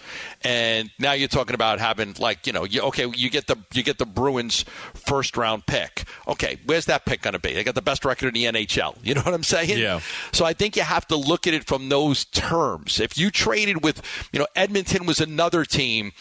and 0.44 0.92
now 1.00 1.14
you're 1.14 1.28
talking 1.28 1.56
about 1.56 1.80
having 1.80 2.16
like 2.20 2.46
you 2.48 2.54
know, 2.54 2.64
you, 2.64 2.82
okay, 2.82 3.08
you 3.16 3.30
get 3.30 3.48
the 3.48 3.58
you 3.74 3.84
get 3.84 3.98
the 3.98 4.06
Bruins 4.06 4.64
first 4.94 5.38
round 5.38 5.66
pick. 5.66 6.04
Okay, 6.28 6.60
where's 6.66 6.86
that 6.86 7.06
pick 7.06 7.22
going 7.22 7.34
to 7.34 7.40
be? 7.40 7.54
They 7.54 7.64
got 7.64 7.76
the 7.76 7.82
best 7.82 8.06
record 8.06 8.28
in 8.28 8.34
the 8.34 8.46
NHL. 8.46 8.98
You 9.04 9.16
know 9.16 9.22
what 9.22 9.34
I'm 9.34 9.44
saying? 9.44 9.78
Yeah. 9.78 10.02
So 10.32 10.46
I 10.46 10.54
think 10.54 10.76
you 10.76 10.84
have 10.84 11.08
to 11.08 11.16
look 11.16 11.48
at 11.48 11.54
it 11.54 11.66
from 11.66 11.90
those 11.90 12.26
terms. 12.26 13.00
If 13.00 13.18
you 13.18 13.32
traded 13.32 13.84
with, 13.84 14.02
you 14.32 14.40
know, 14.40 14.48
Edmonton 14.56 15.06
was 15.06 15.20
another 15.20 15.66
team 15.66 16.12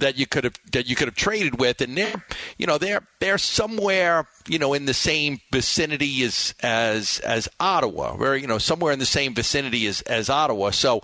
that 0.00 0.18
you 0.18 0.26
could 0.26 0.44
have 0.44 0.54
that 0.72 0.88
you 0.88 0.96
could 0.96 1.08
have 1.08 1.16
traded 1.16 1.58
with, 1.60 1.80
and 1.80 1.96
they're 1.96 2.24
you 2.58 2.66
know 2.66 2.78
they're 2.78 3.02
they're 3.20 3.38
somewhere 3.38 4.26
you 4.48 4.58
know 4.58 4.74
in 4.74 4.86
the 4.86 4.94
same 4.94 5.40
vicinity 5.52 6.22
as 6.22 6.54
as 6.62 7.20
as 7.20 7.48
Ottawa, 7.60 8.14
where 8.16 8.36
you 8.36 8.46
know 8.46 8.58
somewhere 8.58 8.92
in 8.92 8.98
the 8.98 9.06
same 9.06 9.34
vicinity 9.34 9.86
as 9.86 10.02
as 10.02 10.30
Ottawa. 10.30 10.70
So. 10.70 11.02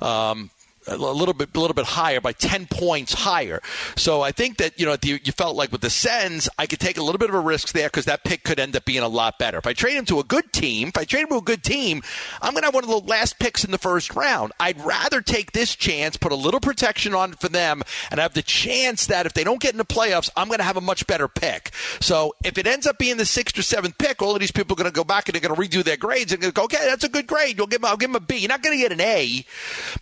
Um, 0.00 0.50
a 0.90 0.96
little 0.96 1.34
bit, 1.34 1.50
a 1.54 1.60
little 1.60 1.74
bit 1.74 1.86
higher 1.86 2.20
by 2.20 2.32
ten 2.32 2.66
points 2.66 3.14
higher. 3.14 3.60
So 3.96 4.22
I 4.22 4.32
think 4.32 4.58
that 4.58 4.78
you 4.78 4.86
know 4.86 4.96
you, 5.02 5.18
you 5.22 5.32
felt 5.32 5.56
like 5.56 5.72
with 5.72 5.80
the 5.80 5.90
Sens, 5.90 6.48
I 6.58 6.66
could 6.66 6.80
take 6.80 6.98
a 6.98 7.02
little 7.02 7.18
bit 7.18 7.28
of 7.28 7.34
a 7.34 7.40
risk 7.40 7.72
there 7.72 7.88
because 7.88 8.06
that 8.06 8.24
pick 8.24 8.42
could 8.42 8.58
end 8.58 8.76
up 8.76 8.84
being 8.84 9.02
a 9.02 9.08
lot 9.08 9.38
better. 9.38 9.58
If 9.58 9.66
I 9.66 9.72
trade 9.72 9.96
him 9.96 10.04
to 10.06 10.20
a 10.20 10.24
good 10.24 10.52
team, 10.52 10.88
if 10.88 10.98
I 10.98 11.04
trade 11.04 11.22
him 11.22 11.28
to 11.28 11.36
a 11.36 11.42
good 11.42 11.62
team, 11.62 12.02
I'm 12.42 12.52
going 12.52 12.62
to 12.62 12.66
have 12.66 12.74
one 12.74 12.84
of 12.84 12.90
the 12.90 13.00
last 13.00 13.38
picks 13.38 13.64
in 13.64 13.70
the 13.70 13.78
first 13.78 14.14
round. 14.14 14.52
I'd 14.58 14.80
rather 14.80 15.20
take 15.20 15.52
this 15.52 15.76
chance, 15.76 16.16
put 16.16 16.32
a 16.32 16.36
little 16.36 16.60
protection 16.60 17.14
on 17.14 17.32
for 17.34 17.48
them, 17.48 17.82
and 18.10 18.20
have 18.20 18.34
the 18.34 18.42
chance 18.42 19.06
that 19.06 19.26
if 19.26 19.34
they 19.34 19.44
don't 19.44 19.60
get 19.60 19.72
in 19.72 19.78
the 19.78 19.84
playoffs, 19.84 20.30
I'm 20.36 20.48
going 20.48 20.58
to 20.58 20.64
have 20.64 20.76
a 20.76 20.80
much 20.80 21.06
better 21.06 21.28
pick. 21.28 21.70
So 22.00 22.34
if 22.44 22.58
it 22.58 22.66
ends 22.66 22.86
up 22.86 22.98
being 22.98 23.16
the 23.16 23.24
sixth 23.24 23.58
or 23.58 23.62
seventh 23.62 23.98
pick, 23.98 24.22
all 24.22 24.34
of 24.34 24.40
these 24.40 24.50
people 24.50 24.74
are 24.74 24.82
going 24.82 24.90
to 24.90 24.94
go 24.94 25.04
back 25.04 25.28
and 25.28 25.34
they're 25.34 25.48
going 25.48 25.54
to 25.54 25.78
redo 25.78 25.84
their 25.84 25.96
grades 25.96 26.32
and 26.32 26.54
go, 26.54 26.64
okay, 26.64 26.84
that's 26.86 27.04
a 27.04 27.08
good 27.08 27.26
grade. 27.26 27.56
You'll 27.58 27.66
give, 27.66 27.84
I'll 27.84 27.96
give 27.96 28.10
them 28.10 28.16
a 28.16 28.24
B. 28.24 28.38
You're 28.38 28.48
not 28.48 28.62
going 28.62 28.76
to 28.76 28.82
get 28.82 28.92
an 28.92 29.00
A, 29.00 29.44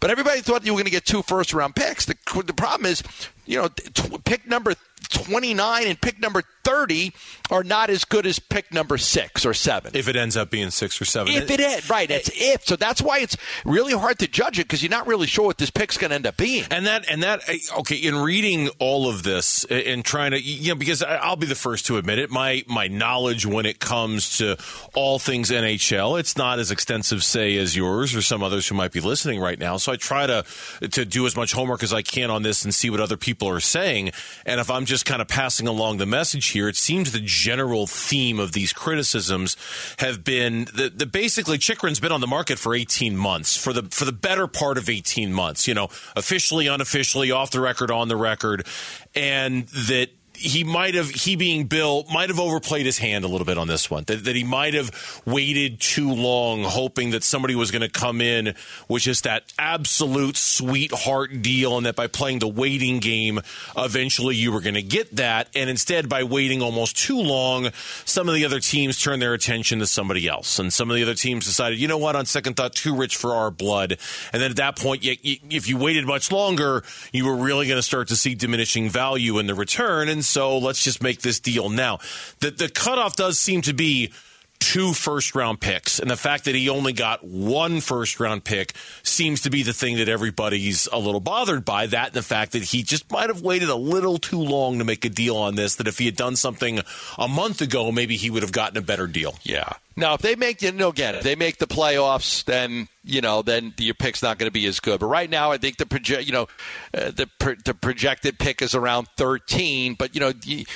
but 0.00 0.10
everybody 0.10 0.40
thought 0.40 0.64
you 0.64 0.77
going 0.78 0.86
to 0.86 0.90
get 0.90 1.04
two 1.04 1.22
first 1.22 1.52
round 1.52 1.76
picks. 1.76 2.06
The, 2.06 2.16
the 2.44 2.54
problem 2.54 2.86
is, 2.86 3.02
you 3.46 3.60
know, 3.60 3.68
t- 3.68 4.18
pick 4.24 4.46
number 4.46 4.74
29 4.98 5.86
and 5.86 6.00
pick 6.00 6.20
number 6.20 6.42
30 6.68 7.14
are 7.50 7.64
not 7.64 7.88
as 7.88 8.04
good 8.04 8.26
as 8.26 8.38
pick 8.38 8.74
number 8.74 8.98
six 8.98 9.46
or 9.46 9.54
seven. 9.54 9.92
If 9.94 10.06
it 10.06 10.16
ends 10.16 10.36
up 10.36 10.50
being 10.50 10.68
six 10.68 11.00
or 11.00 11.06
seven. 11.06 11.32
If 11.32 11.50
it 11.50 11.60
is, 11.60 11.88
right, 11.88 12.10
it's 12.10 12.30
if. 12.34 12.66
So 12.66 12.76
that's 12.76 13.00
why 13.00 13.20
it's 13.20 13.38
really 13.64 13.94
hard 13.94 14.18
to 14.18 14.28
judge 14.28 14.58
it 14.58 14.64
because 14.64 14.82
you're 14.82 14.90
not 14.90 15.06
really 15.06 15.26
sure 15.26 15.46
what 15.46 15.56
this 15.56 15.70
pick's 15.70 15.96
going 15.96 16.10
to 16.10 16.16
end 16.16 16.26
up 16.26 16.36
being. 16.36 16.64
And 16.70 16.86
that, 16.86 17.10
and 17.10 17.22
that, 17.22 17.40
eh, 17.48 17.56
okay, 17.78 17.96
in 17.96 18.16
reading 18.16 18.68
all 18.78 19.08
of 19.08 19.22
this 19.22 19.64
eh, 19.70 19.82
and 19.86 20.04
trying 20.04 20.32
to, 20.32 20.40
you 20.40 20.68
know, 20.68 20.74
because 20.74 21.02
I'll 21.02 21.36
be 21.36 21.46
the 21.46 21.54
first 21.54 21.86
to 21.86 21.96
admit 21.96 22.18
it, 22.18 22.30
my, 22.30 22.64
my 22.66 22.86
knowledge 22.86 23.46
when 23.46 23.64
it 23.64 23.80
comes 23.80 24.36
to 24.36 24.58
all 24.94 25.18
things 25.18 25.50
NHL, 25.50 26.20
it's 26.20 26.36
not 26.36 26.58
as 26.58 26.70
extensive, 26.70 27.24
say, 27.24 27.56
as 27.56 27.74
yours 27.74 28.14
or 28.14 28.20
some 28.20 28.42
others 28.42 28.68
who 28.68 28.74
might 28.74 28.92
be 28.92 29.00
listening 29.00 29.40
right 29.40 29.58
now. 29.58 29.78
So 29.78 29.92
I 29.92 29.96
try 29.96 30.26
to, 30.26 30.44
to 30.90 31.04
do 31.06 31.26
as 31.26 31.34
much 31.34 31.52
homework 31.52 31.82
as 31.82 31.94
I 31.94 32.02
can 32.02 32.30
on 32.30 32.42
this 32.42 32.64
and 32.64 32.74
see 32.74 32.90
what 32.90 33.00
other 33.00 33.16
people 33.16 33.48
are 33.48 33.60
saying. 33.60 34.10
And 34.44 34.60
if 34.60 34.70
I'm 34.70 34.84
just 34.88 35.04
kind 35.04 35.22
of 35.22 35.28
passing 35.28 35.68
along 35.68 35.98
the 35.98 36.06
message 36.06 36.48
here, 36.48 36.68
it 36.68 36.76
seems 36.76 37.12
the 37.12 37.20
general 37.22 37.86
theme 37.86 38.40
of 38.40 38.52
these 38.52 38.72
criticisms 38.72 39.56
have 39.98 40.24
been 40.24 40.66
that, 40.74 40.98
the 40.98 41.06
basically 41.06 41.58
Chychrun's 41.58 42.00
been 42.00 42.12
on 42.12 42.20
the 42.20 42.26
market 42.26 42.58
for 42.58 42.74
18 42.74 43.16
months 43.16 43.56
for 43.56 43.72
the 43.72 43.82
for 43.90 44.04
the 44.04 44.12
better 44.12 44.46
part 44.46 44.78
of 44.78 44.88
18 44.88 45.32
months. 45.32 45.68
You 45.68 45.74
know, 45.74 45.88
officially, 46.16 46.66
unofficially, 46.66 47.30
off 47.30 47.50
the 47.50 47.60
record, 47.60 47.90
on 47.90 48.08
the 48.08 48.16
record, 48.16 48.66
and 49.14 49.68
that 49.68 50.10
he 50.38 50.64
might 50.64 50.94
have 50.94 51.10
he 51.10 51.36
being 51.36 51.66
Bill 51.66 52.04
might 52.12 52.28
have 52.28 52.38
overplayed 52.38 52.86
his 52.86 52.98
hand 52.98 53.24
a 53.24 53.28
little 53.28 53.44
bit 53.44 53.58
on 53.58 53.66
this 53.66 53.90
one. 53.90 54.04
That, 54.04 54.24
that 54.24 54.36
he 54.36 54.44
might 54.44 54.74
have 54.74 55.22
waited 55.26 55.80
too 55.80 56.12
long, 56.12 56.62
hoping 56.62 57.10
that 57.10 57.24
somebody 57.24 57.54
was 57.54 57.70
going 57.70 57.82
to 57.82 57.88
come 57.88 58.20
in 58.20 58.54
with 58.88 59.02
just 59.02 59.24
that 59.24 59.44
absolute 59.58 60.36
sweetheart 60.36 61.42
deal, 61.42 61.76
and 61.76 61.86
that 61.86 61.96
by 61.96 62.06
playing 62.06 62.38
the 62.38 62.48
waiting 62.48 63.00
game, 63.00 63.40
eventually 63.76 64.36
you 64.36 64.52
were 64.52 64.60
going 64.60 64.74
to 64.74 64.82
get 64.82 65.16
that. 65.16 65.48
And 65.54 65.68
instead, 65.68 66.08
by 66.08 66.22
waiting 66.22 66.62
almost 66.62 66.96
too 66.96 67.20
long, 67.20 67.70
some 68.04 68.28
of 68.28 68.34
the 68.34 68.44
other 68.44 68.60
teams 68.60 69.00
turned 69.02 69.20
their 69.20 69.34
attention 69.34 69.80
to 69.80 69.86
somebody 69.86 70.28
else, 70.28 70.58
and 70.58 70.72
some 70.72 70.90
of 70.90 70.96
the 70.96 71.02
other 71.02 71.14
teams 71.14 71.44
decided, 71.46 71.78
you 71.78 71.88
know 71.88 71.98
what, 71.98 72.14
on 72.14 72.26
second 72.26 72.54
thought, 72.54 72.74
too 72.74 72.94
rich 72.94 73.16
for 73.16 73.34
our 73.34 73.50
blood. 73.50 73.98
And 74.32 74.40
then 74.40 74.50
at 74.50 74.56
that 74.56 74.76
point, 74.76 75.02
if 75.02 75.68
you 75.68 75.76
waited 75.76 76.06
much 76.06 76.30
longer, 76.30 76.84
you 77.12 77.26
were 77.26 77.36
really 77.36 77.66
going 77.66 77.78
to 77.78 77.82
start 77.82 78.08
to 78.08 78.16
see 78.16 78.34
diminishing 78.34 78.88
value 78.88 79.38
in 79.38 79.46
the 79.46 79.54
return, 79.54 80.08
and 80.08 80.24
so 80.28 80.58
let's 80.58 80.84
just 80.84 81.02
make 81.02 81.22
this 81.22 81.40
deal 81.40 81.68
now. 81.68 81.98
The, 82.40 82.50
the 82.50 82.68
cutoff 82.68 83.16
does 83.16 83.38
seem 83.38 83.62
to 83.62 83.72
be 83.72 84.12
two 84.58 84.92
first 84.92 85.34
round 85.34 85.60
picks. 85.60 85.98
And 85.98 86.10
the 86.10 86.16
fact 86.16 86.44
that 86.44 86.54
he 86.54 86.68
only 86.68 86.92
got 86.92 87.24
one 87.24 87.80
first 87.80 88.20
round 88.20 88.44
pick 88.44 88.74
seems 89.02 89.42
to 89.42 89.50
be 89.50 89.62
the 89.62 89.72
thing 89.72 89.96
that 89.96 90.08
everybody's 90.08 90.88
a 90.92 90.98
little 90.98 91.20
bothered 91.20 91.64
by. 91.64 91.86
That 91.86 92.08
and 92.08 92.14
the 92.14 92.22
fact 92.22 92.52
that 92.52 92.62
he 92.62 92.82
just 92.82 93.10
might 93.10 93.28
have 93.28 93.42
waited 93.42 93.68
a 93.68 93.76
little 93.76 94.18
too 94.18 94.40
long 94.40 94.78
to 94.78 94.84
make 94.84 95.04
a 95.04 95.08
deal 95.08 95.36
on 95.36 95.54
this. 95.54 95.76
That 95.76 95.88
if 95.88 95.98
he 95.98 96.06
had 96.06 96.16
done 96.16 96.36
something 96.36 96.80
a 97.16 97.28
month 97.28 97.60
ago, 97.60 97.92
maybe 97.92 98.16
he 98.16 98.30
would 98.30 98.42
have 98.42 98.52
gotten 98.52 98.76
a 98.78 98.82
better 98.82 99.06
deal. 99.06 99.36
Yeah. 99.42 99.74
Now, 99.98 100.14
if 100.14 100.22
they 100.22 100.36
make 100.36 100.62
you 100.62 100.70
know, 100.70 100.90
again, 100.90 101.16
if 101.16 101.24
they 101.24 101.34
make 101.34 101.58
the 101.58 101.66
playoffs, 101.66 102.44
then 102.44 102.88
you 103.08 103.22
know, 103.22 103.40
then 103.40 103.72
your 103.78 103.94
pick's 103.94 104.22
not 104.22 104.38
going 104.38 104.48
to 104.48 104.52
be 104.52 104.66
as 104.66 104.80
good. 104.80 105.00
But 105.00 105.06
right 105.06 105.30
now, 105.30 105.50
I 105.50 105.56
think 105.56 105.78
the 105.78 105.86
project, 105.86 106.26
you 106.26 106.32
know, 106.32 106.46
uh, 106.92 107.10
the 107.10 107.26
the 107.64 107.72
projected 107.72 108.38
pick 108.38 108.60
is 108.60 108.74
around 108.74 109.08
13. 109.16 109.94
But 109.94 110.14
you 110.14 110.20
know, 110.20 110.32
you, 110.44 110.66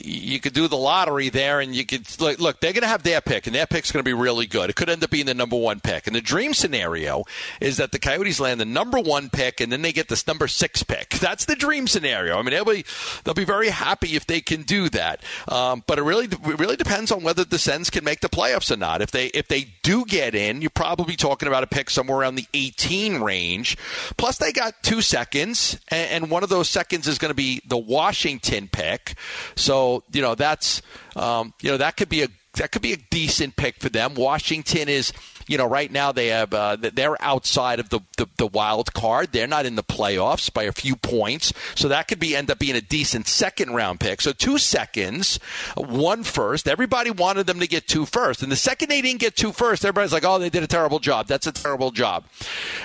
you 0.00 0.38
could 0.38 0.54
do 0.54 0.68
the 0.68 0.76
lottery 0.76 1.30
there, 1.30 1.60
and 1.60 1.74
you 1.74 1.84
could 1.84 2.06
look. 2.20 2.38
look 2.38 2.60
they're 2.60 2.72
going 2.72 2.82
to 2.82 2.88
have 2.88 3.02
their 3.02 3.20
pick, 3.20 3.46
and 3.46 3.54
their 3.54 3.66
pick's 3.66 3.90
going 3.90 4.04
to 4.04 4.08
be 4.08 4.14
really 4.14 4.46
good. 4.46 4.70
It 4.70 4.76
could 4.76 4.88
end 4.88 5.02
up 5.02 5.10
being 5.10 5.26
the 5.26 5.34
number 5.34 5.56
one 5.56 5.80
pick. 5.80 6.06
And 6.06 6.14
the 6.14 6.20
dream 6.20 6.54
scenario 6.54 7.24
is 7.60 7.78
that 7.78 7.90
the 7.90 7.98
Coyotes 7.98 8.38
land 8.38 8.60
the 8.60 8.64
number 8.64 9.00
one 9.00 9.28
pick, 9.28 9.60
and 9.60 9.72
then 9.72 9.82
they 9.82 9.92
get 9.92 10.08
this 10.08 10.28
number 10.28 10.46
six 10.46 10.84
pick. 10.84 11.10
That's 11.10 11.44
the 11.44 11.56
dream 11.56 11.88
scenario. 11.88 12.38
I 12.38 12.42
mean, 12.42 12.52
they'll 12.52 12.64
be 12.64 12.84
they'll 13.24 13.34
be 13.34 13.44
very 13.44 13.70
happy 13.70 14.14
if 14.14 14.26
they 14.26 14.40
can 14.40 14.62
do 14.62 14.88
that. 14.90 15.24
Um, 15.48 15.82
but 15.88 15.98
it 15.98 16.02
really 16.02 16.26
it 16.26 16.58
really 16.60 16.76
depends 16.76 17.10
on 17.10 17.24
whether 17.24 17.44
the 17.44 17.58
Sens 17.58 17.90
can 17.90 18.04
make 18.04 18.20
the 18.20 18.28
playoffs 18.28 18.53
or 18.54 18.76
not. 18.76 19.02
If 19.02 19.10
they 19.10 19.26
if 19.26 19.48
they 19.48 19.66
do 19.82 20.04
get 20.04 20.34
in, 20.34 20.60
you're 20.60 20.70
probably 20.70 21.16
talking 21.16 21.48
about 21.48 21.62
a 21.62 21.66
pick 21.66 21.90
somewhere 21.90 22.18
around 22.18 22.36
the 22.36 22.46
18 22.54 23.20
range. 23.20 23.76
Plus, 24.16 24.38
they 24.38 24.52
got 24.52 24.74
two 24.82 25.00
seconds, 25.00 25.78
and, 25.88 26.24
and 26.24 26.30
one 26.30 26.42
of 26.42 26.48
those 26.48 26.68
seconds 26.68 27.06
is 27.08 27.18
going 27.18 27.30
to 27.30 27.34
be 27.34 27.60
the 27.66 27.78
Washington 27.78 28.68
pick. 28.68 29.14
So 29.56 30.04
you 30.12 30.22
know 30.22 30.34
that's 30.34 30.82
um, 31.16 31.52
you 31.60 31.70
know 31.70 31.76
that 31.78 31.96
could 31.96 32.08
be 32.08 32.22
a 32.22 32.28
that 32.54 32.70
could 32.72 32.82
be 32.82 32.92
a 32.92 32.98
decent 33.10 33.56
pick 33.56 33.80
for 33.80 33.88
them. 33.88 34.14
Washington 34.14 34.88
is 34.88 35.12
you 35.46 35.58
know, 35.58 35.66
right 35.66 35.90
now 35.90 36.12
they 36.12 36.28
have 36.28 36.52
uh, 36.54 36.76
they're 36.76 37.20
outside 37.22 37.80
of 37.80 37.90
the, 37.90 38.00
the, 38.16 38.26
the 38.36 38.46
wild 38.46 38.92
card. 38.94 39.32
They're 39.32 39.46
not 39.46 39.66
in 39.66 39.76
the 39.76 39.82
playoffs 39.82 40.52
by 40.52 40.64
a 40.64 40.72
few 40.72 40.96
points, 40.96 41.52
so 41.74 41.88
that 41.88 42.08
could 42.08 42.18
be 42.18 42.34
end 42.34 42.50
up 42.50 42.58
being 42.58 42.76
a 42.76 42.80
decent 42.80 43.28
second 43.28 43.74
round 43.74 44.00
pick. 44.00 44.20
So 44.20 44.32
two 44.32 44.58
seconds, 44.58 45.38
one 45.76 46.24
first. 46.24 46.68
Everybody 46.68 47.10
wanted 47.10 47.46
them 47.46 47.60
to 47.60 47.66
get 47.66 47.86
two 47.86 48.06
first, 48.06 48.42
and 48.42 48.50
the 48.50 48.56
second 48.56 48.88
they 48.88 49.00
didn't 49.00 49.20
get 49.20 49.36
two 49.36 49.52
first, 49.52 49.84
everybody's 49.84 50.12
like, 50.12 50.24
"Oh, 50.24 50.38
they 50.38 50.50
did 50.50 50.62
a 50.62 50.68
terrible 50.68 50.98
job. 50.98 51.26
That's 51.26 51.46
a 51.46 51.52
terrible 51.52 51.90
job." 51.90 52.24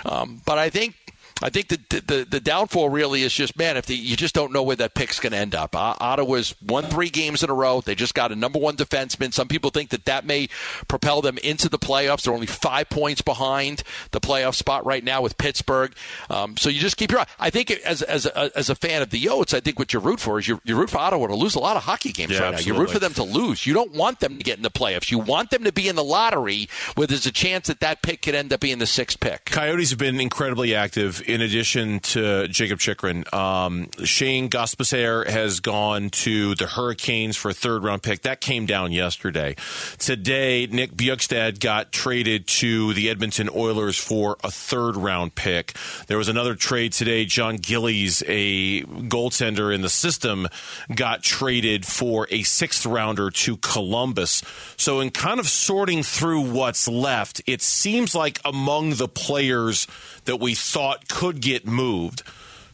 Um, 0.06 0.42
but 0.46 0.58
I 0.58 0.70
think 0.70 0.96
I 1.42 1.50
think 1.50 1.70
the, 1.70 1.80
the, 1.90 2.28
the 2.30 2.40
downfall 2.40 2.90
really 2.90 3.24
is 3.24 3.34
just 3.34 3.58
man, 3.58 3.78
if 3.78 3.86
the, 3.86 3.96
you 3.96 4.16
just 4.16 4.36
don't 4.36 4.52
know 4.52 4.64
where 4.64 4.76
that 4.76 4.94
pick's 4.94 5.20
going 5.20 5.32
to 5.32 5.38
end 5.38 5.56
up. 5.56 5.76
Uh, 5.76 5.96
Ottawa's 6.00 6.56
won 6.62 6.86
three 6.86 7.10
games 7.10 7.44
in 7.44 7.50
a 7.50 7.54
row. 7.54 7.82
They 7.82 7.96
just 7.96 8.14
got 8.14 8.32
a 8.32 8.36
number 8.36 8.60
one 8.60 8.76
defenseman. 8.76 9.34
Some 9.34 9.48
people 9.48 9.70
think 9.70 9.90
that 9.90 10.06
that 10.06 10.26
may 10.26 10.50
propel 10.88 11.22
them 11.22 11.38
into 11.40 11.70
the 11.70 11.80
playoffs. 11.80 12.24
They're 12.24 12.34
only 12.34 12.48
five 12.48 12.90
points 12.90 13.22
behind 13.22 13.84
the 14.12 14.20
playoff 14.20 14.56
spot 14.56 14.86
right 14.86 15.04
now 15.04 15.22
with 15.22 15.38
Pittsburgh. 15.38 15.94
Um, 16.30 16.58
so 16.58 16.70
you 16.70 16.80
just 16.80 16.98
keep 16.98 17.12
your 17.12 17.22
eye. 17.22 17.28
I 17.40 17.50
think 17.50 17.72
as 17.72 18.02
as 18.02 18.26
a, 18.26 18.58
as 18.58 18.70
a 18.70 18.76
fan 18.76 19.02
of 19.02 19.10
the 19.10 19.20
Yotes, 19.20 19.54
I 19.54 19.60
think 19.60 19.80
what 19.80 19.94
you 19.94 20.00
root 20.00 20.20
for 20.20 20.40
is 20.40 20.48
you, 20.48 20.62
you 20.64 20.76
root 20.76 20.90
for 20.90 20.98
Ottawa 20.98 21.28
to 21.28 21.36
lose 21.36 21.56
a 21.56 21.60
lot 21.60 21.78
of 21.78 21.84
hockey 21.84 22.12
games 22.12 22.32
yeah, 22.32 22.40
right 22.40 22.54
absolutely. 22.54 22.72
now. 22.72 22.78
You 22.78 22.82
root 22.82 22.92
for 22.92 23.00
them 23.00 23.14
to 23.14 23.24
lose. 23.24 23.66
You 23.66 23.74
don't 23.74 23.94
want 23.94 24.20
them 24.20 24.38
to 24.38 24.44
get 24.44 24.58
in 24.58 24.64
the 24.64 24.72
playoffs. 24.72 25.12
You 25.12 25.20
want 25.20 25.52
them 25.52 25.64
to 25.64 25.72
be 25.72 25.88
in 25.88 25.96
the 25.96 26.04
lottery 26.04 26.68
where 26.96 27.08
there's 27.08 27.26
a 27.26 27.32
chance 27.32 27.68
that 27.68 27.80
that 27.80 28.02
pick 28.02 28.22
could 28.22 28.36
end 28.36 28.52
up 28.52 28.60
being 28.60 28.80
the 28.80 28.86
sixth 28.86 29.20
pick. 29.20 29.46
Coyotes 29.46 29.90
have 29.92 30.00
been 30.00 30.20
incredibly 30.20 30.76
active. 30.76 31.22
In 31.30 31.42
addition 31.42 32.00
to 32.00 32.48
Jakob 32.48 32.80
Chychrun, 32.80 33.24
Um, 33.32 33.90
Shane 34.04 34.50
Gostisbehere 34.50 35.28
has 35.30 35.60
gone 35.60 36.10
to 36.10 36.56
the 36.56 36.66
Hurricanes 36.66 37.38
for 37.38 37.52
a 37.52 37.54
third 37.54 37.84
round 37.84 38.02
pick. 38.02 38.24
That 38.24 38.42
came 38.42 38.66
down 38.66 38.92
yesterday. 38.92 39.56
Today, 40.00 40.68
Nick 40.72 40.94
Bjugstad 40.94 41.60
got 41.60 41.92
traded 41.92 42.48
to 42.48 42.94
the 42.96 43.10
Edmonton 43.10 43.48
Oilers 43.56 43.96
for 43.96 44.38
a 44.44 44.50
third 44.50 44.98
round 44.98 45.36
pick. 45.36 45.76
There 46.08 46.18
was 46.18 46.30
another 46.30 46.56
trade 46.56 46.94
today. 46.94 47.26
Jon 47.26 47.58
Gillies, 47.58 48.24
a 48.26 48.82
goaltender 48.82 49.74
in 49.74 49.82
the 49.82 49.90
system, 49.90 50.48
got 50.94 51.22
traded 51.22 51.86
for 51.86 52.28
a 52.32 52.42
sixth 52.42 52.88
rounder 52.88 53.30
to 53.30 53.58
Columbus. 53.58 54.42
So, 54.78 55.00
in 55.00 55.12
kind 55.12 55.40
of 55.40 55.48
sorting 55.48 56.02
through 56.02 56.42
what's 56.42 56.88
left, 56.88 57.44
it 57.46 57.62
seems 57.62 58.16
like 58.16 58.40
among 58.44 58.96
the 58.96 59.08
players 59.08 59.86
that 60.26 60.40
we 60.40 60.56
thought 60.56 61.08
could 61.20 61.42
get 61.42 61.68
moved. 61.68 62.24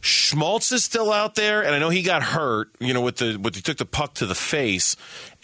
Schmaltz 0.00 0.70
is 0.70 0.84
still 0.84 1.12
out 1.12 1.34
there, 1.34 1.64
and 1.64 1.74
I 1.74 1.80
know 1.80 1.88
he 1.88 2.02
got 2.02 2.22
hurt. 2.22 2.70
You 2.78 2.94
know, 2.94 3.00
with 3.00 3.16
the 3.16 3.36
with 3.42 3.56
he 3.56 3.60
took 3.60 3.78
the 3.78 3.84
puck 3.84 4.14
to 4.14 4.26
the 4.26 4.36
face, 4.36 4.94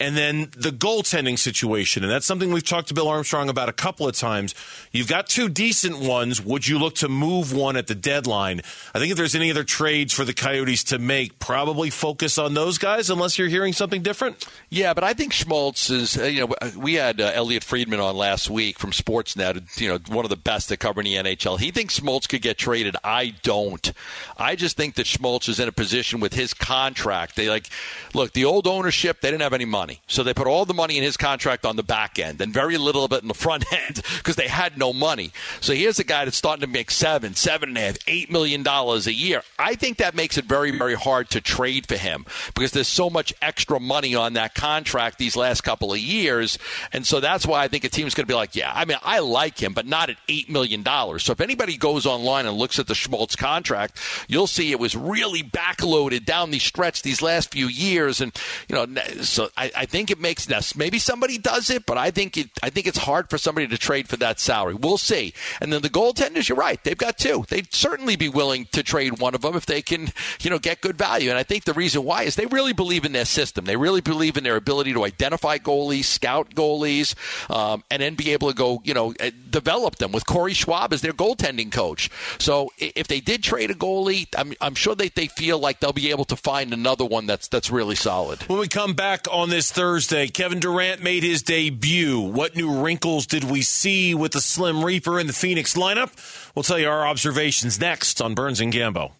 And 0.03 0.17
then 0.17 0.49
the 0.57 0.71
goaltending 0.71 1.39
situation, 1.39 2.03
and 2.03 2.11
that's 2.11 2.25
something 2.25 2.51
we've 2.51 2.61
talked 2.61 2.89
to 2.89 2.93
Bill 2.93 3.07
Armstrong 3.07 3.47
about 3.47 3.69
a 3.69 3.73
couple 3.73 4.05
of 4.05 4.13
times. 4.13 4.53
You've 4.91 5.07
got 5.07 5.27
two 5.27 5.47
decent 5.47 5.97
ones. 5.97 6.43
Would 6.43 6.67
you 6.67 6.77
look 6.77 6.95
to 6.95 7.07
move 7.07 7.53
one 7.53 7.77
at 7.77 7.87
the 7.87 7.95
deadline? 7.95 8.59
I 8.93 8.99
think 8.99 9.11
if 9.11 9.17
there's 9.17 9.33
any 9.33 9.49
other 9.49 9.63
trades 9.63 10.13
for 10.13 10.25
the 10.25 10.33
Coyotes 10.33 10.83
to 10.85 10.99
make, 10.99 11.39
probably 11.39 11.89
focus 11.89 12.37
on 12.37 12.53
those 12.53 12.77
guys, 12.77 13.09
unless 13.09 13.39
you're 13.39 13.47
hearing 13.47 13.71
something 13.71 14.01
different. 14.01 14.45
Yeah, 14.69 14.93
but 14.93 15.05
I 15.05 15.13
think 15.13 15.31
Schmaltz 15.31 15.89
is. 15.89 16.17
Uh, 16.17 16.25
you 16.25 16.47
know, 16.47 16.53
we 16.77 16.95
had 16.95 17.21
uh, 17.21 17.31
Elliotte 17.33 17.63
Friedman 17.63 18.01
on 18.01 18.17
last 18.17 18.49
week 18.49 18.79
from 18.79 18.91
Sportsnet. 18.91 19.79
You 19.79 19.87
know, 19.87 19.99
one 20.09 20.25
of 20.25 20.29
the 20.29 20.35
best 20.35 20.69
at 20.73 20.79
covering 20.79 21.05
the 21.05 21.15
NHL. 21.15 21.57
He 21.57 21.71
thinks 21.71 21.93
Schmaltz 21.93 22.27
could 22.27 22.41
get 22.41 22.57
traded. 22.57 22.97
I 23.05 23.35
don't. 23.43 23.93
I 24.37 24.57
just 24.57 24.75
think 24.75 24.95
that 24.95 25.07
Schmaltz 25.07 25.47
is 25.47 25.61
in 25.61 25.69
a 25.69 25.71
position 25.71 26.19
with 26.19 26.33
his 26.33 26.53
contract. 26.53 27.37
They 27.37 27.47
like, 27.49 27.69
look, 28.13 28.33
the 28.33 28.43
old 28.43 28.67
ownership. 28.67 29.21
They 29.21 29.31
didn't 29.31 29.43
have 29.43 29.53
any 29.53 29.63
money, 29.63 29.92
so 30.07 30.23
they 30.23 30.33
put 30.33 30.47
all 30.47 30.65
the 30.65 30.73
money 30.73 30.97
in 30.97 31.03
his 31.03 31.17
contract 31.17 31.65
on 31.65 31.75
the 31.75 31.83
back 31.83 32.19
end 32.19 32.41
and 32.41 32.53
very 32.53 32.77
little 32.77 33.03
of 33.03 33.11
it 33.11 33.21
in 33.21 33.27
the 33.27 33.33
front 33.33 33.65
end 33.87 34.01
because 34.17 34.35
they 34.35 34.47
had 34.47 34.77
no 34.77 34.93
money. 34.93 35.31
So 35.61 35.73
here's 35.73 35.99
a 35.99 36.03
guy 36.03 36.25
that's 36.25 36.37
starting 36.37 36.61
to 36.61 36.67
make 36.67 36.91
seven, 36.91 37.35
seven 37.35 37.69
and 37.69 37.77
a 37.77 37.81
half, 37.81 37.97
eight 38.07 38.31
million 38.31 38.63
dollars 38.63 39.07
a 39.07 39.13
year. 39.13 39.43
I 39.57 39.75
think 39.75 39.97
that 39.97 40.15
makes 40.15 40.37
it 40.37 40.45
very, 40.45 40.71
very 40.71 40.95
hard 40.95 41.29
to 41.31 41.41
trade 41.41 41.87
for 41.87 41.97
him 41.97 42.25
because 42.55 42.71
there's 42.71 42.87
so 42.87 43.09
much 43.09 43.33
extra 43.41 43.79
money 43.79 44.15
on 44.15 44.33
that 44.33 44.55
contract 44.55 45.17
these 45.17 45.35
last 45.35 45.61
couple 45.61 45.93
of 45.93 45.99
years, 45.99 46.57
and 46.91 47.05
so 47.05 47.19
that's 47.19 47.45
why 47.45 47.63
I 47.63 47.67
think 47.67 47.83
a 47.83 47.89
team's 47.89 48.13
going 48.13 48.25
to 48.25 48.31
be 48.31 48.35
like, 48.35 48.55
yeah, 48.55 48.71
I 48.73 48.85
mean, 48.85 48.97
I 49.03 49.19
like 49.19 49.61
him, 49.61 49.73
but 49.73 49.85
not 49.85 50.09
at 50.09 50.17
eight 50.29 50.49
million 50.49 50.83
dollars. 50.83 51.23
So 51.23 51.31
if 51.31 51.41
anybody 51.41 51.77
goes 51.77 52.05
online 52.05 52.45
and 52.45 52.57
looks 52.57 52.79
at 52.79 52.87
the 52.87 52.95
Schmaltz 52.95 53.35
contract, 53.35 53.99
you'll 54.27 54.47
see 54.47 54.71
it 54.71 54.79
was 54.79 54.95
really 54.95 55.43
backloaded 55.43 56.25
down 56.25 56.51
the 56.51 56.59
stretch 56.59 57.01
these 57.01 57.21
last 57.21 57.51
few 57.51 57.67
years, 57.67 58.21
and 58.21 58.35
you 58.67 58.75
know, 58.75 58.85
so 59.21 59.49
I, 59.57 59.71
I 59.75 59.85
think 59.85 60.11
it 60.11 60.19
makes 60.19 60.43
sense. 60.43 60.75
Maybe 60.75 60.99
somebody 60.99 61.37
does 61.37 61.69
it, 61.69 61.85
but 61.85 61.97
I 61.97 62.11
think 62.11 62.37
it, 62.37 62.49
I 62.61 62.69
think 62.69 62.87
it's 62.87 62.99
hard 62.99 63.29
for 63.29 63.37
somebody 63.37 63.67
to 63.67 63.77
trade 63.77 64.07
for 64.07 64.17
that 64.17 64.39
salary. 64.39 64.75
We'll 64.75 64.97
see. 64.97 65.33
And 65.61 65.71
then 65.71 65.81
the 65.81 65.89
goaltenders, 65.89 66.49
you're 66.49 66.57
right, 66.57 66.83
they've 66.83 66.97
got 66.97 67.17
two. 67.17 67.45
They'd 67.49 67.73
certainly 67.73 68.15
be 68.15 68.29
willing 68.29 68.65
to 68.71 68.83
trade 68.83 69.19
one 69.19 69.35
of 69.35 69.41
them 69.41 69.55
if 69.55 69.65
they 69.65 69.81
can, 69.81 70.09
you 70.41 70.49
know, 70.49 70.59
get 70.59 70.81
good 70.81 70.97
value. 70.97 71.29
And 71.29 71.37
I 71.37 71.43
think 71.43 71.63
the 71.63 71.73
reason 71.73 72.03
why 72.03 72.23
is 72.23 72.35
they 72.35 72.45
really 72.45 72.73
believe 72.73 73.05
in 73.05 73.11
their 73.11 73.25
system. 73.25 73.65
They 73.65 73.77
really 73.77 74.01
believe 74.01 74.37
in 74.37 74.43
their 74.43 74.55
ability 74.55 74.93
to 74.93 75.05
identify 75.05 75.57
goalies, 75.57 76.05
scout 76.05 76.51
goalies, 76.55 77.15
um, 77.49 77.83
and 77.89 78.01
then 78.01 78.15
be 78.15 78.31
able 78.31 78.49
to 78.49 78.55
go, 78.55 78.81
you 78.83 78.93
know, 78.93 79.13
eh, 79.19 79.31
develop 79.49 79.97
them 79.97 80.11
with 80.11 80.25
Corey 80.25 80.53
Schwab 80.53 80.93
as 80.93 81.01
their 81.01 81.13
goaltending 81.13 81.71
coach. 81.71 82.09
So 82.39 82.71
if 82.77 83.07
they 83.07 83.19
did 83.19 83.43
trade 83.43 83.71
a 83.71 83.75
goalie, 83.75 84.27
I'm, 84.37 84.53
I'm 84.61 84.75
sure 84.75 84.95
that 84.95 85.15
they 85.15 85.27
feel 85.27 85.59
like 85.59 85.79
they'll 85.79 85.93
be 85.93 86.09
able 86.11 86.25
to 86.25 86.35
find 86.35 86.73
another 86.73 87.05
one 87.05 87.25
that's 87.25 87.47
that's 87.47 87.69
really 87.69 87.95
solid. 87.95 88.41
When 88.43 88.59
we 88.59 88.67
come 88.67 88.93
back 88.93 89.27
on 89.31 89.49
this 89.63 89.71
Thursday, 89.71 90.27
Kevin 90.27 90.59
Durant 90.59 91.01
made 91.01 91.23
his 91.23 91.41
debut. 91.41 92.19
What 92.19 92.53
new 92.53 92.81
wrinkles 92.83 93.25
did 93.25 93.45
we 93.45 93.61
see 93.61 94.13
with 94.13 94.33
the 94.33 94.41
Slim 94.41 94.83
Reaper 94.83 95.21
in 95.21 95.27
the 95.27 95.31
Phoenix 95.31 95.75
lineup? 95.75 96.11
We'll 96.53 96.63
tell 96.63 96.77
you 96.77 96.89
our 96.89 97.07
observations 97.07 97.79
next 97.79 98.21
on 98.21 98.35
Burns 98.35 98.59
and 98.59 98.73
Gambo. 98.73 99.13